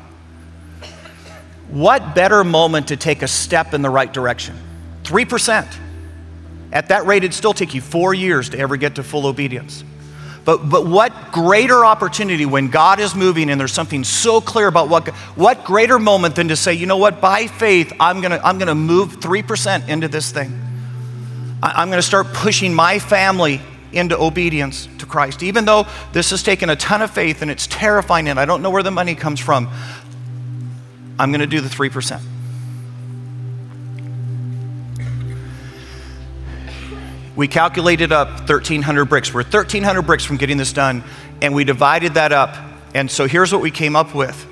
What 1.70 2.14
better 2.14 2.42
moment 2.42 2.88
to 2.88 2.96
take 2.96 3.22
a 3.22 3.28
step 3.28 3.74
in 3.74 3.82
the 3.82 3.90
right 3.90 4.12
direction? 4.12 4.56
3%. 5.04 5.72
At 6.72 6.88
that 6.88 7.06
rate, 7.06 7.24
it'd 7.24 7.34
still 7.34 7.52
take 7.52 7.74
you 7.74 7.80
four 7.80 8.14
years 8.14 8.50
to 8.50 8.58
ever 8.58 8.76
get 8.76 8.96
to 8.96 9.02
full 9.02 9.26
obedience. 9.26 9.84
But, 10.44 10.68
but 10.68 10.86
what 10.86 11.32
greater 11.32 11.84
opportunity 11.84 12.46
when 12.46 12.68
God 12.68 12.98
is 12.98 13.14
moving 13.14 13.50
and 13.50 13.60
there's 13.60 13.72
something 13.72 14.04
so 14.04 14.40
clear 14.40 14.68
about 14.68 14.88
what, 14.88 15.08
what 15.36 15.64
greater 15.64 15.98
moment 15.98 16.34
than 16.34 16.48
to 16.48 16.56
say, 16.56 16.72
you 16.74 16.86
know 16.86 16.96
what, 16.96 17.20
by 17.20 17.46
faith, 17.46 17.92
I'm 18.00 18.20
gonna, 18.20 18.40
I'm 18.42 18.58
gonna 18.58 18.74
move 18.74 19.20
3% 19.20 19.88
into 19.88 20.08
this 20.08 20.32
thing. 20.32 20.58
I, 21.62 21.82
I'm 21.82 21.90
gonna 21.90 22.02
start 22.02 22.32
pushing 22.32 22.72
my 22.72 22.98
family 22.98 23.60
into 23.92 24.18
obedience 24.18 24.88
to 24.98 25.06
Christ. 25.06 25.42
Even 25.42 25.64
though 25.64 25.86
this 26.12 26.30
has 26.30 26.42
taken 26.42 26.70
a 26.70 26.76
ton 26.76 27.02
of 27.02 27.10
faith 27.10 27.42
and 27.42 27.50
it's 27.50 27.66
terrifying 27.66 28.28
and 28.28 28.38
I 28.38 28.44
don't 28.44 28.62
know 28.62 28.70
where 28.70 28.82
the 28.82 28.90
money 28.90 29.14
comes 29.14 29.40
from, 29.40 29.68
I'm 31.20 31.30
gonna 31.32 31.46
do 31.46 31.60
the 31.60 31.68
3%. 31.68 32.20
we 37.36 37.48
calculated 37.48 38.12
up 38.12 38.28
1,300 38.40 39.06
bricks. 39.06 39.32
We're 39.32 39.42
1,300 39.42 40.02
bricks 40.02 40.26
from 40.26 40.36
getting 40.36 40.58
this 40.58 40.74
done, 40.74 41.02
and 41.40 41.54
we 41.54 41.64
divided 41.64 42.12
that 42.14 42.32
up. 42.32 42.54
And 42.94 43.10
so 43.10 43.26
here's 43.26 43.50
what 43.50 43.62
we 43.62 43.70
came 43.70 43.96
up 43.96 44.14
with 44.14 44.46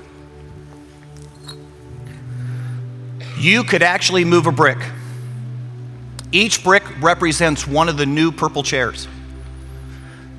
you 3.37 3.63
could 3.63 3.83
actually 3.83 4.25
move 4.25 4.47
a 4.47 4.53
brick. 4.53 4.79
Each 6.33 6.65
brick 6.65 6.83
represents 7.01 7.67
one 7.67 7.89
of 7.89 7.97
the 7.97 8.07
new 8.07 8.33
purple 8.33 8.63
chairs. 8.63 9.07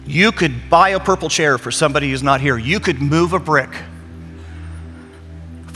You 0.05 0.31
could 0.31 0.69
buy 0.69 0.89
a 0.89 0.99
purple 0.99 1.29
chair 1.29 1.57
for 1.59 1.69
somebody 1.71 2.09
who's 2.09 2.23
not 2.23 2.41
here. 2.41 2.57
You 2.57 2.79
could 2.79 2.99
move 2.99 3.33
a 3.33 3.39
brick 3.39 3.69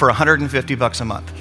for 0.03 0.09
150 0.09 0.75
bucks 0.75 0.99
a 0.99 1.05
month. 1.05 1.31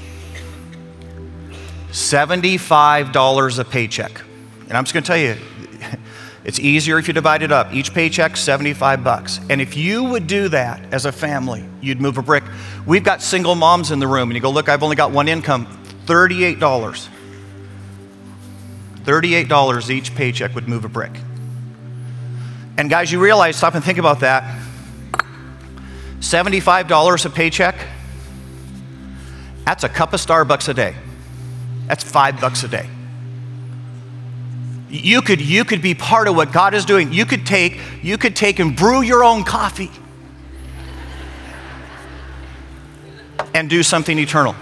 $75 1.90 3.58
a 3.58 3.64
paycheck. 3.64 4.22
And 4.68 4.74
I'm 4.74 4.84
just 4.84 4.94
going 4.94 5.02
to 5.02 5.06
tell 5.08 5.16
you, 5.16 5.36
it's 6.44 6.60
easier 6.60 6.96
if 6.96 7.08
you 7.08 7.12
divide 7.12 7.42
it 7.42 7.50
up. 7.50 7.74
Each 7.74 7.92
paycheck, 7.92 8.36
75 8.36 9.02
bucks. 9.02 9.40
And 9.50 9.60
if 9.60 9.76
you 9.76 10.04
would 10.04 10.28
do 10.28 10.48
that 10.50 10.80
as 10.94 11.06
a 11.06 11.10
family, 11.10 11.64
you'd 11.80 12.00
move 12.00 12.18
a 12.18 12.22
brick. 12.22 12.44
We've 12.86 13.02
got 13.02 13.20
single 13.20 13.56
moms 13.56 13.90
in 13.90 13.98
the 13.98 14.06
room, 14.06 14.30
and 14.30 14.36
you 14.36 14.40
go, 14.40 14.52
look, 14.52 14.68
I've 14.68 14.84
only 14.84 14.94
got 14.94 15.10
one 15.10 15.26
income, 15.26 15.66
$38. 16.06 17.08
$38 19.02 19.90
each 19.90 20.14
paycheck 20.14 20.54
would 20.54 20.68
move 20.68 20.84
a 20.84 20.88
brick. 20.88 21.10
And 22.78 22.88
guys, 22.88 23.10
you 23.10 23.18
realize, 23.18 23.56
stop 23.56 23.74
and 23.74 23.82
think 23.82 23.98
about 23.98 24.20
that. 24.20 24.56
$75 26.20 27.24
a 27.24 27.30
paycheck, 27.30 27.74
that's 29.64 29.84
a 29.84 29.88
cup 29.88 30.12
of 30.12 30.20
Starbucks 30.20 30.68
a 30.68 30.74
day. 30.74 30.94
That's 31.86 32.04
five 32.04 32.40
bucks 32.40 32.62
a 32.64 32.68
day. 32.68 32.88
You 34.88 35.22
could, 35.22 35.40
you 35.40 35.64
could 35.64 35.80
be 35.80 35.94
part 35.94 36.28
of 36.28 36.36
what 36.36 36.52
God 36.52 36.74
is 36.74 36.84
doing. 36.84 37.12
You 37.12 37.24
could 37.24 37.46
take, 37.46 37.80
you 38.02 38.18
could 38.18 38.36
take 38.36 38.58
and 38.58 38.76
brew 38.76 39.00
your 39.00 39.24
own 39.24 39.42
coffee 39.42 39.90
and 43.54 43.70
do 43.70 43.82
something 43.82 44.18
eternal. 44.18 44.54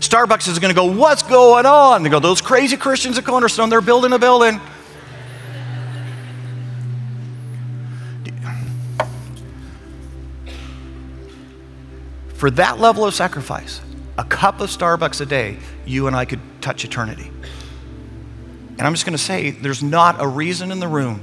Starbucks 0.00 0.48
is 0.48 0.58
going 0.58 0.74
to 0.74 0.74
go, 0.74 0.86
What's 0.92 1.22
going 1.22 1.66
on? 1.66 2.02
They 2.02 2.08
go, 2.08 2.18
Those 2.18 2.40
crazy 2.40 2.76
Christians 2.76 3.18
at 3.18 3.24
Cornerstone, 3.24 3.68
they're 3.68 3.80
building 3.80 4.12
a 4.12 4.18
building. 4.18 4.60
For 12.40 12.50
that 12.52 12.80
level 12.80 13.04
of 13.04 13.12
sacrifice, 13.12 13.82
a 14.16 14.24
cup 14.24 14.62
of 14.62 14.70
Starbucks 14.70 15.20
a 15.20 15.26
day, 15.26 15.58
you 15.84 16.06
and 16.06 16.16
I 16.16 16.24
could 16.24 16.40
touch 16.62 16.86
eternity. 16.86 17.30
And 18.78 18.80
I'm 18.80 18.94
just 18.94 19.04
going 19.04 19.12
to 19.12 19.22
say 19.22 19.50
there's 19.50 19.82
not 19.82 20.22
a 20.22 20.26
reason 20.26 20.72
in 20.72 20.80
the 20.80 20.88
room 20.88 21.20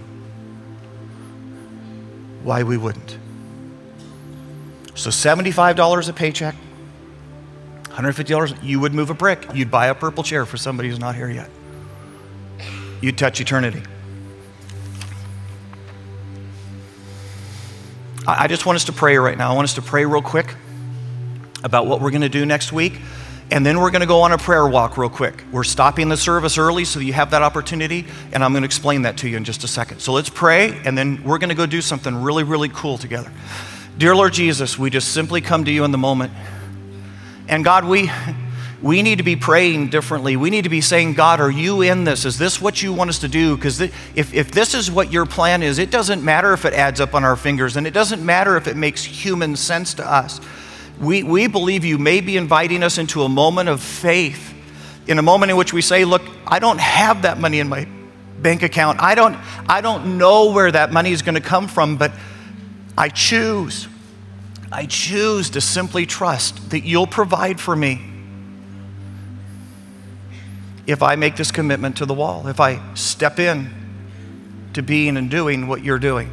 why 2.44 2.62
we 2.62 2.78
wouldn't. 2.78 3.18
So 4.94 5.10
$75 5.10 6.08
a 6.08 6.14
paycheck, 6.14 6.54
$150, 7.86 8.64
you 8.64 8.80
would 8.80 8.94
move 8.94 9.10
a 9.10 9.16
brick. 9.16 9.44
You'd 9.56 9.72
buy 9.72 9.88
a 9.88 9.96
purple 9.96 10.24
chair 10.24 10.46
for 10.46 10.58
somebody 10.58 10.88
who's 10.88 11.00
not 11.00 11.16
here 11.16 11.32
yet. 11.32 11.50
You'd 13.02 13.18
touch 13.18 13.42
eternity. 13.42 13.82
I 18.28 18.46
just 18.46 18.68
want 18.68 18.76
us 18.76 18.86
to 18.86 18.94
pray 18.94 19.18
right 19.18 19.36
now. 19.36 19.52
I 19.52 19.56
want 19.56 19.64
us 19.64 19.74
to 19.74 19.82
pray 19.82 20.06
real 20.06 20.22
quick 20.22 20.54
about 21.68 21.86
what 21.86 22.00
we're 22.00 22.12
going 22.12 22.22
to 22.22 22.30
do 22.30 22.46
next 22.46 22.72
week. 22.72 22.98
And 23.52 23.66
then 23.66 23.80
we're 23.80 23.92
going 23.92 24.02
to 24.02 24.08
go 24.08 24.22
on 24.22 24.32
a 24.32 24.38
prayer 24.38 24.66
walk 24.66 24.98
real 24.98 25.10
quick. 25.10 25.44
We're 25.52 25.66
stopping 25.66 26.08
the 26.08 26.16
service 26.16 26.58
early 26.58 26.86
so 26.86 27.02
you 27.02 27.12
have 27.12 27.32
that 27.32 27.42
opportunity, 27.42 28.06
and 28.32 28.42
I'm 28.42 28.54
going 28.54 28.64
to 28.64 28.66
explain 28.66 29.02
that 29.02 29.18
to 29.18 29.30
you 29.30 29.36
in 29.36 29.44
just 29.44 29.66
a 29.66 29.68
second. 29.68 30.00
So 30.00 30.14
let's 30.14 30.30
pray, 30.30 30.80
and 30.86 30.98
then 30.98 31.22
we're 31.24 31.38
going 31.38 31.50
to 31.50 31.56
go 31.56 31.66
do 31.66 31.82
something 31.82 32.16
really, 32.16 32.44
really 32.44 32.70
cool 32.70 32.98
together. 32.98 33.32
Dear 33.98 34.16
Lord 34.16 34.34
Jesus, 34.34 34.80
we 34.80 34.90
just 34.90 35.14
simply 35.14 35.42
come 35.42 35.66
to 35.66 35.72
you 35.72 35.84
in 35.84 35.92
the 35.92 35.98
moment. 35.98 36.32
And 37.50 37.64
God, 37.66 37.84
we, 37.84 38.10
we 38.82 39.02
need 39.02 39.18
to 39.18 39.24
be 39.24 39.36
praying 39.36 39.90
differently. 39.90 40.38
We 40.38 40.50
need 40.50 40.64
to 40.64 40.70
be 40.70 40.82
saying, 40.82 41.14
God, 41.14 41.42
are 41.42 41.52
you 41.52 41.82
in 41.82 42.06
this? 42.06 42.24
Is 42.24 42.38
this 42.38 42.62
what 42.62 42.82
you 42.82 42.94
want 42.94 43.10
us 43.10 43.20
to 43.20 43.28
do? 43.28 43.58
Because 43.58 43.82
if, 43.82 44.34
if 44.34 44.52
this 44.52 44.74
is 44.74 44.90
what 44.90 45.12
your 45.12 45.26
plan 45.26 45.64
is, 45.64 45.80
it 45.80 45.92
doesn't 45.92 46.24
matter 46.24 46.54
if 46.54 46.64
it 46.64 46.74
adds 46.74 47.02
up 47.02 47.14
on 47.14 47.26
our 47.26 47.36
fingers, 47.36 47.76
and 47.76 47.88
it 47.88 47.94
doesn't 47.94 48.26
matter 48.26 48.56
if 48.56 48.68
it 48.68 48.78
makes 48.78 49.04
human 49.04 49.56
sense 49.56 49.94
to 49.96 50.10
us 50.10 50.40
we, 51.00 51.24
we 51.24 51.48
believe 51.48 51.86
you 51.86 51.98
may 51.98 52.22
be 52.22 52.38
inviting 52.38 52.84
us 52.84 52.98
into 52.98 53.24
a 53.24 53.30
moment 53.30 53.70
of 53.70 53.82
faith, 53.82 54.54
in 55.08 55.20
a 55.20 55.22
moment 55.22 55.52
in 55.52 55.58
which 55.58 55.74
we 55.74 55.82
say, 55.82 56.06
Look, 56.06 56.24
I 56.46 56.60
don't 56.60 56.80
have 56.80 57.22
that 57.22 57.40
money 57.40 57.60
in 57.60 57.70
my 57.70 57.88
bank 58.42 58.64
account. 58.64 59.02
I 59.02 59.16
don't, 59.16 59.38
I 59.70 59.82
don't 59.82 60.18
know 60.18 60.52
where 60.52 60.72
that 60.72 60.92
money 60.92 61.12
is 61.12 61.22
going 61.22 61.36
to 61.36 61.42
come 61.42 61.68
from, 61.68 61.98
but 61.98 62.12
I 62.98 63.10
choose. 63.10 63.88
I 64.72 64.86
choose 64.86 65.52
to 65.52 65.62
simply 65.62 66.06
trust 66.06 66.72
that 66.72 66.82
you'll 66.82 67.08
provide 67.08 67.60
for 67.60 67.76
me 67.76 68.02
if 70.86 71.04
I 71.04 71.16
make 71.16 71.36
this 71.36 71.52
commitment 71.52 71.98
to 71.98 72.06
the 72.06 72.14
wall, 72.14 72.48
if 72.48 72.60
I 72.60 72.82
step 72.96 73.40
in 73.40 73.70
to 74.74 74.82
being 74.82 75.18
and 75.18 75.30
doing 75.30 75.68
what 75.68 75.84
you're 75.84 76.00
doing. 76.00 76.32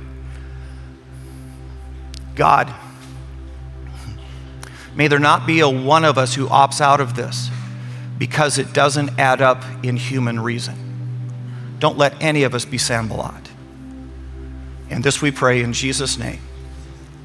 God, 2.34 2.72
May 4.97 5.09
there 5.09 5.18
not 5.18 5.47
be 5.47 5.61
a 5.61 5.68
one 5.68 6.05
of 6.05 6.18
us 6.18 6.34
who 6.34 6.47
opts 6.47 6.80
out 6.80 7.01
of 7.01 7.16
this 7.16 7.51
because 8.18 8.59
it 8.59 8.72
doesn't 8.72 9.18
add 9.18 9.42
up 9.42 9.64
in 9.82 9.97
human 9.97 10.38
reason. 10.38 10.74
Don't 11.80 11.99
let 11.99 12.14
any 12.22 12.45
of 12.45 12.55
us 12.55 12.64
be 12.64 12.78
Sanballat. 12.78 13.51
And 14.90 15.03
this 15.03 15.20
we 15.20 15.30
pray 15.30 15.62
in 15.62 15.72
Jesus' 15.72 16.18
name. 16.18 16.40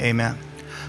Amen. 0.01 0.37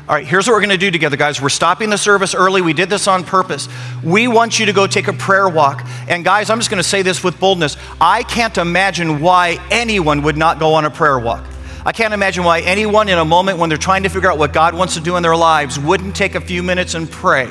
All 0.09 0.17
right, 0.17 0.27
here's 0.27 0.49
what 0.49 0.55
we're 0.55 0.61
going 0.61 0.71
to 0.71 0.77
do 0.77 0.91
together, 0.91 1.17
guys. 1.17 1.41
We're 1.41 1.51
stopping 1.51 1.91
the 1.91 1.99
service 1.99 2.35
early. 2.35 2.63
We 2.63 2.73
did 2.73 2.91
this 2.91 3.07
on 3.07 3.23
purpose. 3.23 3.69
We 4.03 4.27
want 4.27 4.59
you 4.59 4.67
to 4.67 4.73
go 4.73 4.89
take 4.89 5.07
a 5.07 5.13
prayer 5.13 5.49
walk. 5.49 5.87
And, 6.09 6.25
guys, 6.25 6.51
I'm 6.51 6.59
just 6.59 6.69
going 6.69 6.83
to 6.83 6.89
say 6.89 7.03
this 7.03 7.23
with 7.23 7.39
boldness. 7.39 7.77
I 8.01 8.25
can't 8.25 8.59
imagine 8.59 9.21
why 9.21 9.65
anyone 9.71 10.23
would 10.23 10.37
not 10.37 10.59
go 10.59 10.75
on 10.75 10.85
a 10.85 10.91
prayer 10.91 11.19
walk. 11.19 11.47
I 11.85 11.93
can't 11.93 12.13
imagine 12.13 12.45
why 12.45 12.61
anyone 12.61 13.09
in 13.09 13.19
a 13.19 13.25
moment 13.25 13.59
when 13.59 13.69
they're 13.69 13.79
trying 13.79 14.03
to 14.03 14.09
figure 14.09 14.31
out 14.31 14.39
what 14.39 14.53
God 14.53 14.75
wants 14.75 14.95
to 14.95 15.01
do 15.01 15.17
in 15.17 15.23
their 15.23 15.37
lives 15.37 15.79
wouldn't 15.79 16.15
take 16.15 16.35
a 16.35 16.41
few 16.41 16.63
minutes 16.63 16.95
and 16.95 17.11
pray. 17.11 17.49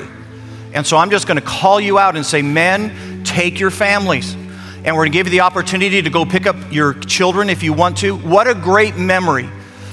And 0.72 0.86
so 0.86 0.96
I'm 0.96 1.10
just 1.10 1.26
going 1.26 1.38
to 1.38 1.44
call 1.44 1.80
you 1.80 1.98
out 1.98 2.16
and 2.16 2.24
say, 2.24 2.42
men, 2.42 3.24
take 3.24 3.58
your 3.58 3.70
families. 3.70 4.34
And 4.34 4.96
we're 4.96 5.02
going 5.02 5.12
to 5.12 5.18
give 5.18 5.26
you 5.26 5.32
the 5.32 5.40
opportunity 5.40 6.00
to 6.00 6.10
go 6.10 6.24
pick 6.24 6.46
up 6.46 6.56
your 6.70 6.94
children 6.94 7.50
if 7.50 7.62
you 7.62 7.72
want 7.72 7.98
to. 7.98 8.16
What 8.16 8.46
a 8.46 8.54
great 8.54 8.96
memory 8.96 9.50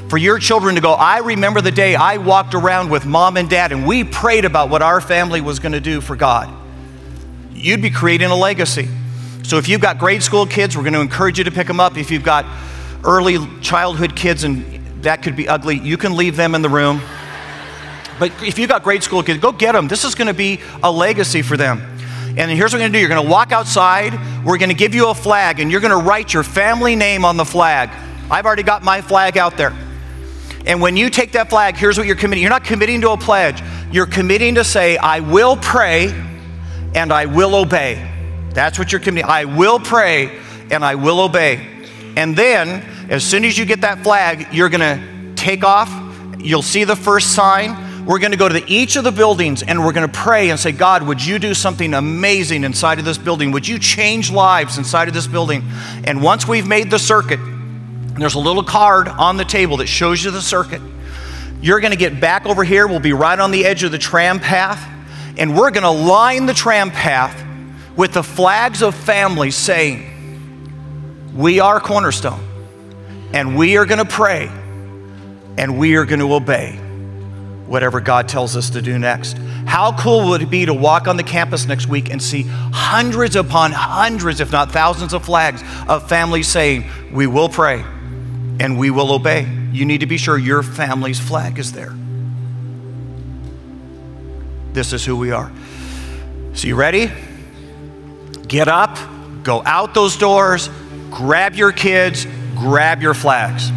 for 0.09 0.17
your 0.17 0.39
children 0.39 0.75
to 0.75 0.81
go, 0.81 0.93
I 0.93 1.19
remember 1.19 1.59
the 1.59 1.71
day 1.71 1.93
I 1.95 2.17
walked 2.17 2.53
around 2.53 2.89
with 2.89 3.05
mom 3.05 3.35
and 3.35 3.49
dad 3.49 3.73
and 3.73 3.85
we 3.85 4.05
prayed 4.05 4.45
about 4.45 4.69
what 4.69 4.81
our 4.81 5.01
family 5.01 5.41
was 5.41 5.59
going 5.59 5.73
to 5.73 5.81
do 5.81 5.99
for 5.99 6.15
God. 6.15 6.53
You'd 7.53 7.81
be 7.81 7.89
creating 7.89 8.29
a 8.29 8.35
legacy. 8.35 8.87
So 9.43 9.57
if 9.57 9.67
you've 9.67 9.81
got 9.81 9.97
grade 9.97 10.23
school 10.23 10.45
kids, 10.45 10.77
we're 10.77 10.83
going 10.83 10.93
to 10.93 11.01
encourage 11.01 11.37
you 11.37 11.43
to 11.43 11.51
pick 11.51 11.67
them 11.67 11.79
up. 11.79 11.97
If 11.97 12.09
you've 12.09 12.23
got 12.23 12.45
early 13.03 13.37
childhood 13.61 14.15
kids, 14.15 14.43
and 14.43 15.03
that 15.03 15.23
could 15.23 15.35
be 15.35 15.47
ugly, 15.47 15.77
you 15.77 15.97
can 15.97 16.15
leave 16.15 16.35
them 16.35 16.55
in 16.55 16.61
the 16.61 16.69
room. 16.69 17.01
But 18.19 18.31
if 18.41 18.57
you 18.57 18.67
got 18.67 18.83
grade 18.83 19.03
school 19.03 19.21
kids, 19.23 19.39
go 19.39 19.51
get 19.51 19.73
them. 19.73 19.87
This 19.87 20.03
is 20.03 20.15
going 20.15 20.27
to 20.27 20.33
be 20.33 20.59
a 20.81 20.91
legacy 20.91 21.41
for 21.41 21.55
them. 21.55 21.81
And 22.37 22.51
here's 22.51 22.71
what 22.71 22.77
we're 22.77 22.81
going 22.81 22.91
to 22.93 22.97
do 22.97 22.99
you're 22.99 23.09
going 23.09 23.23
to 23.23 23.31
walk 23.31 23.51
outside, 23.51 24.13
we're 24.45 24.57
going 24.57 24.69
to 24.69 24.75
give 24.75 24.93
you 24.93 25.09
a 25.09 25.15
flag, 25.15 25.59
and 25.59 25.71
you're 25.71 25.81
going 25.81 25.97
to 25.97 26.07
write 26.07 26.33
your 26.33 26.43
family 26.43 26.95
name 26.95 27.25
on 27.25 27.37
the 27.37 27.45
flag. 27.45 27.89
I've 28.29 28.45
already 28.45 28.63
got 28.63 28.83
my 28.83 29.01
flag 29.01 29.37
out 29.37 29.57
there. 29.57 29.75
And 30.65 30.81
when 30.81 30.97
you 30.97 31.09
take 31.09 31.31
that 31.31 31.49
flag, 31.49 31.77
here's 31.77 31.97
what 31.97 32.05
you're 32.07 32.17
committing. 32.17 32.41
You're 32.41 32.51
not 32.51 32.65
committing 32.65 33.01
to 33.01 33.11
a 33.11 33.17
pledge. 33.17 33.63
You're 33.91 34.05
committing 34.05 34.55
to 34.55 34.65
say, 34.65 34.97
I 34.97 35.21
will 35.21 35.55
pray 35.55 36.07
and 36.93 37.13
I 37.13 37.25
will 37.25 37.55
obey. 37.55 38.05
That's 38.49 38.77
what 38.77 38.91
you're 38.91 38.99
committing. 38.99 39.29
I 39.29 39.45
will 39.45 39.79
pray 39.79 40.37
and 40.69 40.83
I 40.83 40.95
will 40.95 41.21
obey. 41.21 41.76
And 42.17 42.35
then, 42.35 42.83
as 43.11 43.23
soon 43.23 43.45
as 43.45 43.55
you 43.59 43.65
get 43.65 43.81
that 43.81 44.01
flag, 44.01 44.47
you're 44.51 44.69
to 44.79 45.33
take 45.35 45.63
off. 45.63 45.87
You'll 46.39 46.63
see 46.63 46.83
the 46.83 46.95
first 46.95 47.35
sign. 47.35 48.05
We're 48.07 48.17
to 48.31 48.39
go 48.39 48.47
to 48.49 48.55
the, 48.55 48.63
each 48.65 48.95
of 48.95 49.03
the 49.03 49.11
buildings 49.11 49.61
and 49.61 49.85
we're 49.85 49.93
to 50.07 50.11
pray 50.11 50.49
and 50.49 50.59
say, 50.59 50.71
God, 50.71 51.03
would 51.03 51.23
you 51.23 51.37
do 51.37 51.53
something 51.53 51.93
amazing 51.93 52.63
inside 52.63 52.97
of 52.97 53.05
this 53.05 53.19
building? 53.19 53.51
Would 53.51 53.67
you 53.67 53.77
change 53.77 54.31
lives 54.31 54.79
inside 54.79 55.07
of 55.07 55.13
this 55.13 55.27
building? 55.27 55.61
And 56.05 56.23
once 56.23 56.47
we've 56.47 56.65
made 56.65 56.89
the 56.89 56.97
circuit, 56.97 57.39
there's 58.17 58.33
a 58.33 58.39
little 58.39 58.63
card 58.63 59.07
on 59.07 59.37
the 59.37 59.45
table 59.45 59.77
that 59.77 59.87
shows 59.87 60.23
you 60.23 60.31
the 60.31 60.41
circuit. 60.41 60.81
You're 61.61 61.79
to 61.91 61.99
get 61.99 62.19
back 62.19 62.47
over 62.47 62.63
here. 62.63 62.87
We'll 62.87 62.99
be 62.99 63.13
right 63.13 63.39
on 63.39 63.51
the 63.51 63.63
edge 63.63 63.83
of 63.83 63.91
the 63.91 63.99
tram 63.99 64.39
path. 64.39 64.83
And 65.37 65.55
we're 65.55 65.69
to 65.83 65.91
line 65.91 66.47
the 66.47 66.55
tram 66.55 66.89
path 66.89 67.45
with 67.95 68.13
the 68.13 68.23
flags 68.23 68.81
of 68.81 68.95
families 68.95 69.55
saying, 69.55 70.16
We 71.37 71.59
are 71.59 71.79
Cornerstone, 71.79 72.39
and 73.31 73.55
we 73.55 73.77
are 73.77 73.85
going 73.85 74.03
to 74.03 74.11
pray, 74.11 74.47
and 75.55 75.77
we 75.77 75.95
are 75.95 76.03
going 76.03 76.19
to 76.19 76.33
obey 76.33 76.77
whatever 77.67 78.01
God 78.01 78.27
tells 78.27 78.57
us 78.57 78.71
to 78.71 78.81
do 78.81 78.97
next. 78.97 79.37
How 79.67 79.95
cool 79.95 80.29
would 80.29 80.41
it 80.41 80.49
be 80.49 80.65
to 80.65 80.73
walk 80.73 81.07
on 81.07 81.15
the 81.15 81.23
campus 81.23 81.67
next 81.67 81.85
week 81.85 82.09
and 82.09 82.23
see 82.23 82.41
hundreds 82.47 83.35
upon 83.35 83.71
hundreds, 83.71 84.39
if 84.39 84.51
not 84.51 84.71
thousands, 84.71 85.13
of 85.13 85.25
flags 85.25 85.61
of 85.87 86.09
families 86.09 86.47
saying, 86.47 86.85
We 87.11 87.27
will 87.27 87.49
pray 87.49 87.85
and 88.59 88.79
we 88.79 88.89
will 88.89 89.11
obey? 89.11 89.47
You 89.71 89.85
need 89.85 89.99
to 89.99 90.07
be 90.07 90.17
sure 90.17 90.39
your 90.39 90.63
family's 90.63 91.19
flag 91.19 91.59
is 91.59 91.71
there. 91.71 91.93
This 94.73 94.91
is 94.91 95.05
who 95.05 95.15
we 95.15 95.31
are. 95.31 95.51
So, 96.53 96.67
you 96.67 96.73
ready? 96.73 97.11
Get 98.47 98.67
up, 98.67 98.97
go 99.43 99.61
out 99.67 99.93
those 99.93 100.17
doors, 100.17 100.71
grab 101.17 101.55
your 101.55 101.71
kids, 101.71 102.27
grab 102.55 103.01
your 103.01 103.15
flags. 103.15 103.71